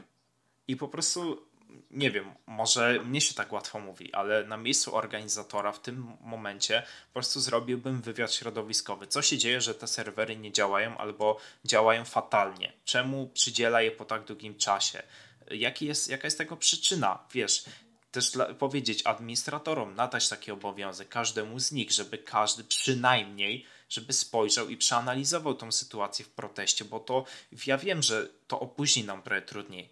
I 0.68 0.76
po 0.76 0.88
prostu 0.88 1.46
nie 1.92 2.10
wiem, 2.10 2.34
może 2.46 3.00
mnie 3.04 3.20
się 3.20 3.34
tak 3.34 3.52
łatwo 3.52 3.80
mówi, 3.80 4.14
ale 4.14 4.44
na 4.44 4.56
miejscu 4.56 4.96
organizatora 4.96 5.72
w 5.72 5.80
tym 5.80 6.16
momencie 6.20 6.82
po 7.06 7.12
prostu 7.12 7.40
zrobiłbym 7.40 8.02
wywiad 8.02 8.34
środowiskowy. 8.34 9.06
Co 9.06 9.22
się 9.22 9.38
dzieje, 9.38 9.60
że 9.60 9.74
te 9.74 9.86
serwery 9.86 10.36
nie 10.36 10.52
działają 10.52 10.98
albo 10.98 11.38
działają 11.64 12.04
fatalnie? 12.04 12.72
Czemu 12.84 13.26
przydziela 13.26 13.82
je 13.82 13.90
po 13.90 14.04
tak 14.04 14.24
długim 14.24 14.54
czasie? 14.54 15.02
Jaki 15.50 15.86
jest, 15.86 16.08
jaka 16.08 16.26
jest 16.26 16.38
tego 16.38 16.56
przyczyna? 16.56 17.18
Wiesz, 17.32 17.64
też 18.10 18.30
dla, 18.30 18.54
powiedzieć 18.54 19.02
administratorom, 19.06 19.94
nadać 19.94 20.28
taki 20.28 20.50
obowiązek 20.50 21.08
każdemu 21.08 21.58
z 21.58 21.72
nich, 21.72 21.92
żeby 21.92 22.18
każdy 22.18 22.64
przynajmniej 22.64 23.66
żeby 23.92 24.12
spojrzał 24.12 24.68
i 24.68 24.76
przeanalizował 24.76 25.54
tą 25.54 25.72
sytuację 25.72 26.24
w 26.24 26.28
proteście, 26.28 26.84
bo 26.84 27.00
to 27.00 27.24
ja 27.66 27.78
wiem, 27.78 28.02
że 28.02 28.28
to 28.46 28.60
opóźni 28.60 29.04
nam 29.04 29.22
trochę 29.22 29.42
trudniej, 29.42 29.90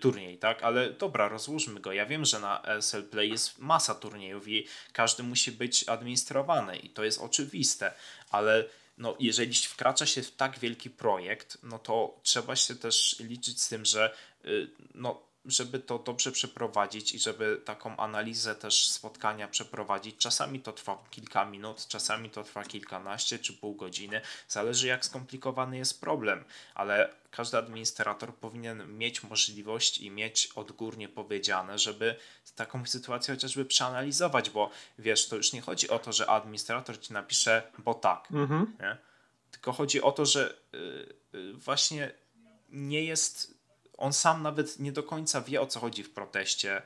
turniej, 0.00 0.38
tak? 0.38 0.62
Ale 0.62 0.90
dobra, 0.90 1.28
rozłóżmy 1.28 1.80
go. 1.80 1.92
Ja 1.92 2.06
wiem, 2.06 2.24
że 2.24 2.40
na 2.40 2.62
SL 2.80 3.02
Play 3.02 3.30
jest 3.30 3.58
masa 3.58 3.94
turniejów 3.94 4.48
i 4.48 4.66
każdy 4.92 5.22
musi 5.22 5.52
być 5.52 5.88
administrowany 5.88 6.76
i 6.76 6.90
to 6.90 7.04
jest 7.04 7.20
oczywiste, 7.20 7.94
ale 8.30 8.64
no, 8.98 9.16
jeżeli 9.20 9.54
wkracza 9.54 10.06
się 10.06 10.22
w 10.22 10.36
tak 10.36 10.58
wielki 10.58 10.90
projekt, 10.90 11.58
no 11.62 11.78
to 11.78 12.20
trzeba 12.22 12.56
się 12.56 12.74
też 12.74 13.16
liczyć 13.20 13.62
z 13.62 13.68
tym, 13.68 13.84
że 13.84 14.14
y, 14.44 14.70
no, 14.94 15.22
żeby 15.46 15.78
to 15.78 15.98
dobrze 15.98 16.32
przeprowadzić 16.32 17.14
i 17.14 17.18
żeby 17.18 17.60
taką 17.64 17.96
analizę 17.96 18.54
też 18.54 18.88
spotkania 18.88 19.48
przeprowadzić, 19.48 20.16
czasami 20.16 20.60
to 20.60 20.72
trwa 20.72 21.04
kilka 21.10 21.44
minut, 21.44 21.88
czasami 21.88 22.30
to 22.30 22.44
trwa 22.44 22.64
kilkanaście 22.64 23.38
czy 23.38 23.52
pół 23.52 23.74
godziny, 23.74 24.20
zależy 24.48 24.86
jak 24.86 25.04
skomplikowany 25.04 25.78
jest 25.78 26.00
problem, 26.00 26.44
ale 26.74 27.14
każdy 27.30 27.58
administrator 27.58 28.34
powinien 28.34 28.98
mieć 28.98 29.22
możliwość 29.22 29.98
i 29.98 30.10
mieć 30.10 30.48
odgórnie 30.54 31.08
powiedziane, 31.08 31.78
żeby 31.78 32.16
taką 32.56 32.86
sytuację 32.86 33.34
chociażby 33.34 33.64
przeanalizować, 33.64 34.50
bo 34.50 34.70
wiesz, 34.98 35.28
to 35.28 35.36
już 35.36 35.52
nie 35.52 35.60
chodzi 35.60 35.88
o 35.88 35.98
to, 35.98 36.12
że 36.12 36.26
administrator 36.26 37.00
ci 37.00 37.12
napisze, 37.12 37.62
bo 37.78 37.94
tak, 37.94 38.28
mhm. 38.32 38.76
tylko 39.50 39.72
chodzi 39.72 40.02
o 40.02 40.12
to, 40.12 40.26
że 40.26 40.56
yy, 41.32 41.52
właśnie 41.54 42.12
nie 42.68 43.04
jest 43.04 43.53
on 43.96 44.12
sam 44.12 44.42
nawet 44.42 44.78
nie 44.78 44.92
do 44.92 45.02
końca 45.02 45.40
wie 45.40 45.60
o 45.60 45.66
co 45.66 45.80
chodzi 45.80 46.02
w 46.02 46.14
proteście, 46.14 46.82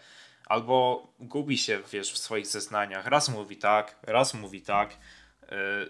albo 0.47 1.07
gubi 1.21 1.59
się, 1.59 1.83
wiesz, 1.93 2.13
w 2.13 2.19
swoich 2.19 2.47
zeznaniach. 2.47 3.07
Raz 3.07 3.29
mówi 3.29 3.57
tak, 3.57 3.97
raz 4.03 4.35
mówi 4.35 4.63
tak. 4.63 4.97
Yy, 5.43 5.49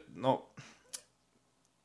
no, 0.09 0.47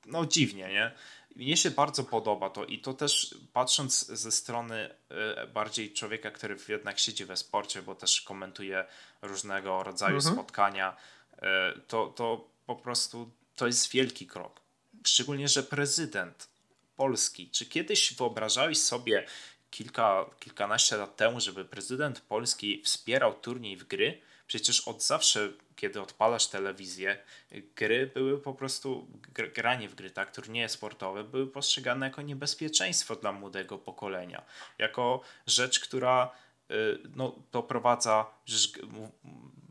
no 0.05 0.25
dziwnie, 0.25 0.67
nie? 0.67 0.91
Mnie 1.35 1.57
się 1.57 1.71
bardzo 1.71 2.03
podoba 2.03 2.49
to 2.49 2.65
i 2.65 2.79
to 2.79 2.93
też 2.93 3.35
patrząc 3.53 4.07
ze 4.07 4.31
strony 4.31 4.95
yy, 5.09 5.47
bardziej 5.47 5.93
człowieka, 5.93 6.31
który 6.31 6.57
jednak 6.67 6.99
siedzi 6.99 7.25
we 7.25 7.37
sporcie, 7.37 7.81
bo 7.81 7.95
też 7.95 8.21
komentuje 8.21 8.85
różnego 9.21 9.83
rodzaju 9.83 10.15
mhm. 10.15 10.35
spotkania, 10.35 10.95
yy, 11.41 11.47
to, 11.87 12.07
to 12.07 12.47
po 12.65 12.75
prostu 12.75 13.31
to 13.55 13.67
jest 13.67 13.91
wielki 13.91 14.27
krok. 14.27 14.61
Szczególnie, 15.05 15.47
że 15.47 15.63
prezydent 15.63 16.52
Polski. 16.95 17.49
Czy 17.49 17.65
kiedyś 17.65 18.13
wyobrażałeś 18.13 18.77
sobie 18.77 19.25
kilka, 19.71 20.25
kilkanaście 20.39 20.97
lat 20.97 21.15
temu, 21.15 21.39
żeby 21.39 21.65
prezydent 21.65 22.21
Polski 22.21 22.81
wspierał 22.81 23.33
turniej 23.33 23.77
w 23.77 23.83
gry? 23.83 24.21
Przecież 24.47 24.87
od 24.87 25.03
zawsze, 25.03 25.49
kiedy 25.75 26.01
odpalasz 26.01 26.47
telewizję, 26.47 27.23
gry 27.75 28.11
były 28.13 28.41
po 28.41 28.53
prostu, 28.53 29.07
granie 29.55 29.89
w 29.89 29.95
gry, 29.95 30.11
tak, 30.11 30.35
turnieje 30.35 30.69
sportowe 30.69 31.23
były 31.23 31.47
postrzegane 31.47 32.05
jako 32.05 32.21
niebezpieczeństwo 32.21 33.15
dla 33.15 33.31
młodego 33.31 33.77
pokolenia. 33.77 34.43
Jako 34.77 35.21
rzecz, 35.47 35.79
która 35.79 36.31
y, 36.71 36.99
no, 37.15 37.35
doprowadza, 37.51 38.25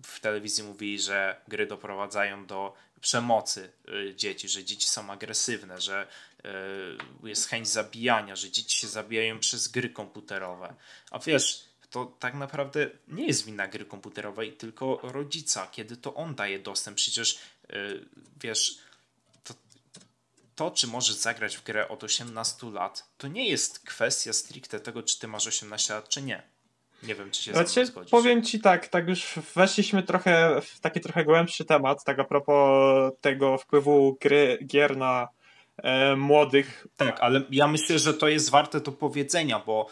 w 0.05 0.21
telewizji 0.21 0.65
mówili, 0.65 1.01
że 1.01 1.41
gry 1.49 1.67
doprowadzają 1.67 2.47
do 2.47 2.75
przemocy 3.01 3.73
y, 3.89 4.15
dzieci, 4.17 4.49
że 4.49 4.65
dzieci 4.65 4.89
są 4.89 5.11
agresywne, 5.11 5.81
że 5.81 6.07
jest 7.25 7.49
chęć 7.49 7.69
zabijania, 7.69 8.37
że 8.37 8.51
dzieci 8.51 8.79
się 8.79 8.89
zabijają 8.89 9.39
przez 9.39 9.69
gry 9.69 9.91
komputerowe. 9.91 10.75
A 11.11 11.19
wiesz, 11.19 11.65
to 11.91 12.07
tak 12.19 12.35
naprawdę 12.35 12.91
nie 13.09 13.27
jest 13.27 13.47
wina 13.47 13.69
gry 13.69 13.85
komputerowej, 13.85 14.53
tylko 14.53 15.01
rodzica, 15.03 15.67
kiedy 15.67 15.97
to 15.97 16.15
on 16.15 16.35
daje 16.35 16.59
dostęp. 16.59 16.97
Przecież 16.97 17.39
y, 17.71 18.05
wiesz, 18.41 18.79
to, 19.45 19.55
to, 20.55 20.71
czy 20.71 20.87
możesz 20.87 21.15
zagrać 21.15 21.57
w 21.57 21.65
grę 21.65 21.89
od 21.89 22.05
18 22.05 22.67
lat, 22.67 23.09
to 23.19 23.29
nie 23.29 23.49
jest 23.49 23.79
kwestia 23.79 24.33
stricte 24.33 24.81
tego, 24.81 25.03
czy 25.03 25.19
ty 25.19 25.29
masz 25.29 25.47
18 25.47 25.95
lat, 25.95 26.09
czy 26.09 26.23
nie. 26.23 26.43
Nie 27.03 27.15
wiem, 27.15 27.31
czy 27.31 27.43
się 27.43 27.53
znaczy, 27.53 27.87
zgodzisz. 27.87 28.11
Powiem 28.11 28.43
ci 28.43 28.61
tak, 28.61 28.89
tak 28.89 29.09
już 29.09 29.35
weszliśmy 29.55 30.03
trochę 30.03 30.61
w 30.61 30.81
taki 30.81 31.01
trochę 31.01 31.25
głębszy 31.25 31.65
temat, 31.65 32.05
tak 32.05 32.19
a 32.19 32.25
propos 32.25 33.13
tego 33.21 33.59
wpływu 33.59 34.19
gry, 34.21 34.59
gier 34.67 34.97
na 34.97 35.29
e, 35.83 36.17
młodych. 36.17 36.87
Tak, 36.97 37.21
ale 37.21 37.43
ja 37.51 37.67
myślę, 37.67 37.99
że 37.99 38.15
to 38.15 38.29
jest 38.29 38.51
warte 38.51 38.81
do 38.81 38.93
powiedzenia, 38.93 39.59
bo 39.59 39.87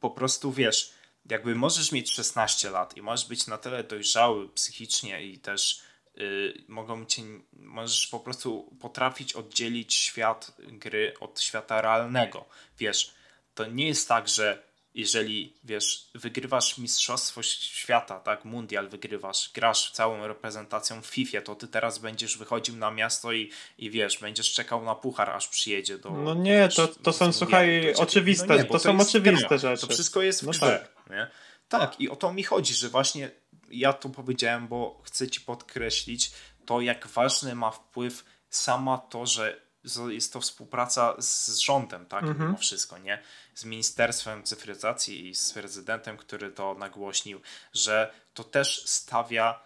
po 0.00 0.10
prostu 0.10 0.52
wiesz, 0.52 0.92
jakby 1.30 1.54
możesz 1.54 1.92
mieć 1.92 2.14
16 2.14 2.70
lat 2.70 2.96
i 2.96 3.02
możesz 3.02 3.28
być 3.28 3.46
na 3.46 3.58
tyle 3.58 3.84
dojrzały 3.84 4.48
psychicznie 4.48 5.22
i 5.22 5.38
też 5.38 5.82
yy, 6.14 6.64
mogą 6.68 7.04
cię, 7.04 7.22
możesz 7.52 8.06
po 8.06 8.20
prostu 8.20 8.76
potrafić 8.80 9.32
oddzielić 9.32 9.94
świat 9.94 10.56
gry 10.58 11.14
od 11.20 11.40
świata 11.40 11.80
realnego. 11.80 12.44
Wiesz, 12.78 13.14
to 13.54 13.66
nie 13.66 13.86
jest 13.86 14.08
tak, 14.08 14.28
że 14.28 14.69
jeżeli 14.94 15.54
wiesz, 15.64 16.10
wygrywasz 16.14 16.78
Mistrzostwo 16.78 17.42
Świata, 17.42 18.20
tak, 18.20 18.44
Mundial 18.44 18.88
wygrywasz, 18.88 19.50
grasz 19.54 19.92
całą 19.92 20.26
reprezentacją 20.26 21.02
w 21.02 21.06
FIFA, 21.06 21.40
to 21.40 21.54
ty 21.54 21.68
teraz 21.68 21.98
będziesz 21.98 22.38
wychodził 22.38 22.76
na 22.76 22.90
miasto 22.90 23.32
i, 23.32 23.50
i 23.78 23.90
wiesz, 23.90 24.18
będziesz 24.18 24.52
czekał 24.52 24.84
na 24.84 24.94
puchar, 24.94 25.30
aż 25.30 25.48
przyjedzie 25.48 25.98
do. 25.98 26.10
No 26.10 26.34
nie, 26.34 26.68
to, 26.68 26.88
to 26.88 27.12
są, 27.12 27.32
słuchaj, 27.32 27.94
oczywiste, 27.94 28.46
no 28.46 28.56
nie, 28.56 28.64
to, 28.64 28.72
to, 28.72 28.78
są 28.78 29.00
oczywiste 29.00 29.58
rzeczy. 29.58 29.86
To 29.86 29.92
wszystko 29.92 30.22
jest 30.22 30.40
w 30.40 30.46
no 30.46 30.50
grze, 30.50 30.60
tak. 30.60 31.10
nie? 31.10 31.30
Tak, 31.68 32.00
i 32.00 32.08
o 32.08 32.16
to 32.16 32.32
mi 32.32 32.42
chodzi, 32.42 32.74
że 32.74 32.88
właśnie 32.88 33.30
ja 33.70 33.92
to 33.92 34.08
powiedziałem, 34.08 34.68
bo 34.68 35.00
chcę 35.04 35.28
ci 35.28 35.40
podkreślić 35.40 36.30
to, 36.66 36.80
jak 36.80 37.06
ważny 37.06 37.54
ma 37.54 37.70
wpływ 37.70 38.24
sama 38.48 38.98
to, 38.98 39.26
że 39.26 39.60
jest 40.08 40.32
to 40.32 40.40
współpraca 40.40 41.14
z 41.18 41.56
rządem, 41.56 42.06
tak, 42.06 42.22
mhm. 42.22 42.48
mimo 42.48 42.58
wszystko, 42.58 42.98
nie? 42.98 43.22
Z 43.54 43.64
Ministerstwem 43.64 44.42
Cyfryzacji 44.42 45.28
i 45.28 45.34
z 45.34 45.52
prezydentem, 45.52 46.16
który 46.16 46.50
to 46.50 46.74
nagłośnił, 46.74 47.40
że 47.72 48.14
to 48.34 48.44
też 48.44 48.86
stawia 48.86 49.60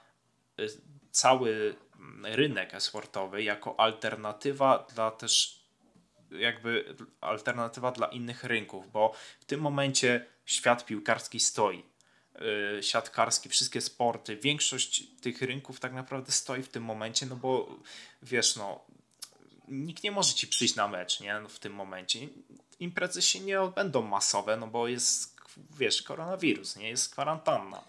y, 0.61 0.69
cały 1.11 1.77
rynek 2.23 2.75
esportowy 2.75 3.43
jako 3.43 3.81
alternatywa 3.81 4.87
dla 4.95 5.11
też 5.11 5.65
jakby 6.31 6.97
alternatywa 7.21 7.93
dla 7.93 8.07
innych 8.07 8.45
rynków, 8.45 8.93
bo 8.93 9.15
w 9.41 9.45
tym 9.45 9.61
momencie 9.61 10.27
świat 10.45 10.87
piłkarski 10.87 11.41
stoi. 11.41 11.85
Yy, 12.41 12.83
siatkarski, 12.83 13.49
wszystkie 13.49 13.81
sporty, 13.81 14.37
większość 14.37 15.03
tych 15.21 15.43
rynków 15.43 15.81
tak 15.81 15.93
naprawdę 15.93 16.33
stoi 16.33 16.63
w 16.63 16.69
tym 16.69 16.83
momencie, 16.83 17.27
no 17.27 17.37
bo 17.37 17.79
wiesz, 18.23 18.57
no 18.57 18.87
nikt 19.69 20.03
nie 20.03 20.11
może 20.11 20.35
ci 20.35 20.47
przyjść 20.47 20.75
na 20.75 20.89
mecz, 20.89 21.21
nie? 21.21 21.41
W 21.49 21.59
tym 21.59 21.75
momencie. 21.75 22.21
Imprezy 22.81 23.23
się 23.23 23.41
nie 23.41 23.61
odbędą 23.61 24.03
masowe, 24.03 24.57
no 24.57 24.67
bo 24.67 24.89
jest, 24.89 25.37
wiesz, 25.79 26.03
koronawirus, 26.03 26.77
nie? 26.77 26.89
Jest 26.89 27.13
kwarantanna. 27.13 27.85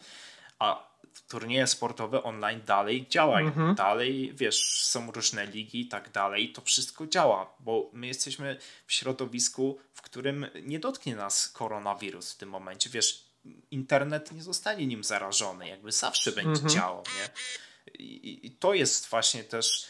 A 0.59 0.95
turnieje 1.27 1.67
sportowe 1.67 2.23
online 2.23 2.61
dalej 2.65 3.07
działają. 3.09 3.47
Mhm. 3.47 3.75
Dalej, 3.75 4.33
wiesz, 4.35 4.83
są 4.83 5.11
różne 5.11 5.45
ligi 5.45 5.81
i 5.81 5.87
tak 5.87 6.11
dalej. 6.11 6.53
To 6.53 6.61
wszystko 6.61 7.07
działa, 7.07 7.55
bo 7.59 7.89
my 7.93 8.07
jesteśmy 8.07 8.59
w 8.87 8.93
środowisku, 8.93 9.79
w 9.93 10.01
którym 10.01 10.45
nie 10.63 10.79
dotknie 10.79 11.15
nas 11.15 11.49
koronawirus 11.49 12.33
w 12.33 12.37
tym 12.37 12.49
momencie. 12.49 12.89
Wiesz, 12.89 13.25
internet 13.71 14.31
nie 14.31 14.43
zostanie 14.43 14.87
nim 14.87 15.03
zarażony, 15.03 15.67
jakby 15.67 15.91
zawsze 15.91 16.31
będzie 16.31 16.61
mhm. 16.61 16.69
działał, 16.69 17.03
nie? 17.17 17.29
I, 17.99 18.47
I 18.47 18.51
to 18.51 18.73
jest 18.73 19.09
właśnie 19.09 19.43
też 19.43 19.87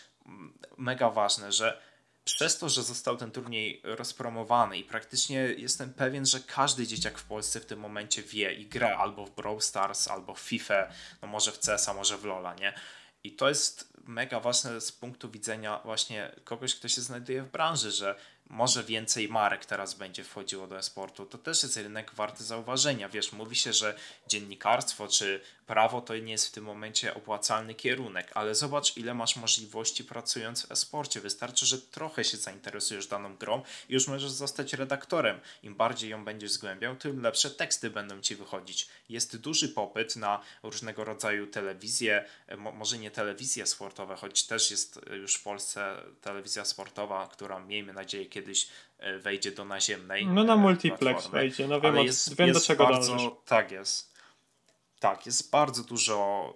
mega 0.78 1.10
ważne, 1.10 1.52
że 1.52 1.82
przez 2.24 2.58
to, 2.58 2.70
że 2.70 2.84
został 2.84 3.18
ten 3.18 3.32
turniej 3.32 3.82
rozpromowany 3.84 4.78
i 4.78 4.84
praktycznie 4.84 5.38
jestem 5.38 5.94
pewien, 5.94 6.26
że 6.26 6.40
każdy 6.40 6.88
dzieciak 6.88 7.18
w 7.18 7.24
Polsce 7.24 7.60
w 7.60 7.66
tym 7.66 7.80
momencie 7.80 8.24
wie 8.24 8.54
i 8.54 8.66
gra 8.66 8.98
albo 8.98 9.26
w 9.26 9.36
Brawl 9.36 9.60
Stars, 9.60 10.08
albo 10.08 10.34
w 10.34 10.40
FIFA, 10.40 10.88
no 11.22 11.28
może 11.28 11.52
w 11.52 11.60
CS, 11.60 11.88
może 11.96 12.18
w 12.18 12.26
LoLa, 12.26 12.54
nie? 12.54 12.74
I 13.24 13.32
to 13.32 13.50
jest 13.50 13.94
mega 14.04 14.40
ważne 14.40 14.82
z 14.82 14.92
punktu 14.92 15.32
widzenia 15.32 15.82
właśnie 15.84 16.32
kogoś, 16.44 16.76
kto 16.76 16.88
się 16.88 17.02
znajduje 17.02 17.44
w 17.44 17.52
branży, 17.52 17.92
że 17.92 18.16
może 18.50 18.84
więcej 18.84 19.30
marek 19.30 19.66
teraz 19.66 19.94
będzie 19.94 20.24
wchodziło 20.24 20.68
do 20.68 20.78
esportu. 20.78 21.26
To 21.26 21.38
też 21.38 21.64
jest 21.64 21.78
rynek 21.78 22.14
warty 22.14 22.44
zauważenia. 22.44 23.10
Wiesz, 23.10 23.32
mówi 23.32 23.56
się, 23.56 23.74
że 23.74 23.98
dziennikarstwo 24.28 25.08
czy 25.08 25.42
prawo 25.68 26.02
to 26.02 26.18
nie 26.18 26.32
jest 26.32 26.48
w 26.48 26.52
tym 26.52 26.64
momencie 26.64 27.14
opłacalny 27.14 27.76
kierunek, 27.76 28.32
ale 28.34 28.56
zobacz, 28.56 28.98
ile 28.98 29.14
masz 29.14 29.36
możliwości 29.36 30.04
pracując 30.04 30.66
w 30.66 30.72
esporcie. 30.72 31.22
Wystarczy, 31.22 31.66
że 31.66 31.82
trochę 31.82 32.24
się 32.24 32.38
zainteresujesz 32.38 33.08
daną 33.08 33.36
grą 33.36 33.62
i 33.90 33.94
już 33.94 34.08
możesz 34.08 34.32
zostać 34.32 34.74
redaktorem. 34.74 35.40
Im 35.64 35.76
bardziej 35.76 36.10
ją 36.10 36.26
będziesz 36.26 36.52
zgłębiał, 36.52 36.96
tym 36.96 37.22
lepsze 37.22 37.50
teksty 37.50 37.90
będą 37.90 38.22
ci 38.22 38.36
wychodzić. 38.36 38.88
Jest 39.10 39.38
duży 39.38 39.70
popyt 39.70 40.16
na 40.16 40.42
różnego 40.64 41.04
rodzaju 41.04 41.48
telewizje, 41.48 42.26
może 42.58 42.98
nie 42.98 43.12
telewizje 43.12 43.66
sportowe, 43.66 44.16
choć 44.16 44.44
też 44.44 44.72
jest 44.72 45.00
już 45.12 45.36
w 45.36 45.44
Polsce 45.44 46.02
telewizja 46.22 46.66
sportowa, 46.66 47.28
która 47.28 47.60
miejmy 47.60 47.94
nadzieję 47.94 48.26
kiedyś 48.36 48.68
e, 48.98 49.20
wejdzie 49.20 49.52
do 49.52 49.66
naziemnej. 49.66 50.28
No 50.28 50.44
na 50.44 50.54
e, 50.54 50.58
multiplex 50.58 51.00
platformy. 51.00 51.40
wejdzie, 51.40 51.68
no 51.68 51.82
wiem, 51.82 51.96
jest, 51.96 52.36
wiem 52.36 52.48
jest 52.48 52.60
do 52.60 52.66
czego 52.66 52.84
bardzo, 52.84 53.12
dążysz. 53.12 53.32
Tak 53.46 53.72
jest. 53.72 54.16
Tak, 55.00 55.26
jest 55.26 55.52
bardzo 55.52 55.84
dużo 55.84 56.56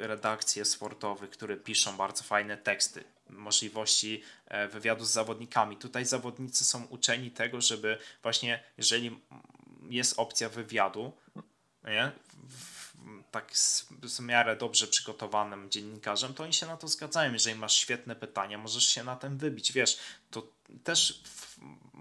y, 0.00 0.06
redakcji 0.06 0.64
sportowych, 0.64 1.30
które 1.30 1.56
piszą 1.56 1.96
bardzo 1.96 2.24
fajne 2.24 2.56
teksty, 2.56 3.04
możliwości 3.30 4.22
e, 4.46 4.68
wywiadu 4.68 5.04
z 5.04 5.10
zawodnikami. 5.10 5.76
Tutaj 5.76 6.04
zawodnicy 6.04 6.64
są 6.64 6.84
uczeni 6.84 7.30
tego, 7.30 7.60
żeby 7.60 7.98
właśnie, 8.22 8.62
jeżeli 8.78 9.20
jest 9.90 10.18
opcja 10.18 10.48
wywiadu, 10.48 11.12
nie, 11.84 12.12
tak 13.30 13.56
z, 13.56 13.86
z 14.02 14.20
miarę 14.20 14.56
dobrze 14.56 14.86
przygotowanym 14.86 15.70
dziennikarzem, 15.70 16.34
to 16.34 16.44
oni 16.44 16.52
się 16.52 16.66
na 16.66 16.76
to 16.76 16.88
zgadzają. 16.88 17.32
Jeżeli 17.32 17.58
masz 17.58 17.74
świetne 17.74 18.16
pytania, 18.16 18.58
możesz 18.58 18.86
się 18.86 19.04
na 19.04 19.16
tym 19.16 19.38
wybić. 19.38 19.72
Wiesz, 19.72 19.98
to 20.30 20.42
też 20.84 21.22
w, 21.24 21.58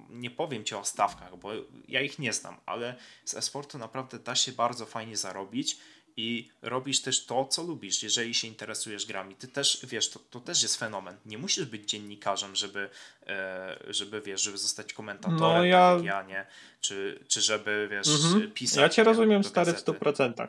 nie 0.09 0.31
powiem 0.31 0.63
ci 0.63 0.75
o 0.75 0.85
stawkach, 0.85 1.37
bo 1.37 1.51
ja 1.87 2.01
ich 2.01 2.19
nie 2.19 2.33
znam, 2.33 2.57
ale 2.65 2.95
z 3.25 3.33
esportu 3.33 3.77
naprawdę 3.77 4.19
da 4.19 4.35
się 4.35 4.51
bardzo 4.51 4.85
fajnie 4.85 5.17
zarobić 5.17 5.77
i 6.17 6.49
robisz 6.61 7.01
też 7.01 7.25
to, 7.25 7.45
co 7.45 7.63
lubisz, 7.63 8.03
jeżeli 8.03 8.33
się 8.33 8.47
interesujesz 8.47 9.05
grami. 9.05 9.35
Ty 9.35 9.47
też, 9.47 9.85
wiesz, 9.89 10.09
to, 10.09 10.19
to 10.19 10.39
też 10.39 10.63
jest 10.63 10.77
fenomen. 10.77 11.17
Nie 11.25 11.37
musisz 11.37 11.65
być 11.65 11.89
dziennikarzem, 11.89 12.55
żeby, 12.55 12.89
e, 13.27 13.77
żeby 13.87 14.21
wiesz, 14.21 14.41
żeby 14.41 14.57
zostać 14.57 14.93
komentatorem, 14.93 15.39
no, 15.39 15.65
ja... 15.65 15.95
tak 15.95 16.05
ja, 16.05 16.23
nie? 16.23 16.45
Czy, 16.81 17.25
czy 17.27 17.41
żeby, 17.41 17.87
wiesz, 17.91 18.07
mhm. 18.07 18.51
pisać. 18.51 18.77
Ja 18.77 18.89
cię 18.89 19.03
rozumiem, 19.03 19.43
stary, 19.43 19.73
w 19.73 19.83
100%. 19.83 20.47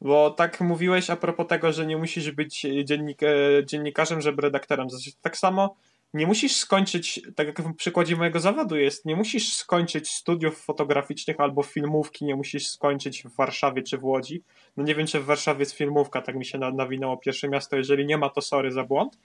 Bo 0.00 0.30
tak 0.30 0.60
mówiłeś 0.60 1.10
a 1.10 1.16
propos 1.16 1.46
tego, 1.48 1.72
że 1.72 1.86
nie 1.86 1.96
musisz 1.96 2.30
być 2.30 2.66
dziennik, 2.84 3.22
e, 3.22 3.26
dziennikarzem, 3.64 4.20
żeby 4.20 4.42
redaktorem. 4.42 4.88
Tak 5.20 5.36
samo 5.36 5.76
nie 6.14 6.26
musisz 6.26 6.56
skończyć, 6.56 7.20
tak 7.36 7.46
jak 7.46 7.62
w 7.62 7.74
przykładzie 7.74 8.16
mojego 8.16 8.40
zawodu 8.40 8.76
jest, 8.76 9.04
nie 9.04 9.16
musisz 9.16 9.52
skończyć 9.52 10.10
studiów 10.10 10.64
fotograficznych 10.64 11.40
albo 11.40 11.62
filmówki, 11.62 12.24
nie 12.24 12.36
musisz 12.36 12.68
skończyć 12.68 13.22
w 13.22 13.36
Warszawie 13.36 13.82
czy 13.82 13.98
w 13.98 14.04
Łodzi. 14.04 14.42
No 14.76 14.84
nie 14.84 14.94
wiem, 14.94 15.06
czy 15.06 15.20
w 15.20 15.24
Warszawie 15.24 15.60
jest 15.60 15.72
filmówka, 15.72 16.22
tak 16.22 16.36
mi 16.36 16.44
się 16.44 16.58
nawinęło 16.58 17.16
pierwsze 17.16 17.48
miasto, 17.48 17.76
jeżeli 17.76 18.06
nie 18.06 18.18
ma, 18.18 18.30
to 18.30 18.40
sorry 18.40 18.72
za 18.72 18.84
błąd. 18.84 19.18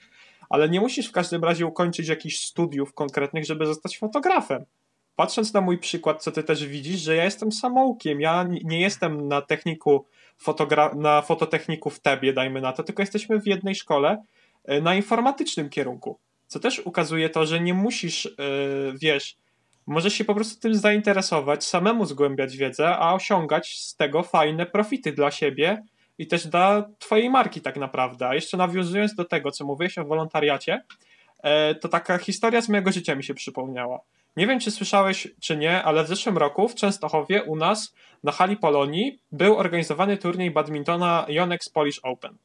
Ale 0.49 0.69
nie 0.69 0.79
musisz 0.79 1.07
w 1.07 1.11
każdym 1.11 1.43
razie 1.43 1.65
ukończyć 1.65 2.07
jakichś 2.07 2.38
studiów 2.38 2.93
konkretnych, 2.93 3.45
żeby 3.45 3.65
zostać 3.65 3.97
fotografem. 3.97 4.65
Patrząc 5.15 5.53
na 5.53 5.61
mój 5.61 5.77
przykład, 5.77 6.23
co 6.23 6.31
ty 6.31 6.43
też 6.43 6.67
widzisz, 6.67 7.01
że 7.01 7.15
ja 7.15 7.23
jestem 7.23 7.51
samoukiem, 7.51 8.21
ja 8.21 8.47
nie 8.63 8.81
jestem 8.81 9.27
na 9.27 9.41
techniku 9.41 10.05
fotogra- 10.45 10.95
na 10.95 11.21
fototechniku 11.21 11.89
w 11.89 11.99
Tebie, 11.99 12.33
dajmy 12.33 12.61
na 12.61 12.73
to, 12.73 12.83
tylko 12.83 13.01
jesteśmy 13.01 13.41
w 13.41 13.47
jednej 13.47 13.75
szkole 13.75 14.23
e, 14.65 14.81
na 14.81 14.95
informatycznym 14.95 15.69
kierunku. 15.69 16.19
Co 16.47 16.59
też 16.59 16.79
ukazuje 16.79 17.29
to, 17.29 17.45
że 17.45 17.59
nie 17.59 17.73
musisz, 17.73 18.25
yy, 18.25 18.93
wiesz, 19.01 19.37
możesz 19.87 20.13
się 20.13 20.25
po 20.25 20.35
prostu 20.35 20.61
tym 20.61 20.75
zainteresować, 20.75 21.63
samemu 21.63 22.05
zgłębiać 22.05 22.57
wiedzę, 22.57 22.97
a 22.97 23.13
osiągać 23.13 23.79
z 23.79 23.95
tego 23.95 24.23
fajne 24.23 24.65
profity 24.65 25.11
dla 25.11 25.31
siebie 25.31 25.83
i 26.17 26.27
też 26.27 26.47
dla 26.47 26.89
twojej 26.99 27.29
marki 27.29 27.61
tak 27.61 27.77
naprawdę. 27.77 28.27
A 28.27 28.35
jeszcze 28.35 28.57
nawiązując 28.57 29.15
do 29.15 29.25
tego, 29.25 29.51
co 29.51 29.65
mówiłeś 29.65 29.97
o 29.97 30.05
wolontariacie, 30.05 30.81
yy, 31.43 31.75
to 31.75 31.89
taka 31.89 32.17
historia 32.17 32.61
z 32.61 32.69
mojego 32.69 32.91
życia 32.91 33.15
mi 33.15 33.23
się 33.23 33.33
przypomniała. 33.33 33.99
Nie 34.37 34.47
wiem, 34.47 34.59
czy 34.59 34.71
słyszałeś, 34.71 35.27
czy 35.39 35.57
nie, 35.57 35.83
ale 35.83 36.03
w 36.03 36.07
zeszłym 36.07 36.37
roku 36.37 36.67
w 36.67 36.75
Częstochowie 36.75 37.43
u 37.43 37.55
nas 37.55 37.95
na 38.23 38.31
hali 38.31 38.57
Polonii 38.57 39.19
był 39.31 39.57
organizowany 39.57 40.17
turniej 40.17 40.51
badmintona 40.51 41.25
Yonex 41.29 41.69
Polish 41.69 41.99
Open. 42.03 42.37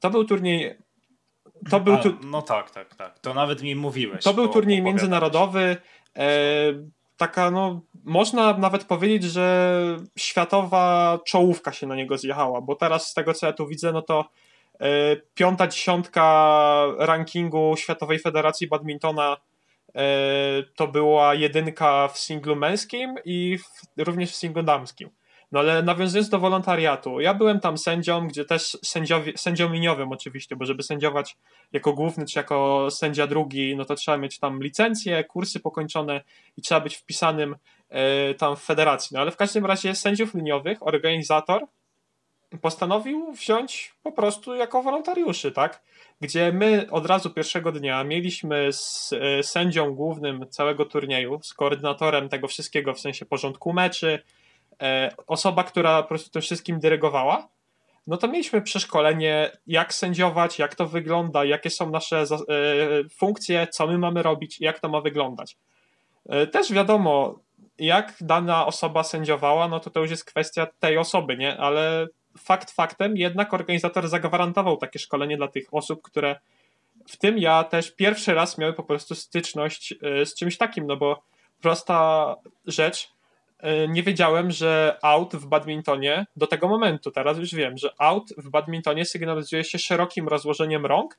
To 0.00 0.10
był 0.10 0.24
turniej. 0.24 0.76
To 1.70 1.80
był 1.80 1.98
tu... 1.98 2.14
no 2.24 2.42
tak, 2.42 2.70
tak, 2.70 2.94
tak. 2.94 3.18
To 3.18 3.34
nawet 3.34 3.62
mi 3.62 3.76
mówiłeś. 3.76 4.24
To 4.24 4.34
był 4.34 4.48
turniej 4.48 4.82
międzynarodowy. 4.82 5.76
E, 6.16 6.26
taka, 7.16 7.50
no, 7.50 7.80
można 8.04 8.58
nawet 8.58 8.84
powiedzieć, 8.84 9.24
że 9.24 9.96
światowa 10.18 11.18
czołówka 11.26 11.72
się 11.72 11.86
na 11.86 11.96
niego 11.96 12.18
zjechała, 12.18 12.60
bo 12.60 12.74
teraz 12.74 13.08
z 13.08 13.14
tego 13.14 13.34
co 13.34 13.46
ja 13.46 13.52
tu 13.52 13.66
widzę, 13.66 13.92
no 13.92 14.02
to 14.02 14.24
e, 14.80 15.16
piąta 15.34 15.66
dziesiątka 15.66 16.86
rankingu 16.98 17.74
Światowej 17.76 18.18
Federacji 18.18 18.68
Badmintona 18.68 19.36
E, 19.94 20.62
to 20.76 20.88
była 20.88 21.34
jedynka 21.34 22.08
w 22.08 22.18
singlu 22.18 22.56
męskim 22.56 23.14
i 23.24 23.58
w, 23.58 24.04
również 24.04 24.30
w 24.30 24.36
singlu 24.36 24.62
damskim. 24.62 25.10
No 25.52 25.60
ale 25.60 25.82
nawiązując 25.82 26.28
do 26.28 26.38
wolontariatu, 26.38 27.20
ja 27.20 27.34
byłem 27.34 27.60
tam 27.60 27.78
sędzią, 27.78 28.28
gdzie 28.28 28.44
też 28.44 28.78
sędzią 29.36 29.72
liniowym 29.72 30.12
oczywiście, 30.12 30.56
bo 30.56 30.64
żeby 30.64 30.82
sędziować 30.82 31.36
jako 31.72 31.92
główny 31.92 32.26
czy 32.26 32.38
jako 32.38 32.88
sędzia 32.90 33.26
drugi, 33.26 33.76
no 33.76 33.84
to 33.84 33.94
trzeba 33.94 34.18
mieć 34.18 34.38
tam 34.38 34.62
licencje, 34.62 35.24
kursy 35.24 35.60
pokończone 35.60 36.20
i 36.56 36.62
trzeba 36.62 36.80
być 36.80 36.96
wpisanym 36.96 37.56
e, 37.88 38.34
tam 38.34 38.56
w 38.56 38.62
federacji. 38.62 39.14
No 39.14 39.20
ale 39.20 39.30
w 39.30 39.36
każdym 39.36 39.66
razie 39.66 39.94
sędziów 39.94 40.34
liniowych, 40.34 40.86
organizator 40.86 41.66
postanowił 42.60 43.32
wziąć 43.32 43.94
po 44.02 44.12
prostu 44.12 44.54
jako 44.54 44.82
wolontariuszy, 44.82 45.52
tak? 45.52 45.82
Gdzie 46.20 46.52
my 46.52 46.86
od 46.90 47.06
razu 47.06 47.30
pierwszego 47.30 47.72
dnia 47.72 48.04
mieliśmy 48.04 48.72
z 48.72 49.12
e, 49.12 49.42
sędzią 49.42 49.94
głównym 49.94 50.46
całego 50.50 50.84
turnieju, 50.84 51.40
z 51.42 51.54
koordynatorem 51.54 52.28
tego 52.28 52.48
wszystkiego 52.48 52.94
w 52.94 53.00
sensie 53.00 53.26
porządku 53.26 53.72
meczy, 53.72 54.22
osoba, 55.26 55.64
która 55.64 56.02
po 56.02 56.08
prostu 56.08 56.30
tym 56.30 56.42
wszystkim 56.42 56.80
dyrygowała, 56.80 57.48
no 58.06 58.16
to 58.16 58.28
mieliśmy 58.28 58.62
przeszkolenie, 58.62 59.50
jak 59.66 59.94
sędziować, 59.94 60.58
jak 60.58 60.74
to 60.74 60.86
wygląda, 60.86 61.44
jakie 61.44 61.70
są 61.70 61.90
nasze 61.90 62.18
e, 62.18 62.24
funkcje, 63.18 63.66
co 63.66 63.86
my 63.86 63.98
mamy 63.98 64.22
robić, 64.22 64.60
jak 64.60 64.80
to 64.80 64.88
ma 64.88 65.00
wyglądać. 65.00 65.56
Też 66.52 66.72
wiadomo, 66.72 67.38
jak 67.78 68.14
dana 68.20 68.66
osoba 68.66 69.02
sędziowała, 69.02 69.68
no 69.68 69.80
to 69.80 69.90
to 69.90 70.00
już 70.00 70.10
jest 70.10 70.24
kwestia 70.24 70.66
tej 70.80 70.98
osoby, 70.98 71.36
nie? 71.36 71.58
Ale 71.58 72.06
fakt 72.38 72.70
faktem, 72.70 73.16
jednak 73.16 73.54
organizator 73.54 74.08
zagwarantował 74.08 74.76
takie 74.76 74.98
szkolenie 74.98 75.36
dla 75.36 75.48
tych 75.48 75.74
osób, 75.74 76.02
które 76.02 76.36
w 77.08 77.16
tym 77.16 77.38
ja 77.38 77.64
też 77.64 77.90
pierwszy 77.90 78.34
raz 78.34 78.58
miały 78.58 78.72
po 78.72 78.82
prostu 78.82 79.14
styczność 79.14 79.94
e, 80.02 80.26
z 80.26 80.34
czymś 80.34 80.56
takim, 80.56 80.86
no 80.86 80.96
bo 80.96 81.22
prosta 81.60 82.36
rzecz, 82.66 83.08
e, 83.08 83.21
nie 83.88 84.02
wiedziałem, 84.02 84.50
że 84.50 84.98
out 85.02 85.34
w 85.34 85.46
badmintonie 85.46 86.26
do 86.36 86.46
tego 86.46 86.68
momentu, 86.68 87.10
teraz 87.10 87.38
już 87.38 87.54
wiem, 87.54 87.78
że 87.78 87.94
out 87.98 88.24
w 88.36 88.50
badmintonie 88.50 89.04
sygnalizuje 89.04 89.64
się 89.64 89.78
szerokim 89.78 90.28
rozłożeniem 90.28 90.86
rąk 90.86 91.18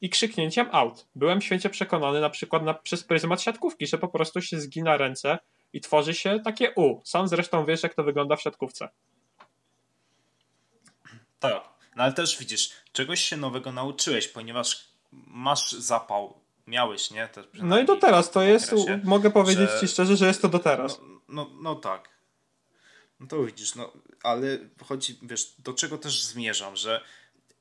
i 0.00 0.10
krzyknięciem 0.10 0.68
out. 0.72 1.06
Byłem 1.14 1.40
święcie 1.40 1.70
przekonany 1.70 2.20
na 2.20 2.30
przykład 2.30 2.62
na, 2.62 2.74
przez 2.74 3.04
pryzmat 3.04 3.42
siatkówki, 3.42 3.86
że 3.86 3.98
po 3.98 4.08
prostu 4.08 4.42
się 4.42 4.60
zgina 4.60 4.96
ręce 4.96 5.38
i 5.72 5.80
tworzy 5.80 6.14
się 6.14 6.40
takie 6.44 6.72
U. 6.76 7.00
Sam 7.04 7.28
zresztą 7.28 7.64
wiesz, 7.64 7.82
jak 7.82 7.94
to 7.94 8.04
wygląda 8.04 8.36
w 8.36 8.42
siatkówce. 8.42 8.88
Tak, 11.40 11.62
no 11.96 12.02
ale 12.02 12.12
też 12.12 12.38
widzisz, 12.38 12.70
czegoś 12.92 13.20
się 13.20 13.36
nowego 13.36 13.72
nauczyłeś, 13.72 14.28
ponieważ 14.28 14.88
masz 15.26 15.72
zapał, 15.72 16.34
miałeś, 16.66 17.10
nie? 17.10 17.28
No 17.54 17.78
i 17.80 17.84
do 17.84 17.96
teraz 17.96 18.30
to 18.30 18.42
jest, 18.42 18.72
okresie, 18.72 19.00
mogę 19.04 19.30
powiedzieć 19.30 19.70
że... 19.70 19.80
ci 19.80 19.88
szczerze, 19.88 20.16
że 20.16 20.26
jest 20.26 20.42
to 20.42 20.48
do 20.48 20.58
teraz. 20.58 21.00
No, 21.02 21.19
no, 21.30 21.50
no 21.62 21.74
tak. 21.74 22.08
No 23.20 23.26
to 23.26 23.44
widzisz, 23.44 23.74
no 23.74 23.92
ale 24.22 24.58
chodzi, 24.84 25.18
wiesz, 25.22 25.54
do 25.58 25.74
czego 25.74 25.98
też 25.98 26.22
zmierzam, 26.22 26.76
że 26.76 27.04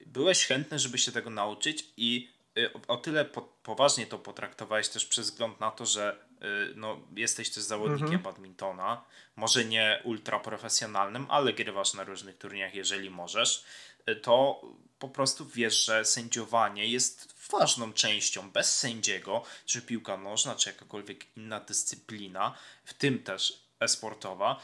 byłeś 0.05 0.45
chętny, 0.45 0.79
żeby 0.79 0.97
się 0.97 1.11
tego 1.11 1.29
nauczyć 1.29 1.85
i 1.97 2.29
y, 2.57 2.69
o 2.87 2.97
tyle 2.97 3.25
po, 3.25 3.41
poważnie 3.41 4.05
to 4.07 4.19
potraktowałeś 4.19 4.89
też 4.89 5.05
przez 5.05 5.29
wzgląd 5.29 5.59
na 5.59 5.71
to, 5.71 5.85
że 5.85 6.25
y, 6.71 6.73
no, 6.75 7.01
jesteś 7.15 7.49
też 7.49 7.63
zawodnikiem 7.63 8.05
mhm. 8.05 8.23
badmintona, 8.23 9.05
może 9.35 9.65
nie 9.65 10.01
ultra 10.03 10.39
profesjonalnym, 10.39 11.25
ale 11.29 11.53
grywasz 11.53 11.93
na 11.93 12.03
różnych 12.03 12.37
turniejach, 12.37 12.75
jeżeli 12.75 13.09
możesz, 13.09 13.63
y, 14.09 14.15
to 14.15 14.61
po 14.99 15.09
prostu 15.09 15.45
wiesz, 15.45 15.85
że 15.85 16.05
sędziowanie 16.05 16.87
jest 16.87 17.33
ważną 17.51 17.93
częścią. 17.93 18.51
Bez 18.51 18.77
sędziego, 18.77 19.43
czy 19.65 19.81
piłka 19.81 20.17
nożna, 20.17 20.55
czy 20.55 20.69
jakakolwiek 20.69 21.37
inna 21.37 21.59
dyscyplina, 21.59 22.57
w 22.85 22.93
tym 22.93 23.23
też 23.23 23.69
esportowa, 23.79 24.63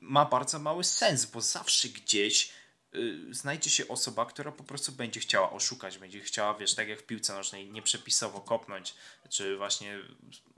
ma 0.00 0.24
bardzo 0.24 0.58
mały 0.58 0.84
sens, 0.84 1.24
bo 1.24 1.40
zawsze 1.40 1.88
gdzieś 1.88 2.52
Y, 2.94 3.34
znajdzie 3.34 3.70
się 3.70 3.88
osoba, 3.88 4.26
która 4.26 4.52
po 4.52 4.64
prostu 4.64 4.92
będzie 4.92 5.20
chciała 5.20 5.50
oszukać, 5.50 5.98
będzie 5.98 6.20
chciała, 6.20 6.54
wiesz, 6.54 6.74
tak 6.74 6.88
jak 6.88 7.00
w 7.00 7.06
piłce 7.06 7.34
nożnej, 7.34 7.70
nieprzepisowo 7.70 8.40
kopnąć, 8.40 8.94
czy 9.28 9.56
właśnie 9.56 9.98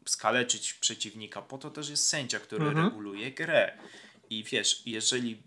skaleczyć 0.07 0.74
przeciwnika. 0.74 1.43
Po 1.43 1.59
to 1.59 1.70
też 1.70 1.89
jest 1.89 2.09
sędzia, 2.09 2.41
który 2.41 2.66
mhm. 2.66 2.85
reguluje 2.87 3.33
grę. 3.33 3.79
I 4.31 4.45
wiesz, 4.45 4.83
jeżeli 4.87 5.43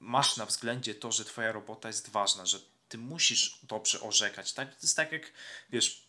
masz 0.00 0.36
na 0.36 0.46
względzie 0.46 0.94
to, 0.94 1.12
że 1.12 1.24
twoja 1.24 1.52
robota 1.52 1.88
jest 1.88 2.10
ważna, 2.10 2.46
że 2.46 2.58
ty 2.96 3.02
musisz 3.02 3.58
dobrze 3.62 4.00
orzekać, 4.00 4.52
tak? 4.52 4.68
To 4.70 4.80
jest 4.82 4.96
tak 4.96 5.12
jak, 5.12 5.32
wiesz, 5.70 6.08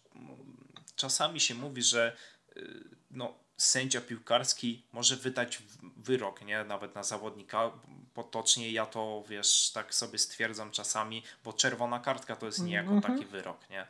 czasami 0.96 1.40
się 1.40 1.56
mówi, 1.56 1.84
że 1.84 2.18
y, 2.58 2.84
no, 3.12 3.34
sędzia 3.58 4.02
piłkarski 4.02 4.84
może 4.94 5.16
wydać 5.16 5.62
wyrok, 5.98 6.42
nie? 6.42 6.64
Nawet 6.64 6.96
na 6.96 7.04
zawodnika. 7.04 7.72
Potocznie 8.14 8.72
ja 8.72 8.86
to, 8.86 9.24
wiesz, 9.30 9.72
tak 9.74 9.96
sobie 9.96 10.20
stwierdzam 10.20 10.72
czasami, 10.72 11.24
bo 11.44 11.54
czerwona 11.54 12.00
kartka 12.00 12.36
to 12.36 12.46
jest 12.46 12.64
niejako 12.64 12.90
mm 12.90 13.02
-hmm. 13.02 13.08
taki 13.08 13.26
wyrok, 13.26 13.70
nie? 13.70 13.88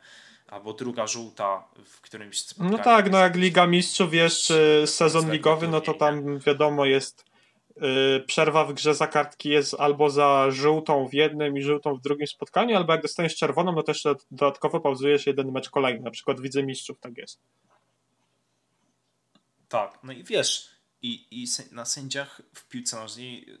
Albo 0.48 0.72
druga 0.72 1.06
żółta 1.06 1.64
w 1.84 2.00
którymś 2.00 2.44
No 2.58 2.78
tak, 2.78 3.10
no 3.10 3.18
jak 3.18 3.36
Liga 3.36 3.66
Mistrzów, 3.66 4.10
wiesz, 4.10 4.42
czy 4.42 4.82
sezon 4.86 5.32
ligowy, 5.32 5.68
no 5.68 5.80
to 5.80 5.94
tam 5.94 6.38
wiadomo 6.38 6.84
jest 6.84 7.27
przerwa 8.26 8.64
w 8.64 8.72
grze 8.72 8.94
za 8.94 9.06
kartki 9.06 9.48
jest 9.48 9.74
albo 9.78 10.10
za 10.10 10.50
żółtą 10.50 11.08
w 11.08 11.14
jednym 11.14 11.56
i 11.56 11.62
żółtą 11.62 11.94
w 11.94 12.00
drugim 12.00 12.26
spotkaniu, 12.26 12.76
albo 12.76 12.92
jak 12.92 13.02
dostaniesz 13.02 13.36
czerwoną, 13.36 13.72
no 13.72 13.82
też 13.82 14.04
dodatkowo 14.30 14.80
pauzujesz 14.80 15.26
jeden 15.26 15.52
mecz 15.52 15.70
kolejny, 15.70 16.00
na 16.00 16.10
przykład 16.10 16.40
Widzę 16.40 16.62
Mistrzów 16.62 17.00
tak 17.00 17.16
jest. 17.16 17.40
Tak, 19.68 19.98
no 20.02 20.12
i 20.12 20.24
wiesz, 20.24 20.70
i, 21.02 21.26
i 21.30 21.46
na 21.72 21.84
sędziach 21.84 22.42
w 22.54 22.68
piłce 22.68 22.96
nożnej 22.96 23.58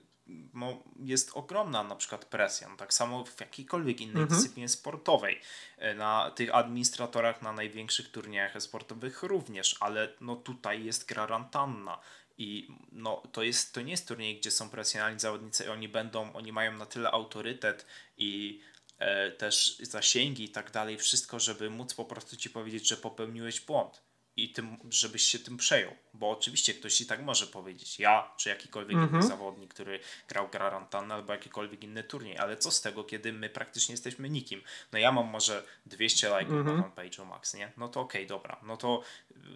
no, 0.54 0.82
jest 0.96 1.30
ogromna 1.34 1.82
na 1.82 1.96
przykład 1.96 2.24
presja, 2.24 2.68
no, 2.68 2.76
tak 2.76 2.94
samo 2.94 3.24
w 3.24 3.40
jakiejkolwiek 3.40 4.00
innej 4.00 4.22
mhm. 4.22 4.28
dyscyplinie 4.28 4.68
sportowej. 4.68 5.40
E, 5.78 5.94
na 5.94 6.30
tych 6.30 6.54
administratorach 6.54 7.42
na 7.42 7.52
największych 7.52 8.10
turniejach 8.10 8.62
sportowych 8.62 9.22
również, 9.22 9.76
ale 9.80 10.12
no 10.20 10.36
tutaj 10.36 10.84
jest 10.84 11.08
gra 11.08 11.26
rantanna 11.26 11.98
i 12.38 12.68
no, 12.92 13.22
to, 13.32 13.42
jest, 13.42 13.74
to 13.74 13.80
nie 13.82 13.90
jest 13.90 14.08
turniej, 14.08 14.38
gdzie 14.38 14.50
są 14.50 14.70
presjonalni 14.70 15.20
zawodnicy 15.20 15.64
i 15.64 15.68
oni 15.68 15.88
będą, 15.88 16.32
oni 16.32 16.52
mają 16.52 16.72
na 16.72 16.86
tyle 16.86 17.10
autorytet 17.10 17.86
i 18.16 18.60
e, 18.98 19.30
też 19.30 19.78
zasięgi 19.78 20.44
i 20.44 20.48
tak 20.48 20.70
dalej, 20.70 20.98
wszystko, 20.98 21.40
żeby 21.40 21.70
móc 21.70 21.94
po 21.94 22.04
prostu 22.04 22.36
ci 22.36 22.50
powiedzieć, 22.50 22.88
że 22.88 22.96
popełniłeś 22.96 23.60
błąd 23.60 24.07
i 24.38 24.48
tym, 24.48 24.76
żebyś 24.90 25.22
się 25.22 25.38
tym 25.38 25.56
przejął. 25.56 25.94
Bo 26.14 26.30
oczywiście 26.30 26.74
ktoś 26.74 26.94
ci 26.94 27.06
tak 27.06 27.22
może 27.22 27.46
powiedzieć. 27.46 27.98
Ja, 27.98 28.30
czy 28.36 28.48
jakikolwiek 28.48 28.92
mm 28.92 29.04
-hmm. 29.04 29.08
inny 29.08 29.18
mhm. 29.18 29.38
zawodnik, 29.38 29.74
który 29.74 30.00
grał 30.28 30.48
Garantanna 30.48 31.14
albo 31.14 31.32
jakikolwiek 31.32 31.84
inny 31.84 32.04
turniej. 32.04 32.38
Ale 32.38 32.56
co 32.56 32.70
z 32.70 32.80
tego, 32.80 33.04
kiedy 33.04 33.32
my 33.32 33.50
praktycznie 33.50 33.92
jesteśmy 33.92 34.30
nikim? 34.30 34.62
No 34.92 34.98
ja 34.98 35.12
mam 35.12 35.26
może 35.26 35.64
200 35.86 36.28
lajków 36.28 36.54
mm 36.54 36.66
-hmm. 36.66 36.76
na 36.76 36.82
fanpage'u 36.82 37.26
max, 37.26 37.54
nie? 37.54 37.72
No 37.76 37.88
to 37.88 38.00
okej, 38.00 38.20
okay, 38.20 38.28
dobra. 38.28 38.60
No 38.62 38.76
to 38.76 39.02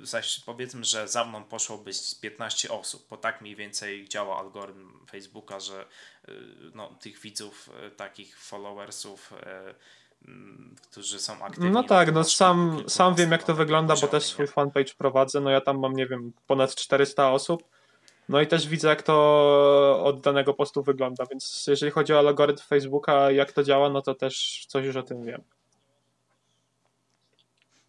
zaś 0.02 0.40
powiedzmy, 0.40 0.84
że 0.84 1.08
za 1.08 1.24
mną 1.24 1.44
poszłoby 1.44 1.90
15 2.20 2.70
osób, 2.70 3.06
bo 3.10 3.16
tak 3.16 3.40
mniej 3.40 3.56
więcej 3.56 4.08
działa 4.08 4.38
algorytm 4.38 5.06
Facebooka, 5.10 5.60
że 5.60 5.86
y, 6.28 6.32
no, 6.74 6.94
tych 6.94 7.20
widzów, 7.20 7.70
y, 7.86 7.90
takich 7.90 8.38
followersów 8.38 9.32
y, 9.32 9.74
którzy 10.90 11.18
są 11.18 11.44
aktywni. 11.44 11.70
No 11.70 11.82
tak, 11.82 12.12
no 12.12 12.24
sam, 12.24 12.84
sam 12.88 13.14
wiem 13.14 13.32
jak 13.32 13.42
to 13.42 13.54
wygląda, 13.54 13.94
bo 14.00 14.06
też 14.06 14.24
swój 14.24 14.46
fanpage 14.46 14.94
prowadzę, 14.98 15.40
no 15.40 15.50
ja 15.50 15.60
tam 15.60 15.78
mam, 15.78 15.92
nie 15.92 16.06
wiem, 16.06 16.32
ponad 16.46 16.74
400 16.74 17.30
osób, 17.30 17.62
no 18.28 18.40
i 18.40 18.46
też 18.46 18.68
widzę 18.68 18.88
jak 18.88 19.02
to 19.02 19.14
od 20.04 20.20
danego 20.20 20.54
postu 20.54 20.82
wygląda, 20.82 21.26
więc 21.30 21.64
jeżeli 21.66 21.92
chodzi 21.92 22.12
o 22.12 22.18
algorytm 22.18 22.62
Facebooka, 22.68 23.30
jak 23.30 23.52
to 23.52 23.62
działa, 23.62 23.88
no 23.88 24.02
to 24.02 24.14
też 24.14 24.64
coś 24.68 24.84
już 24.84 24.96
o 24.96 25.02
tym 25.02 25.24
wiem. 25.24 25.42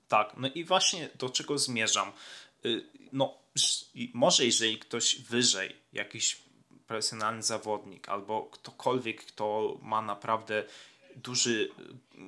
Tak, 0.08 0.34
no 0.38 0.48
i 0.56 0.64
właśnie 0.64 1.10
do 1.20 1.30
czego 1.30 1.58
zmierzam. 1.58 2.12
Y, 2.66 2.86
no, 3.14 3.38
może 4.14 4.46
jeżeli 4.46 4.80
ktoś 4.80 5.22
wyżej, 5.22 5.76
jakiś 5.94 6.42
profesjonalny 6.88 7.44
zawodnik 7.44 8.10
albo 8.10 8.44
ktokolwiek, 8.44 9.26
kto 9.26 9.78
ma 9.82 10.02
naprawdę 10.02 10.64
duży 11.16 11.72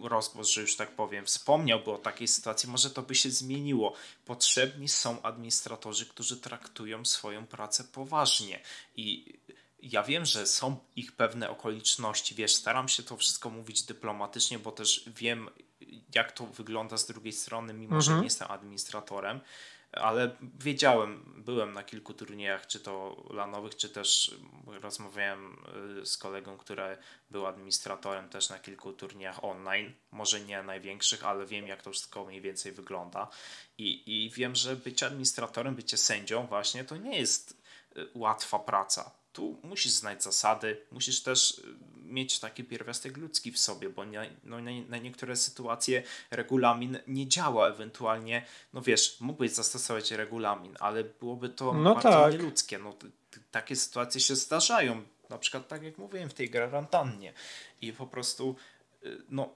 rozgłos, 0.01 0.49
że 0.49 0.61
już 0.61 0.75
tak 0.75 0.91
powiem, 0.91 1.25
wspomniałby 1.25 1.91
o 1.91 1.97
takiej 1.97 2.27
sytuacji, 2.27 2.69
może 2.69 2.89
to 2.89 3.01
by 3.01 3.15
się 3.15 3.29
zmieniło. 3.29 3.93
Potrzebni 4.25 4.89
są 4.89 5.21
administratorzy, 5.21 6.05
którzy 6.05 6.37
traktują 6.37 7.05
swoją 7.05 7.47
pracę 7.47 7.83
poważnie 7.83 8.59
i 8.95 9.33
ja 9.81 10.03
wiem, 10.03 10.25
że 10.25 10.47
są 10.47 10.77
ich 10.95 11.11
pewne 11.11 11.49
okoliczności, 11.49 12.35
wiesz, 12.35 12.53
staram 12.53 12.87
się 12.87 13.03
to 13.03 13.17
wszystko 13.17 13.49
mówić 13.49 13.83
dyplomatycznie, 13.83 14.59
bo 14.59 14.71
też 14.71 15.03
wiem, 15.07 15.49
jak 16.15 16.31
to 16.31 16.45
wygląda 16.45 16.97
z 16.97 17.05
drugiej 17.05 17.33
strony, 17.33 17.73
mimo 17.73 17.95
mhm. 17.95 18.01
że 18.01 18.17
nie 18.17 18.23
jestem 18.23 18.51
administratorem 18.51 19.39
ale 19.95 20.35
wiedziałem, 20.59 21.33
byłem 21.37 21.73
na 21.73 21.83
kilku 21.83 22.13
turniejach, 22.13 22.67
czy 22.67 22.79
to 22.79 23.23
lanowych, 23.29 23.75
czy 23.75 23.89
też 23.89 24.35
rozmawiałem 24.81 25.57
y, 26.01 26.05
z 26.05 26.17
kolegą, 26.17 26.57
który 26.57 26.97
był 27.29 27.45
administratorem 27.45 28.29
też 28.29 28.49
na 28.49 28.59
kilku 28.59 28.93
turniejach 28.93 29.43
online. 29.43 29.93
Może 30.11 30.41
nie 30.41 30.63
największych, 30.63 31.25
ale 31.25 31.45
wiem, 31.45 31.67
jak 31.67 31.81
to 31.81 31.91
wszystko 31.91 32.25
mniej 32.25 32.41
więcej 32.41 32.71
wygląda. 32.71 33.27
I, 33.77 34.25
i 34.25 34.29
wiem, 34.29 34.55
że 34.55 34.75
bycie 34.75 35.05
administratorem, 35.05 35.75
bycie 35.75 35.97
sędzią, 35.97 36.47
właśnie 36.47 36.83
to 36.83 36.97
nie 36.97 37.19
jest 37.19 37.61
y, 37.97 38.07
łatwa 38.13 38.59
praca 38.59 39.11
tu 39.35 39.59
musisz 39.63 39.91
znać 39.91 40.23
zasady, 40.23 40.81
musisz 40.91 41.23
też 41.23 41.57
y, 41.57 41.63
mieć 42.05 42.39
taki 42.39 42.63
pierwiastek 42.63 43.17
ludzki 43.17 43.51
w 43.51 43.59
sobie, 43.59 43.89
bo 43.89 44.05
nie, 44.05 44.29
no, 44.43 44.61
na, 44.61 44.71
na, 44.89 44.97
niektóre 44.97 45.35
sytuacje 45.35 46.03
regulamin 46.31 46.97
nie 47.07 47.27
działa, 47.27 47.67
ewentualnie, 47.67 48.45
no 48.73 48.81
wiesz, 48.81 49.17
mógłbyś 49.21 49.51
zastosować 49.51 50.11
regulamin, 50.11 50.75
ale 50.79 51.03
byłoby 51.03 51.49
to 51.49 51.73
no 51.73 51.93
bardzo 51.93 52.09
tak. 52.09 52.33
nieludzkie. 52.33 52.79
No, 52.79 52.95
takie 53.51 53.75
sytuacje 53.75 54.21
się 54.21 54.35
zdarzają, 54.35 55.03
na 55.29 55.37
przykład 55.37 55.67
tak 55.67 55.83
jak 55.83 55.97
mówiłem 55.97 56.29
w 56.29 56.33
tej 56.33 56.49
gwarantannie 56.49 57.33
i 57.81 57.93
po 57.93 58.07
prostu 58.07 58.55
y, 59.03 59.17
no 59.29 59.53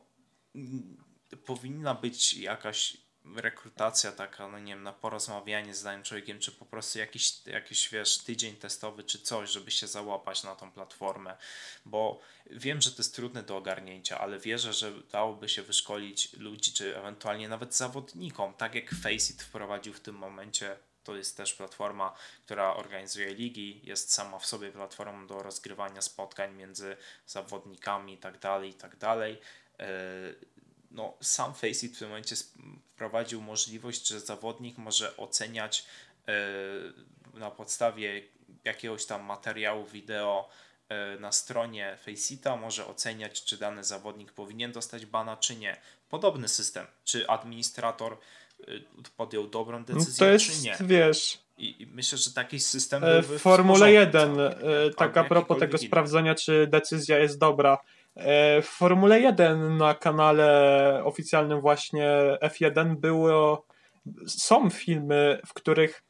powinna 1.45 1.95
być 1.95 2.34
jakaś 2.34 2.97
rekrutacja 3.36 4.11
taka, 4.11 4.47
no 4.47 4.59
nie 4.59 4.74
wiem, 4.74 4.84
na 4.84 4.93
porozmawianie 4.93 5.76
z 5.76 5.84
danym 5.84 6.03
człowiekiem, 6.03 6.39
czy 6.39 6.51
po 6.51 6.65
prostu 6.65 6.99
jakiś, 6.99 7.45
jakiś, 7.45 7.89
wiesz, 7.89 8.17
tydzień 8.17 8.55
testowy, 8.55 9.03
czy 9.03 9.20
coś, 9.20 9.51
żeby 9.51 9.72
się 9.72 9.88
załapać 9.88 10.43
na 10.43 10.55
tą 10.55 10.72
platformę, 10.72 11.38
bo 11.86 12.20
wiem, 12.45 12.82
że 12.82 12.91
to 12.91 12.97
jest 12.97 13.15
trudne 13.15 13.43
do 13.43 13.57
ogarnięcia, 13.57 14.20
ale 14.20 14.39
wierzę, 14.39 14.74
że 14.74 14.91
dałoby 15.11 15.49
się 15.49 15.63
wyszkolić 15.63 16.34
ludzi, 16.34 16.74
czy 16.74 16.97
ewentualnie 16.97 17.49
nawet 17.49 17.76
zawodnikom, 17.76 18.53
tak 18.53 18.76
jak 18.76 18.89
Faceit 18.89 19.41
wprowadził 19.41 19.93
w 19.93 19.99
tym 19.99 20.15
momencie 20.15 20.76
to 21.03 21.15
jest 21.15 21.38
też 21.38 21.53
platforma, 21.53 22.15
która 22.45 22.76
organizuje 22.76 23.34
ligi, 23.34 23.82
jest 23.84 24.13
sama 24.13 24.39
w 24.39 24.45
sobie 24.45 24.72
platformą 24.72 25.28
do 25.28 25.43
rozgrywania 25.43 26.01
spotkań 26.01 26.55
między 26.55 26.97
zawodnikami 27.26 28.13
itd., 28.13 28.39
tak 28.39 28.63
itd. 28.63 29.36
No, 30.92 31.14
sam 31.22 31.54
Faceit 31.54 31.96
w 31.96 32.00
tym 32.00 32.08
momencie 32.08 32.36
wprowadził 32.94 33.42
możliwość, 33.42 34.08
że 34.08 34.20
zawodnik 34.20 34.78
może 34.78 35.18
oceniać 35.18 35.86
e, 36.28 36.34
na 37.40 37.52
podstawie 37.52 38.22
jakiegoś 38.66 39.06
tam 39.06 39.24
materiału 39.24 39.86
wideo 39.86 40.50
e, 40.90 41.20
na 41.20 41.32
stronie 41.32 41.98
Faceita 42.06 42.56
może 42.56 42.88
oceniać, 42.88 43.44
czy 43.44 43.58
dany 43.58 43.84
zawodnik 43.84 44.32
powinien 44.32 44.72
dostać 44.72 45.06
bana, 45.06 45.38
czy 45.38 45.56
nie. 45.56 45.78
Podobny 46.10 46.48
system. 46.48 46.86
Czy 47.04 47.28
administrator 47.28 48.18
e, 48.62 48.66
podjął 49.18 49.48
dobrą 49.48 49.84
decyzję, 49.84 50.26
to 50.26 50.32
jest, 50.32 50.46
czy 50.46 50.62
nie. 50.62 50.78
wiesz, 50.82 51.40
I 51.58 51.88
myślę, 51.92 52.18
że 52.18 52.32
taki 52.32 52.60
system 52.60 53.04
w 53.24 53.40
Formule 53.40 53.80
porządku 53.80 54.18
1, 54.18 54.36
całkiem, 54.36 54.70
nie? 54.70 54.76
e, 54.86 54.94
tak 54.94 55.18
a 55.18 55.24
propos 55.24 55.60
tego 55.60 55.78
inny. 55.78 55.88
sprawdzenia, 55.88 56.36
czy 56.36 56.68
decyzja 56.68 57.20
jest 57.20 57.40
dobra. 57.40 57.78
E, 58.20 58.61
W 58.61 58.67
Formule 58.67 59.20
1 59.20 59.78
na 59.78 59.93
kanale 59.93 61.01
oficjalnym 61.03 61.61
właśnie 61.61 62.09
F1 62.43 62.95
było, 62.95 63.65
są 64.28 64.70
filmy, 64.70 65.41
w 65.47 65.53
których 65.53 66.03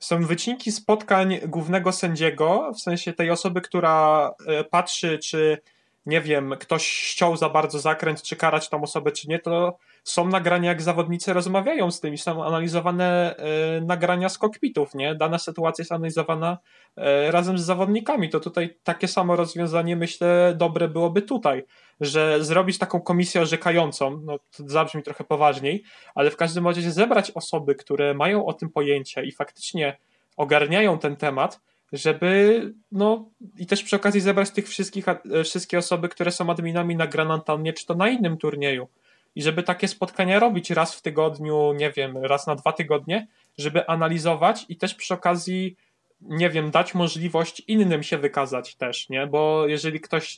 są 0.00 0.26
wycinki 0.26 0.72
spotkań 0.72 1.38
głównego 1.46 1.92
sędziego, 1.92 2.72
w 2.74 2.80
sensie 2.80 3.12
tej 3.12 3.30
osoby, 3.30 3.60
która 3.60 4.30
e, 4.46 4.64
patrzy, 4.64 5.18
czy 5.18 5.58
nie 6.06 6.20
wiem, 6.20 6.54
ktoś 6.60 6.86
ściął 6.86 7.36
za 7.36 7.48
bardzo 7.48 7.78
zakręt, 7.78 8.22
czy 8.22 8.36
karać 8.36 8.68
tą 8.68 8.82
osobę, 8.82 9.12
czy 9.12 9.28
nie, 9.28 9.38
to 9.38 9.78
są 10.04 10.28
nagrania, 10.28 10.68
jak 10.68 10.82
zawodnicy 10.82 11.32
rozmawiają 11.32 11.90
z 11.90 12.00
tymi, 12.00 12.18
są 12.18 12.44
analizowane 12.44 13.36
e, 13.36 13.80
nagrania 13.80 14.28
z 14.28 14.38
kokpitów, 14.38 14.94
nie? 14.94 15.14
Dana 15.14 15.38
sytuacja 15.38 15.82
jest 15.82 15.92
analizowana 15.92 16.58
e, 16.96 17.30
razem 17.30 17.58
z 17.58 17.62
zawodnikami. 17.62 18.28
To 18.28 18.40
tutaj 18.40 18.78
takie 18.82 19.08
samo 19.08 19.36
rozwiązanie, 19.36 19.96
myślę, 19.96 20.54
dobre 20.56 20.88
byłoby 20.88 21.22
tutaj, 21.22 21.64
że 22.00 22.44
zrobić 22.44 22.78
taką 22.78 23.00
komisję 23.00 23.40
orzekającą, 23.40 24.20
no 24.24 24.38
to 24.38 24.68
zabrzmi 24.68 25.02
trochę 25.02 25.24
poważniej, 25.24 25.82
ale 26.14 26.30
w 26.30 26.36
każdym 26.36 26.66
razie 26.66 26.92
zebrać 26.92 27.30
osoby, 27.30 27.74
które 27.74 28.14
mają 28.14 28.46
o 28.46 28.52
tym 28.52 28.70
pojęcie 28.70 29.24
i 29.24 29.32
faktycznie 29.32 29.96
ogarniają 30.36 30.98
ten 30.98 31.16
temat, 31.16 31.60
żeby, 31.92 32.62
no 32.92 33.30
i 33.58 33.66
też 33.66 33.82
przy 33.82 33.96
okazji 33.96 34.20
zebrać 34.20 34.50
tych 34.50 34.68
wszystkich, 34.68 35.08
e, 35.08 35.44
wszystkie 35.44 35.78
osoby, 35.78 36.08
które 36.08 36.30
są 36.30 36.50
adminami 36.50 36.96
na 36.96 37.06
Grand 37.06 37.30
Antonie, 37.30 37.72
czy 37.72 37.86
to 37.86 37.94
na 37.94 38.08
innym 38.08 38.36
turnieju. 38.36 38.88
I 39.34 39.42
żeby 39.42 39.62
takie 39.62 39.88
spotkania 39.88 40.38
robić 40.38 40.70
raz 40.70 40.94
w 40.94 41.02
tygodniu, 41.02 41.72
nie 41.72 41.90
wiem, 41.90 42.16
raz 42.16 42.46
na 42.46 42.54
dwa 42.54 42.72
tygodnie, 42.72 43.26
żeby 43.58 43.86
analizować 43.86 44.66
i 44.68 44.76
też 44.76 44.94
przy 44.94 45.14
okazji, 45.14 45.76
nie 46.20 46.50
wiem, 46.50 46.70
dać 46.70 46.94
możliwość 46.94 47.62
innym 47.68 48.02
się 48.02 48.18
wykazać 48.18 48.74
też, 48.74 49.08
nie? 49.08 49.26
Bo 49.26 49.66
jeżeli 49.66 50.00
ktoś 50.00 50.36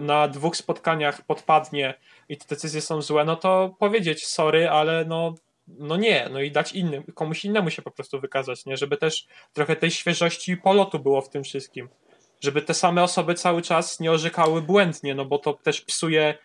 na 0.00 0.28
dwóch 0.28 0.56
spotkaniach 0.56 1.22
podpadnie 1.22 1.94
i 2.28 2.36
te 2.36 2.46
decyzje 2.48 2.80
są 2.80 3.02
złe, 3.02 3.24
no 3.24 3.36
to 3.36 3.76
powiedzieć 3.78 4.26
sorry, 4.26 4.68
ale 4.68 5.04
no, 5.04 5.34
no 5.68 5.96
nie, 5.96 6.28
no 6.32 6.40
i 6.40 6.50
dać 6.50 6.72
innym, 6.72 7.02
komuś 7.14 7.44
innemu 7.44 7.70
się 7.70 7.82
po 7.82 7.90
prostu 7.90 8.20
wykazać, 8.20 8.66
nie? 8.66 8.76
Żeby 8.76 8.96
też 8.96 9.26
trochę 9.52 9.76
tej 9.76 9.90
świeżości 9.90 10.56
polotu 10.56 10.98
było 10.98 11.20
w 11.20 11.28
tym 11.28 11.44
wszystkim. 11.44 11.88
Żeby 12.40 12.62
te 12.62 12.74
same 12.74 13.02
osoby 13.02 13.34
cały 13.34 13.62
czas 13.62 14.00
nie 14.00 14.12
orzekały 14.12 14.62
błędnie, 14.62 15.14
no 15.14 15.24
bo 15.24 15.38
to 15.38 15.52
też 15.54 15.80
psuje 15.80 16.38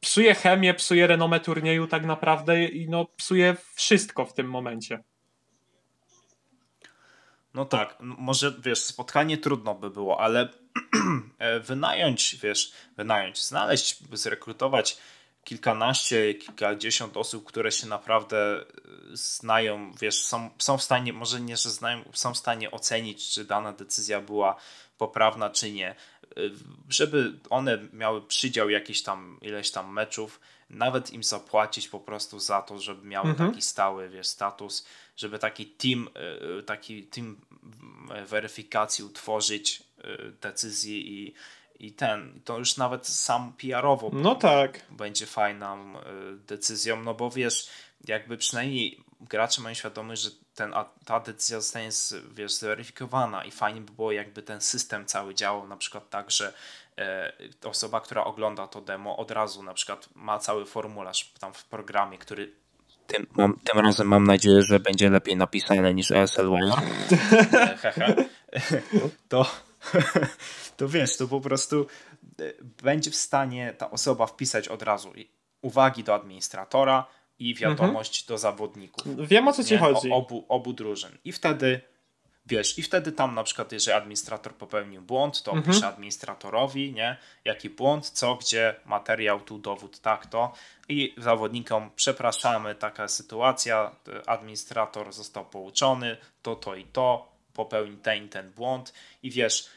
psuje 0.00 0.34
chemię, 0.34 0.74
psuje 0.74 1.06
renomę 1.06 1.40
turnieju 1.40 1.86
tak 1.86 2.04
naprawdę 2.04 2.64
i 2.64 2.88
no 2.88 3.04
psuje 3.04 3.56
wszystko 3.74 4.24
w 4.24 4.34
tym 4.34 4.50
momencie. 4.50 5.04
No 7.54 7.64
tak, 7.64 7.96
może 8.00 8.56
wiesz, 8.64 8.84
spotkanie 8.84 9.38
trudno 9.38 9.74
by 9.74 9.90
było, 9.90 10.20
ale 10.20 10.48
e, 11.38 11.60
wynająć, 11.60 12.36
wiesz, 12.42 12.72
wynająć, 12.96 13.44
znaleźć, 13.44 13.98
zrekrutować 14.12 14.98
kilkanaście, 15.44 16.34
kilkadziesiąt 16.34 17.16
osób, 17.16 17.44
które 17.44 17.72
się 17.72 17.86
naprawdę 17.86 18.60
e, 18.60 18.64
znają, 19.12 19.92
wiesz, 20.00 20.22
są, 20.22 20.50
są 20.58 20.78
w 20.78 20.82
stanie, 20.82 21.12
może 21.12 21.40
nie, 21.40 21.56
że 21.56 21.70
znają, 21.70 22.04
są 22.12 22.34
w 22.34 22.38
stanie 22.38 22.70
ocenić, 22.70 23.30
czy 23.30 23.44
dana 23.44 23.72
decyzja 23.72 24.20
była 24.20 24.56
poprawna, 24.98 25.50
czy 25.50 25.72
nie. 25.72 25.94
E, 26.36 26.40
Żeby 26.88 27.32
one 27.50 27.78
miały 27.92 28.22
przydział 28.22 28.70
jakiś 28.70 29.02
tam, 29.02 29.38
ileś 29.42 29.70
tam 29.70 29.92
meczów, 29.92 30.40
nawet 30.70 31.10
im 31.12 31.22
zapłacić 31.24 31.88
po 31.88 32.00
prostu 32.00 32.38
za 32.38 32.62
to, 32.62 32.78
żeby 32.78 33.06
miały 33.06 33.28
Mhm. 33.30 33.50
taki 33.50 33.62
stały, 33.62 34.08
wiesz, 34.08 34.26
status, 34.26 34.86
żeby 35.16 35.38
taki 35.38 35.66
team, 35.66 36.08
e, 36.58 36.62
taki 36.62 37.02
team 37.02 37.36
weryfikacji 38.26 39.04
utworzyć 39.04 39.82
decyzji 40.40 41.12
i, 41.12 41.34
i 41.86 41.92
ten, 41.92 42.40
to 42.44 42.58
już 42.58 42.76
nawet 42.76 43.06
sam 43.06 43.52
PR-owo 43.52 44.10
No 44.12 44.34
tak. 44.34 44.86
będzie 44.90 45.26
fajną 45.26 45.94
decyzją, 46.46 47.02
no 47.02 47.14
bo 47.14 47.30
wiesz, 47.30 47.68
jakby 48.08 48.36
przynajmniej 48.36 49.00
gracze 49.20 49.60
mają 49.60 49.74
świadomość, 49.74 50.22
że 50.22 50.30
ten, 50.54 50.74
ta 51.04 51.20
decyzja 51.20 51.60
zostanie 51.60 51.92
z, 51.92 52.14
wiesz, 52.34 52.52
zweryfikowana 52.52 53.44
i 53.44 53.50
fajnie 53.50 53.80
by 53.80 53.92
było 53.92 54.12
jakby 54.12 54.42
ten 54.42 54.60
system 54.60 55.06
cały 55.06 55.34
działał 55.34 55.68
na 55.68 55.76
przykład 55.76 56.10
tak, 56.10 56.30
że 56.30 56.52
e, 56.98 57.32
osoba, 57.64 58.00
która 58.00 58.24
ogląda 58.24 58.66
to 58.66 58.80
demo 58.80 59.16
od 59.16 59.30
razu 59.30 59.62
na 59.62 59.74
przykład 59.74 60.08
ma 60.14 60.38
cały 60.38 60.66
formularz 60.66 61.32
tam 61.40 61.54
w 61.54 61.64
programie, 61.64 62.18
który 62.18 62.52
tym, 63.06 63.26
mam, 63.36 63.60
tym 63.72 63.80
razem 63.80 64.08
mam 64.08 64.26
nadzieję, 64.26 64.62
że 64.62 64.80
będzie 64.80 65.10
lepiej 65.10 65.36
napisane 65.36 65.94
niż 65.94 66.10
ESL 66.10 66.50
hehe. 67.82 68.14
to, 69.28 69.50
to 70.76 70.88
wiesz, 70.88 71.16
to 71.16 71.28
po 71.28 71.40
prostu 71.40 71.86
e, 72.40 72.42
będzie 72.82 73.10
w 73.10 73.16
stanie 73.16 73.74
ta 73.78 73.90
osoba 73.90 74.26
wpisać 74.26 74.68
od 74.68 74.82
razu 74.82 75.12
uwagi 75.62 76.04
do 76.04 76.14
administratora 76.14 77.06
i 77.38 77.54
wiadomość 77.54 78.26
do 78.26 78.38
zawodników. 78.38 79.28
Wiem 79.28 79.48
o 79.48 79.52
co 79.52 79.64
ci 79.64 79.72
nie? 79.74 79.78
chodzi. 79.78 80.10
O, 80.10 80.16
obu, 80.16 80.44
obu 80.48 80.72
drużyn. 80.72 81.18
I 81.24 81.32
wtedy 81.32 81.80
wiesz, 82.46 82.78
i 82.78 82.82
wtedy 82.82 83.12
tam 83.12 83.34
na 83.34 83.42
przykład, 83.44 83.72
jeżeli 83.72 83.96
administrator 83.96 84.54
popełnił 84.54 85.02
błąd, 85.02 85.42
to 85.42 85.52
Mhm. 85.52 85.70
opisze 85.70 85.86
administratorowi, 85.86 86.92
nie? 86.92 87.16
Jaki 87.44 87.70
błąd, 87.70 88.10
co, 88.10 88.34
gdzie, 88.34 88.74
materiał, 88.84 89.40
tu 89.40 89.58
dowód, 89.58 90.00
tak, 90.00 90.26
to. 90.26 90.52
I 90.88 91.14
zawodnikom 91.16 91.90
przepraszamy, 91.96 92.74
taka 92.74 93.08
sytuacja, 93.08 93.96
administrator 94.26 95.12
został 95.12 95.44
pouczony, 95.44 96.16
to, 96.42 96.56
to 96.56 96.74
i 96.74 96.84
to, 96.84 97.32
popełni 97.52 97.96
ten 97.96 98.28
ten 98.28 98.50
błąd 98.50 98.92
i 99.22 99.30
wiesz, 99.30 99.68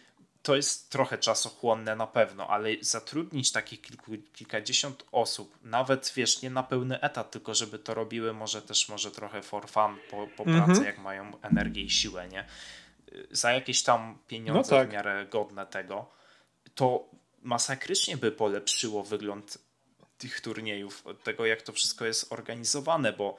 to 0.44 0.56
jest 0.56 0.90
trochę 0.90 1.18
czasochłonne 1.18 1.96
na 1.96 2.08
pewno, 2.08 2.48
ale 2.48 2.70
zatrudnić 2.82 3.52
takich 3.52 3.82
kilku, 3.82 4.12
kilkadziesiąt 4.34 5.06
osób, 5.12 5.58
nawet 5.64 6.14
wiesz, 6.16 6.42
nie 6.42 6.50
na 6.50 6.64
pełny 6.64 7.02
etat, 7.02 7.32
tylko 7.32 7.56
żeby 7.56 7.80
to 7.80 7.94
robiły 7.94 8.34
może 8.34 8.62
też 8.62 8.90
może 8.90 9.12
trochę 9.12 9.42
for 9.42 9.70
fun 9.70 9.98
po, 10.10 10.28
po 10.38 10.44
Mhm. 10.44 10.66
pracy, 10.66 10.84
jak 10.86 10.98
mają 10.98 11.42
energię 11.42 11.82
i 11.82 11.90
siłę, 11.90 12.28
nie? 12.28 12.46
Za 13.32 13.52
jakieś 13.52 13.84
tam 13.84 14.18
pieniądze 14.28 14.76
No 14.76 14.82
tak. 14.82 14.90
w 14.90 14.94
miarę 14.94 15.26
godne 15.30 15.66
tego, 15.66 16.10
to 16.76 17.10
masakrycznie 17.42 18.18
by 18.18 18.32
polepszyło 18.32 19.04
wygląd 19.04 19.58
tych 20.18 20.42
turniejów, 20.42 21.04
tego 21.24 21.46
jak 21.46 21.62
to 21.62 21.72
wszystko 21.74 22.06
jest 22.06 22.34
organizowane, 22.34 23.14
bo 23.14 23.38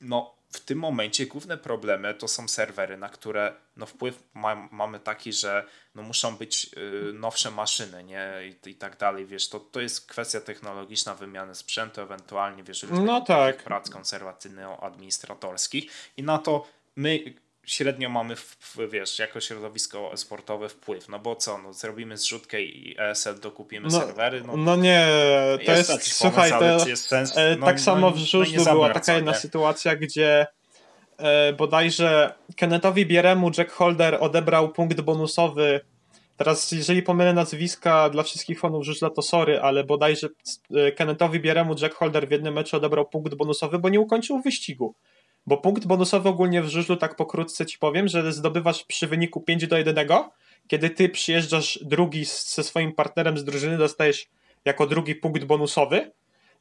no, 0.00 0.34
w 0.52 0.60
tym 0.60 0.78
momencie 0.78 1.26
główne 1.26 1.58
problemy 1.58 2.14
to 2.14 2.28
są 2.28 2.48
serwery, 2.48 2.96
na 2.96 3.08
które 3.08 3.54
no, 3.76 3.86
wpływ 3.86 4.22
ma, 4.34 4.68
mamy 4.72 5.00
taki, 5.00 5.32
że 5.32 5.64
no, 5.94 6.02
muszą 6.02 6.36
być 6.36 6.70
y, 6.76 7.12
nowsze 7.12 7.50
maszyny 7.50 8.04
nie? 8.04 8.32
I, 8.64 8.70
i 8.70 8.74
tak 8.74 8.96
dalej, 8.96 9.26
wiesz, 9.26 9.48
to, 9.48 9.60
to 9.60 9.80
jest 9.80 10.06
kwestia 10.06 10.40
technologiczna, 10.40 11.14
wymiany 11.14 11.54
sprzętu, 11.54 12.00
ewentualnie, 12.00 12.62
wiesz, 12.62 12.86
No 12.90 13.20
tak. 13.20 13.62
prac 13.62 13.90
konserwacyjno-administratorskich 13.90 15.90
i 16.16 16.22
na 16.22 16.38
to 16.38 16.66
my 16.96 17.34
średnio 17.66 18.08
mamy, 18.08 18.36
w, 18.36 18.76
wiesz, 18.90 19.18
jako 19.18 19.40
środowisko 19.40 20.16
sportowe 20.16 20.68
wpływ, 20.68 21.08
no 21.08 21.18
bo 21.18 21.36
co, 21.36 21.58
no, 21.58 21.72
zrobimy 21.72 22.16
zrzutkę 22.16 22.62
i 22.62 22.96
ESL 22.98 23.40
dokupimy 23.40 23.88
No, 23.88 24.00
serwery, 24.00 24.42
no, 24.46 24.56
no 24.56 24.76
nie, 24.76 25.06
to 25.66 25.72
jest, 25.72 25.90
jakiś 25.90 26.12
słuchaj, 26.12 26.50
pomysł, 26.50 26.84
to 26.84 26.88
jest 26.88 27.08
sens? 27.08 27.36
e, 27.36 27.56
No, 27.56 27.66
tak 27.66 27.76
no, 27.76 27.82
samo 27.82 28.10
w 28.10 28.16
żużlu 28.16 28.64
była 28.64 28.90
taka 28.90 29.14
jedna 29.14 29.34
sytuacja, 29.34 29.96
gdzie 29.96 30.46
e, 31.18 31.52
bodajże 31.52 32.34
Kennethowi 32.56 33.06
Bieremu 33.06 33.50
Jack 33.58 33.72
Holder 33.72 34.16
odebrał 34.20 34.72
punkt 34.72 35.00
bonusowy. 35.00 35.80
Teraz, 36.36 36.72
jeżeli 36.72 37.02
pomylę 37.02 37.32
nazwiska 37.32 38.10
dla 38.10 38.22
wszystkich 38.22 38.60
fanów 38.60 38.84
żużla, 38.84 39.10
to 39.10 39.22
sorry, 39.22 39.60
ale 39.60 39.84
bodajże 39.84 40.28
e, 40.74 40.92
Kennethowi 40.92 41.40
Bieremu 41.40 41.74
Jack 41.82 41.94
Holder 41.94 42.28
w 42.28 42.30
jednym 42.30 42.54
meczu 42.54 42.76
odebrał 42.76 43.08
punkt 43.08 43.34
bonusowy, 43.34 43.78
bo 43.78 43.88
nie 43.88 44.00
ukończył 44.00 44.40
wyścigu. 44.42 44.94
Bo 45.46 45.56
punkt 45.56 45.86
bonusowy 45.86 46.28
ogólnie 46.28 46.62
w 46.62 46.68
żużlu, 46.68 46.96
tak 46.96 47.16
pokrótce 47.16 47.66
ci 47.66 47.78
powiem, 47.78 48.08
że 48.08 48.32
zdobywasz 48.32 48.84
przy 48.84 49.06
wyniku 49.06 49.40
5 49.40 49.66
do 49.66 49.78
1, 49.78 50.08
kiedy 50.68 50.90
ty 50.90 51.08
przyjeżdżasz 51.08 51.78
drugi 51.82 52.24
ze 52.24 52.62
swoim 52.64 52.92
partnerem 52.92 53.38
z 53.38 53.44
drużyny, 53.44 53.78
dostajesz 53.78 54.26
jako 54.64 54.86
drugi 54.86 55.14
punkt 55.14 55.44
bonusowy. 55.44 55.96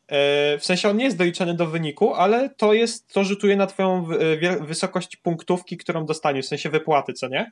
E, 0.08 0.58
W 0.58 0.66
sensie 0.66 0.90
on 0.90 0.98
nie 0.98 1.06
jest 1.06 1.18
doliczany 1.18 1.54
do 1.54 1.66
wyniku, 1.68 2.14
ale 2.14 2.50
to 2.50 2.74
jest, 2.74 3.14
to 3.14 3.24
rzutuje 3.24 3.56
na 3.56 3.68
twoją 3.68 4.08
wie- 4.42 4.58
wysokość 4.66 5.16
punktówki, 5.16 5.78
którą 5.78 6.06
dostaniesz, 6.06 6.46
w 6.46 6.50
sensie 6.50 6.70
wypłaty, 6.70 7.14
co 7.14 7.28
nie? 7.28 7.52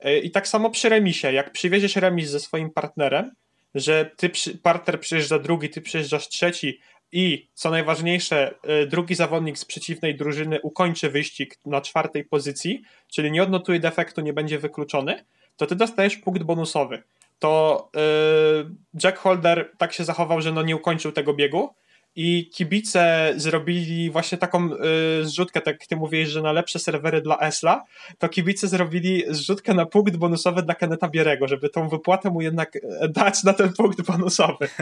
E, 0.00 0.18
I 0.18 0.30
tak 0.30 0.48
samo 0.48 0.70
przy 0.70 0.88
remisie, 0.88 1.32
jak 1.32 1.52
przywieziesz 1.52 1.96
remis 1.96 2.28
ze 2.30 2.40
swoim 2.40 2.70
partnerem, 2.70 3.30
że 3.74 4.10
ty 4.16 4.30
partner 4.62 5.00
przyjeżdża 5.00 5.38
drugi, 5.38 5.70
ty 5.70 5.80
przyjeżdżasz 5.80 6.28
trzeci, 6.28 6.80
i 7.12 7.48
co 7.54 7.70
najważniejsze, 7.70 8.54
y, 8.82 8.86
drugi 8.86 9.14
zawodnik 9.14 9.58
z 9.58 9.64
przeciwnej 9.64 10.16
drużyny 10.16 10.60
ukończy 10.60 11.10
wyścig 11.10 11.58
na 11.66 11.80
czwartej 11.80 12.24
pozycji, 12.24 12.82
czyli 13.08 13.30
nie 13.30 13.42
odnotuje 13.42 13.80
defektu, 13.80 14.20
nie 14.20 14.32
będzie 14.32 14.58
wykluczony, 14.58 15.24
to 15.56 15.66
ty 15.66 15.76
dostajesz 15.76 16.16
punkt 16.16 16.42
bonusowy. 16.42 17.02
To 17.38 17.90
yy, 17.94 18.70
Jack 19.04 19.18
Holder 19.18 19.72
tak 19.78 19.92
się 19.92 20.04
zachował, 20.04 20.40
że 20.40 20.52
no 20.52 20.62
nie 20.62 20.76
ukończył 20.76 21.12
tego 21.12 21.34
biegu 21.34 21.74
i 22.16 22.50
kibice 22.50 23.32
zrobili 23.36 24.10
właśnie 24.10 24.38
taką 24.38 24.70
y, 24.72 25.24
zrzutkę, 25.24 25.60
tak 25.60 25.74
jak 25.74 25.86
ty 25.86 25.96
mówiłeś, 25.96 26.28
że 26.28 26.42
na 26.42 26.52
lepsze 26.52 26.78
serwery 26.78 27.22
dla 27.22 27.38
Esla, 27.38 27.84
to 28.18 28.28
kibice 28.28 28.68
zrobili 28.68 29.24
zrzutkę 29.28 29.74
na 29.74 29.86
punkt 29.86 30.16
bonusowy 30.16 30.62
dla 30.62 30.74
Keneta 30.74 31.08
Bierego, 31.08 31.48
żeby 31.48 31.68
tą 31.68 31.88
wypłatę 31.88 32.30
mu 32.30 32.40
jednak 32.40 32.76
e, 32.76 33.08
dać 33.08 33.44
na 33.44 33.52
ten 33.52 33.72
punkt 33.72 34.02
bonusowy. 34.02 34.68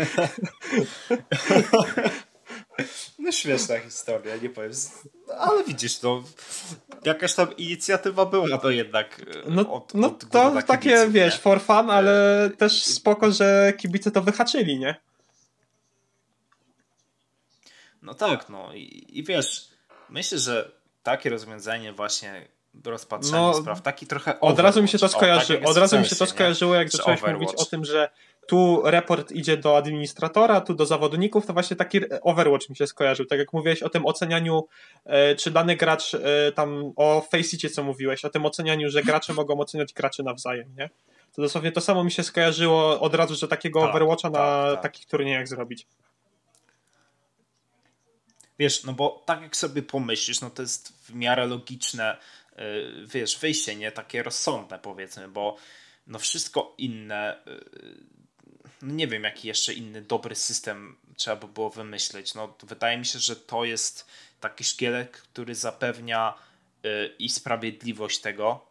No 3.18 3.32
śmieszna 3.32 3.78
historia, 3.78 4.36
nie 4.42 4.50
powiem. 4.50 4.72
Ale 5.38 5.64
widzisz, 5.64 6.02
no 6.02 6.22
jakaś 7.04 7.34
tam 7.34 7.56
inicjatywa 7.56 8.26
była 8.26 8.58
to 8.58 8.70
jednak 8.70 9.20
e, 9.20 9.50
no, 9.50 9.72
od, 9.72 9.94
no 9.94 10.06
od 10.06 10.28
to 10.30 10.62
takie, 10.66 10.90
kibiców, 10.90 11.12
wiesz, 11.12 11.40
for 11.40 11.60
fun, 11.60 11.90
ale 11.90 12.44
e, 12.44 12.50
też 12.50 12.84
spoko, 12.84 13.32
że 13.32 13.72
kibice 13.76 14.10
to 14.10 14.22
wyhaczyli, 14.22 14.78
nie? 14.78 14.96
No 18.06 18.14
tak, 18.14 18.48
no 18.48 18.74
i, 18.74 19.06
i 19.08 19.24
wiesz, 19.24 19.68
myślę, 20.08 20.38
że 20.38 20.70
takie 21.02 21.30
rozwiązanie 21.30 21.92
właśnie 21.92 22.48
rozpatrzenie 22.84 23.38
no, 23.38 23.54
spraw, 23.54 23.82
taki 23.82 24.06
trochę 24.06 24.40
Od 24.40 24.58
razu 24.58 24.82
mi 24.82 24.88
się 24.88 24.98
to 24.98 25.08
skojarzy, 25.08 25.54
o, 25.54 25.58
tak 25.58 25.68
od 25.68 25.76
razu 25.76 25.98
mi 25.98 26.06
się 26.06 26.16
to 26.16 26.26
skojarzyło, 26.26 26.74
jak 26.74 26.90
zacząłeś 26.90 27.22
mówić 27.22 27.50
o 27.56 27.64
tym, 27.64 27.84
że 27.84 28.08
tu 28.46 28.82
report 28.84 29.32
idzie 29.32 29.56
do 29.56 29.76
administratora, 29.76 30.60
tu 30.60 30.74
do 30.74 30.86
zawodników, 30.86 31.46
to 31.46 31.52
właśnie 31.52 31.76
taki 31.76 32.00
Overwatch 32.22 32.68
mi 32.68 32.76
się 32.76 32.86
skojarzył. 32.86 33.26
Tak 33.26 33.38
jak 33.38 33.52
mówiłeś 33.52 33.82
o 33.82 33.88
tym 33.88 34.06
ocenianiu, 34.06 34.68
e, 35.04 35.34
czy 35.34 35.50
dany 35.50 35.76
gracz 35.76 36.14
e, 36.14 36.52
tam 36.52 36.92
o 36.96 37.20
Faceicie, 37.20 37.70
co 37.70 37.82
mówiłeś, 37.82 38.24
o 38.24 38.30
tym 38.30 38.46
ocenianiu, 38.46 38.90
że 38.90 39.02
gracze 39.02 39.34
mogą 39.34 39.60
oceniać 39.60 39.92
graczy 39.92 40.22
nawzajem, 40.22 40.74
nie? 40.78 40.90
To 41.34 41.42
dosłownie 41.42 41.72
to 41.72 41.80
samo 41.80 42.04
mi 42.04 42.10
się 42.10 42.22
skojarzyło 42.22 43.00
od 43.00 43.14
razu, 43.14 43.34
że 43.34 43.48
takiego 43.48 43.80
tak, 43.80 43.90
Overwatcha 43.90 44.30
tak, 44.30 44.32
na 44.32 44.72
tak. 44.72 44.82
takich 44.82 45.06
turniejach 45.06 45.48
zrobić. 45.48 45.86
Wiesz, 48.58 48.84
no 48.84 48.92
bo 48.92 49.22
tak 49.26 49.42
jak 49.42 49.56
sobie 49.56 49.82
pomyślisz, 49.82 50.40
no 50.40 50.50
to 50.50 50.62
jest 50.62 50.92
w 51.02 51.14
miarę 51.14 51.46
logiczne, 51.46 52.16
yy, 52.56 53.06
wiesz, 53.06 53.38
wyjście, 53.38 53.76
nie? 53.76 53.92
Takie 53.92 54.22
rozsądne 54.22 54.78
powiedzmy, 54.78 55.28
bo 55.28 55.56
no 56.06 56.18
wszystko 56.18 56.74
inne, 56.78 57.42
yy, 57.46 57.64
no 58.82 58.94
nie 58.94 59.08
wiem 59.08 59.24
jaki 59.24 59.48
jeszcze 59.48 59.74
inny 59.74 60.02
dobry 60.02 60.34
system 60.34 60.96
trzeba 61.16 61.36
by 61.36 61.48
było 61.48 61.70
wymyśleć. 61.70 62.34
No 62.34 62.56
wydaje 62.62 62.98
mi 62.98 63.06
się, 63.06 63.18
że 63.18 63.36
to 63.36 63.64
jest 63.64 64.06
taki 64.40 64.64
szkielet, 64.64 65.10
który 65.10 65.54
zapewnia 65.54 66.34
yy, 66.82 67.14
i 67.18 67.28
sprawiedliwość 67.28 68.18
tego 68.20 68.66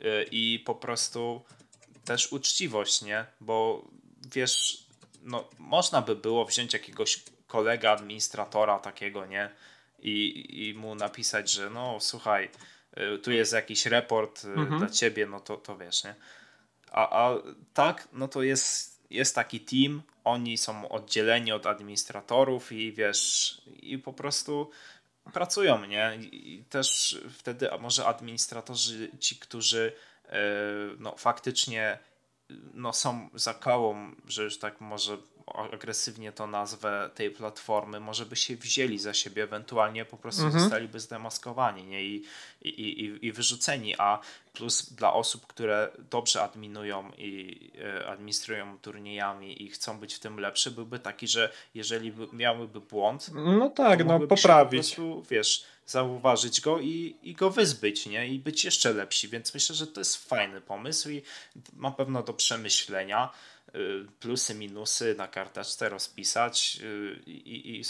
y, 0.00 0.26
i 0.30 0.62
po 0.66 0.74
prostu 0.74 1.42
też 2.04 2.32
uczciwość, 2.32 3.02
nie? 3.02 3.26
Bo 3.40 3.88
wiesz, 4.34 4.86
no 5.22 5.48
można 5.58 6.02
by 6.02 6.16
było 6.16 6.44
wziąć 6.44 6.72
jakiegoś 6.72 7.22
kolega 7.52 7.90
administratora 7.90 8.78
takiego, 8.78 9.26
nie? 9.26 9.50
I, 9.98 10.44
i 10.68 10.74
mu 10.74 10.94
napisać, 10.94 11.50
że 11.50 11.70
no 11.70 12.00
słuchaj, 12.00 12.50
y, 13.14 13.18
tu 13.18 13.32
jest 13.32 13.52
jakiś 13.52 13.86
report 13.86 14.44
y, 14.44 14.48
mhm. 14.48 14.78
dla 14.78 14.90
ciebie, 14.90 15.26
no 15.26 15.40
to, 15.40 15.56
to 15.56 15.76
wiesz, 15.76 16.04
nie? 16.04 16.14
A, 16.92 17.24
a 17.24 17.34
tak, 17.74 18.08
no 18.12 18.28
to 18.28 18.42
jest, 18.42 19.02
jest 19.10 19.34
taki 19.34 19.60
team, 19.60 20.02
oni 20.24 20.58
są 20.58 20.88
oddzieleni 20.88 21.52
od 21.52 21.66
administratorów 21.66 22.72
i 22.72 22.92
wiesz, 22.92 23.62
i 23.66 23.98
po 23.98 24.12
prostu 24.12 24.70
pracują, 25.32 25.84
nie? 25.84 26.18
I 26.22 26.64
też 26.70 27.18
wtedy, 27.38 27.72
a 27.72 27.78
może 27.78 28.06
administratorzy, 28.06 29.10
ci, 29.20 29.36
którzy 29.36 29.92
y, 30.26 30.30
no, 30.98 31.14
faktycznie 31.16 31.98
no, 32.74 32.92
są 32.92 33.28
za 33.34 33.54
że 34.26 34.42
już 34.42 34.58
tak 34.58 34.80
może 34.80 35.18
agresywnie 35.46 36.32
to 36.32 36.46
nazwę 36.46 37.10
tej 37.14 37.30
platformy, 37.30 38.00
może 38.00 38.26
by 38.26 38.36
się 38.36 38.56
wzięli 38.56 38.98
za 38.98 39.14
siebie, 39.14 39.42
ewentualnie 39.42 40.04
po 40.04 40.16
prostu 40.16 40.42
mhm. 40.42 40.62
zostaliby 40.62 41.00
zdemaskowani 41.00 41.84
nie? 41.84 42.04
I, 42.04 42.24
i, 42.62 42.68
i, 42.68 43.26
i 43.26 43.32
wyrzuceni, 43.32 43.94
a 43.98 44.20
plus 44.52 44.92
dla 44.92 45.12
osób, 45.12 45.46
które 45.46 45.90
dobrze 46.10 46.42
adminują 46.42 47.12
i 47.18 47.60
e, 47.82 48.06
administrują 48.06 48.78
turniejami 48.78 49.62
i 49.62 49.68
chcą 49.68 50.00
być 50.00 50.14
w 50.14 50.18
tym 50.18 50.40
lepsze, 50.40 50.70
byłby 50.70 50.98
taki, 50.98 51.28
że 51.28 51.52
jeżeli 51.74 52.12
miałyby 52.32 52.80
błąd, 52.80 53.30
no 53.34 53.70
tak, 53.70 54.04
no 54.04 54.20
poprawić. 54.20 54.90
Po 54.90 54.96
prostu, 54.96 55.22
wiesz, 55.30 55.64
zauważyć 55.86 56.60
go 56.60 56.80
i, 56.80 57.16
i 57.22 57.34
go 57.34 57.50
wyzbyć, 57.50 58.06
nie? 58.06 58.28
I 58.28 58.38
być 58.38 58.64
jeszcze 58.64 58.92
lepsi, 58.92 59.28
więc 59.28 59.54
myślę, 59.54 59.74
że 59.74 59.86
to 59.86 60.00
jest 60.00 60.28
fajny 60.28 60.60
pomysł 60.60 61.10
i 61.10 61.22
na 61.76 61.90
pewno 61.90 62.22
do 62.22 62.32
przemyślenia. 62.32 63.30
Y, 63.74 64.06
plusy, 64.20 64.54
minusy 64.54 65.14
na 65.18 65.28
karteczce 65.28 65.88
rozpisać 65.88 66.78
y, 66.82 67.22
i, 67.26 67.80
i 67.80 67.82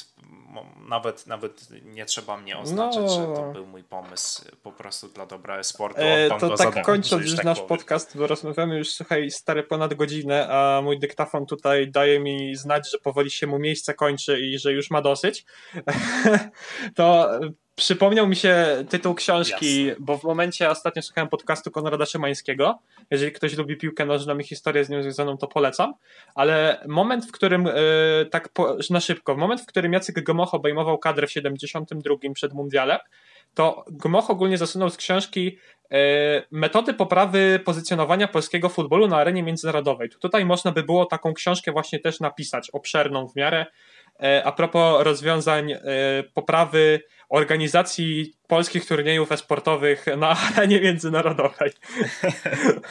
nawet, 0.89 1.27
nawet 1.27 1.69
nie 1.85 2.05
trzeba 2.05 2.37
mnie 2.37 2.59
oznaczać, 2.59 3.03
no. 3.03 3.09
że 3.09 3.37
to 3.37 3.53
był 3.53 3.67
mój 3.67 3.85
pomysł 3.85 4.43
po 4.63 4.73
prostu 4.73 5.09
dla 5.09 5.27
dobra 5.27 5.63
sportu. 5.63 6.01
E, 6.01 6.39
to 6.41 6.57
tak 6.57 6.85
kończąc 6.85 7.23
już 7.23 7.37
tak 7.37 7.45
nasz 7.45 7.59
powiem. 7.59 7.69
podcast, 7.69 8.17
bo 8.19 8.27
rozmawiamy 8.27 8.79
już, 8.79 8.91
słuchaj, 8.91 9.31
stary 9.31 9.63
ponad 9.63 9.95
godzinę, 9.95 10.49
a 10.49 10.83
mój 10.83 10.99
dyktafon 10.99 11.47
tutaj 11.47 11.91
daje 11.91 12.21
mi 12.21 12.57
znać, 12.57 12.91
że 12.91 12.99
powoli 12.99 13.31
się 13.31 13.47
mu 13.47 13.59
miejsce 13.59 13.95
kończy 13.95 14.41
i 14.41 14.59
że 14.59 14.73
już 14.73 14.91
ma 14.91 15.03
dosyć. 15.03 15.45
to 16.97 17.31
Przypomniał 17.83 18.27
mi 18.29 18.37
się 18.37 18.85
tytuł 18.89 19.15
książki, 19.15 19.85
Jasne. 19.87 20.05
bo 20.05 20.19
w 20.19 20.25
momencie 20.25 20.71
ostatnio 20.71 21.03
słuchałem 21.03 21.29
podcastu 21.29 21.71
Konrada 21.71 22.07
Szymańskiego. 22.07 22.79
Jeżeli 23.11 23.33
ktoś 23.33 23.57
lubi 23.57 23.77
piłkę 23.77 24.07
nożną 24.07 24.39
i 24.39 24.45
historię 24.45 24.85
z 24.85 24.89
nią 24.89 25.03
związaną, 25.03 25.37
to 25.37 25.47
polecam. 25.47 25.95
Ale 26.35 26.85
moment, 26.89 27.27
w 27.27 27.33
którym, 27.33 27.65
yy, 27.65 28.27
tak 28.31 28.49
po, 28.49 28.77
na 28.91 29.01
szybko, 29.01 29.37
moment, 29.37 29.61
w 29.61 29.67
którym 29.67 29.93
Jacek 29.93 30.23
Gomoch 30.25 30.55
obejmował 30.55 30.99
kadrę 30.99 31.27
w 31.27 31.33
72 31.33 32.15
przed 32.35 32.53
Mundialem, 32.53 32.99
to 33.55 33.85
Gomoch 33.91 34.31
ogólnie 34.31 34.59
zasunął 34.59 34.91
z 34.91 34.97
książki 34.97 35.59
yy, 35.91 35.99
metody 36.51 36.95
poprawy 36.95 37.61
pozycjonowania 37.65 38.29
polskiego 38.29 38.69
futbolu 38.69 39.09
na 39.09 39.17
arenie 39.17 39.43
międzynarodowej. 39.43 40.11
Tutaj 40.11 40.45
można 40.45 40.73
by 40.73 40.83
było 40.83 41.07
taką 41.07 41.35
książkę 41.35 41.73
właśnie 41.73 41.99
też 41.99 42.21
napisać, 42.21 42.71
obszerną 42.71 43.29
w 43.29 43.37
miarę, 43.37 43.67
E, 43.67 43.71
a 44.45 44.53
propos 44.53 45.05
rozwiązań 45.05 45.73
e, 45.73 45.79
poprawy 46.35 47.01
organizacji 47.29 48.33
polskich 48.47 48.87
turniejów 48.87 49.33
esportowych 49.33 50.07
na 50.17 50.29
arenie 50.47 50.81
międzynarodowej. 50.81 51.73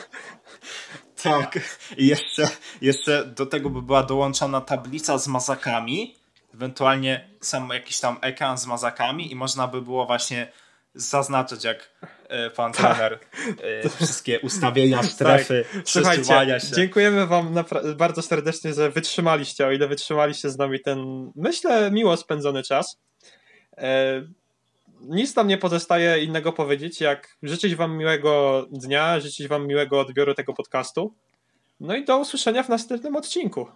tak, 1.23 1.59
i 1.97 2.07
jeszcze, 2.07 2.49
jeszcze 2.81 3.25
do 3.25 3.45
tego 3.45 3.69
by 3.69 3.81
była 3.81 4.03
dołączona 4.03 4.61
tablica 4.61 5.17
z 5.17 5.27
mazakami, 5.27 6.15
ewentualnie 6.53 7.29
sam 7.41 7.69
jakiś 7.73 7.99
tam 7.99 8.17
ekran 8.21 8.57
z 8.57 8.65
mazakami 8.65 9.31
i 9.31 9.35
można 9.35 9.67
by 9.67 9.81
było 9.81 10.05
właśnie 10.05 10.51
zaznaczyć, 10.95 11.63
jak 11.63 11.89
e, 12.31 12.49
pan 12.49 12.73
tak. 12.73 13.19
e, 13.61 13.89
wszystkie 13.89 14.39
ustawienia 14.39 14.97
tak. 14.97 15.11
strefy, 15.11 15.65
tak. 15.73 15.81
Słuchajcie, 15.85 16.59
się. 16.59 16.75
Dziękujemy 16.75 17.27
wam 17.27 17.53
bardzo 17.95 18.21
serdecznie, 18.21 18.73
że 18.73 18.89
wytrzymaliście, 18.89 19.67
o 19.67 19.71
ile 19.71 19.87
wytrzymaliście 19.87 20.49
z 20.49 20.57
nami 20.57 20.79
ten, 20.79 21.31
myślę, 21.35 21.91
miło 21.91 22.17
spędzony 22.17 22.63
czas. 22.63 22.99
E, 23.77 24.21
nic 25.01 25.33
tam 25.33 25.47
nie 25.47 25.57
pozostaje 25.57 26.23
innego 26.23 26.53
powiedzieć, 26.53 27.01
jak 27.01 27.37
życzyć 27.43 27.75
wam 27.75 27.97
miłego 27.97 28.65
dnia, 28.71 29.19
życzyć 29.19 29.47
wam 29.47 29.67
miłego 29.67 29.99
odbioru 29.99 30.33
tego 30.33 30.53
podcastu. 30.53 31.13
No 31.79 31.95
i 31.95 32.05
do 32.05 32.17
usłyszenia 32.17 32.63
w 32.63 32.69
następnym 32.69 33.15
odcinku. 33.15 33.67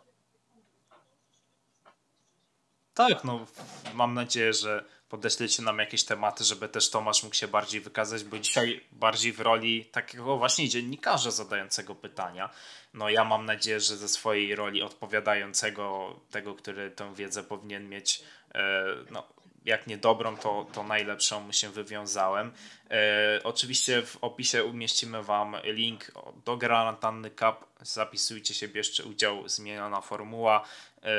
Tak, 2.93 3.24
no 3.24 3.45
mam 3.93 4.14
nadzieję, 4.14 4.53
że 4.53 4.86
podeślecie 5.10 5.64
nam 5.64 5.80
jakieś 5.80 6.03
tematy, 6.03 6.43
żeby 6.43 6.70
też 6.70 6.89
Tomasz 6.89 7.24
mógł 7.24 7.36
się 7.36 7.47
bardziej 7.47 7.82
wykazać, 7.82 8.24
bo 8.24 8.39
dzisiaj 8.39 8.82
bardziej 8.91 9.34
w 9.34 9.39
roli 9.39 9.86
takiego 9.86 10.38
właśnie 10.38 10.70
dziennikarza 10.70 11.32
zadającego 11.32 11.95
pytania. 11.95 12.49
No 12.93 13.10
ja 13.10 13.24
mam 13.24 13.45
nadzieję, 13.45 13.80
że 13.80 13.97
ze 13.97 14.08
swojej 14.08 14.56
roli 14.56 14.82
odpowiadającego 14.82 16.16
tego, 16.32 16.56
który 16.56 16.91
tę 16.91 17.16
wiedzę 17.16 17.43
powinien 17.43 17.89
mieć, 17.89 18.24
e, 18.56 18.86
no 19.12 19.35
jak 19.66 19.88
nie 19.88 19.97
dobrą, 19.97 20.38
to, 20.38 20.68
to 20.74 20.84
najlepszą 20.84 21.51
się 21.51 21.70
wywiązałem. 21.70 22.51
E, 22.91 23.39
oczywiście 23.43 24.01
w 24.01 24.18
opisie 24.22 24.63
umieścimy 24.63 25.24
Wam 25.24 25.55
link 25.63 26.11
do 26.45 26.57
Granatanny 26.57 27.30
Cup. 27.30 27.66
Zapisujcie 27.82 28.53
się, 28.53 28.68
bierzcie 28.68 29.03
udział, 29.03 29.49
zmieniona 29.49 30.01
formuła. 30.01 30.66
E, 31.03 31.11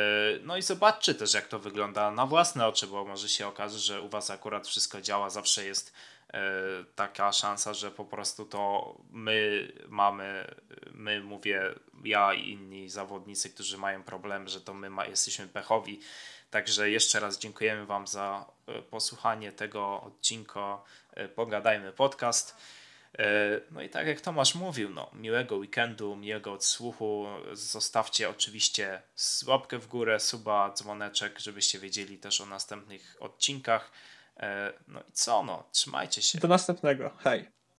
no 0.43 0.57
i 0.57 0.63
zobaczcie 0.63 1.15
też, 1.15 1.35
jak 1.35 1.49
to 1.49 1.59
wygląda 1.59 2.11
na 2.11 2.27
własne 2.27 2.67
oczy, 2.67 2.87
bo 2.87 3.05
może 3.05 3.29
się 3.29 3.47
okaże, 3.47 3.79
że 3.79 4.01
u 4.01 4.09
Was 4.09 4.31
akurat 4.31 4.69
wszystko 4.69 5.01
działa. 5.01 5.31
Zawsze 5.31 5.65
jest 5.65 5.93
taka 6.95 7.33
szansa, 7.33 7.75
że 7.75 7.91
po 7.91 8.05
prostu 8.05 8.45
to 8.45 8.95
my 9.11 9.69
mamy, 9.89 10.55
my 10.93 11.21
mówię, 11.21 11.75
ja 12.05 12.35
i 12.35 12.51
inni 12.51 12.89
zawodnicy, 12.89 13.51
którzy 13.51 13.79
mają 13.79 14.03
problem, 14.03 14.49
że 14.49 14.61
to 14.61 14.75
my 14.75 14.91
ma, 14.91 15.07
jesteśmy 15.07 15.49
pechowi. 15.49 16.01
Także 16.57 16.91
jeszcze 16.91 17.21
raz 17.21 17.39
dziękujemy 17.39 17.87
Wam 17.87 18.07
za 18.07 18.47
posłuchanie 18.91 19.53
tego 19.53 20.01
odcinka 20.01 20.83
Pogadajmy 21.35 21.93
Podcast. 21.93 22.57
No 23.71 23.83
i 23.83 23.89
tak 23.89 24.07
jak 24.07 24.21
Tomasz 24.21 24.55
mówił, 24.55 24.91
no, 24.91 25.11
miłego 25.13 25.57
weekendu, 25.57 26.17
miłego 26.17 26.53
odsłuchu. 26.53 27.27
Zostawcie 27.53 28.31
oczywiście 28.31 29.03
łapkę 29.47 29.79
w 29.79 29.87
górę, 29.87 30.21
suba, 30.21 30.73
dzwoneczek, 30.73 31.39
żebyście 31.39 31.79
wiedzieli 31.79 32.19
też 32.19 32.41
o 32.41 32.47
następnych 32.47 33.17
odcinkach. 33.21 33.91
No 34.89 35.01
i 35.01 35.13
co, 35.13 35.43
no, 35.43 35.69
trzymajcie 35.73 36.23
się. 36.23 36.39
Do 36.39 36.49
następnego. 36.49 37.11
Hej. 37.25 37.49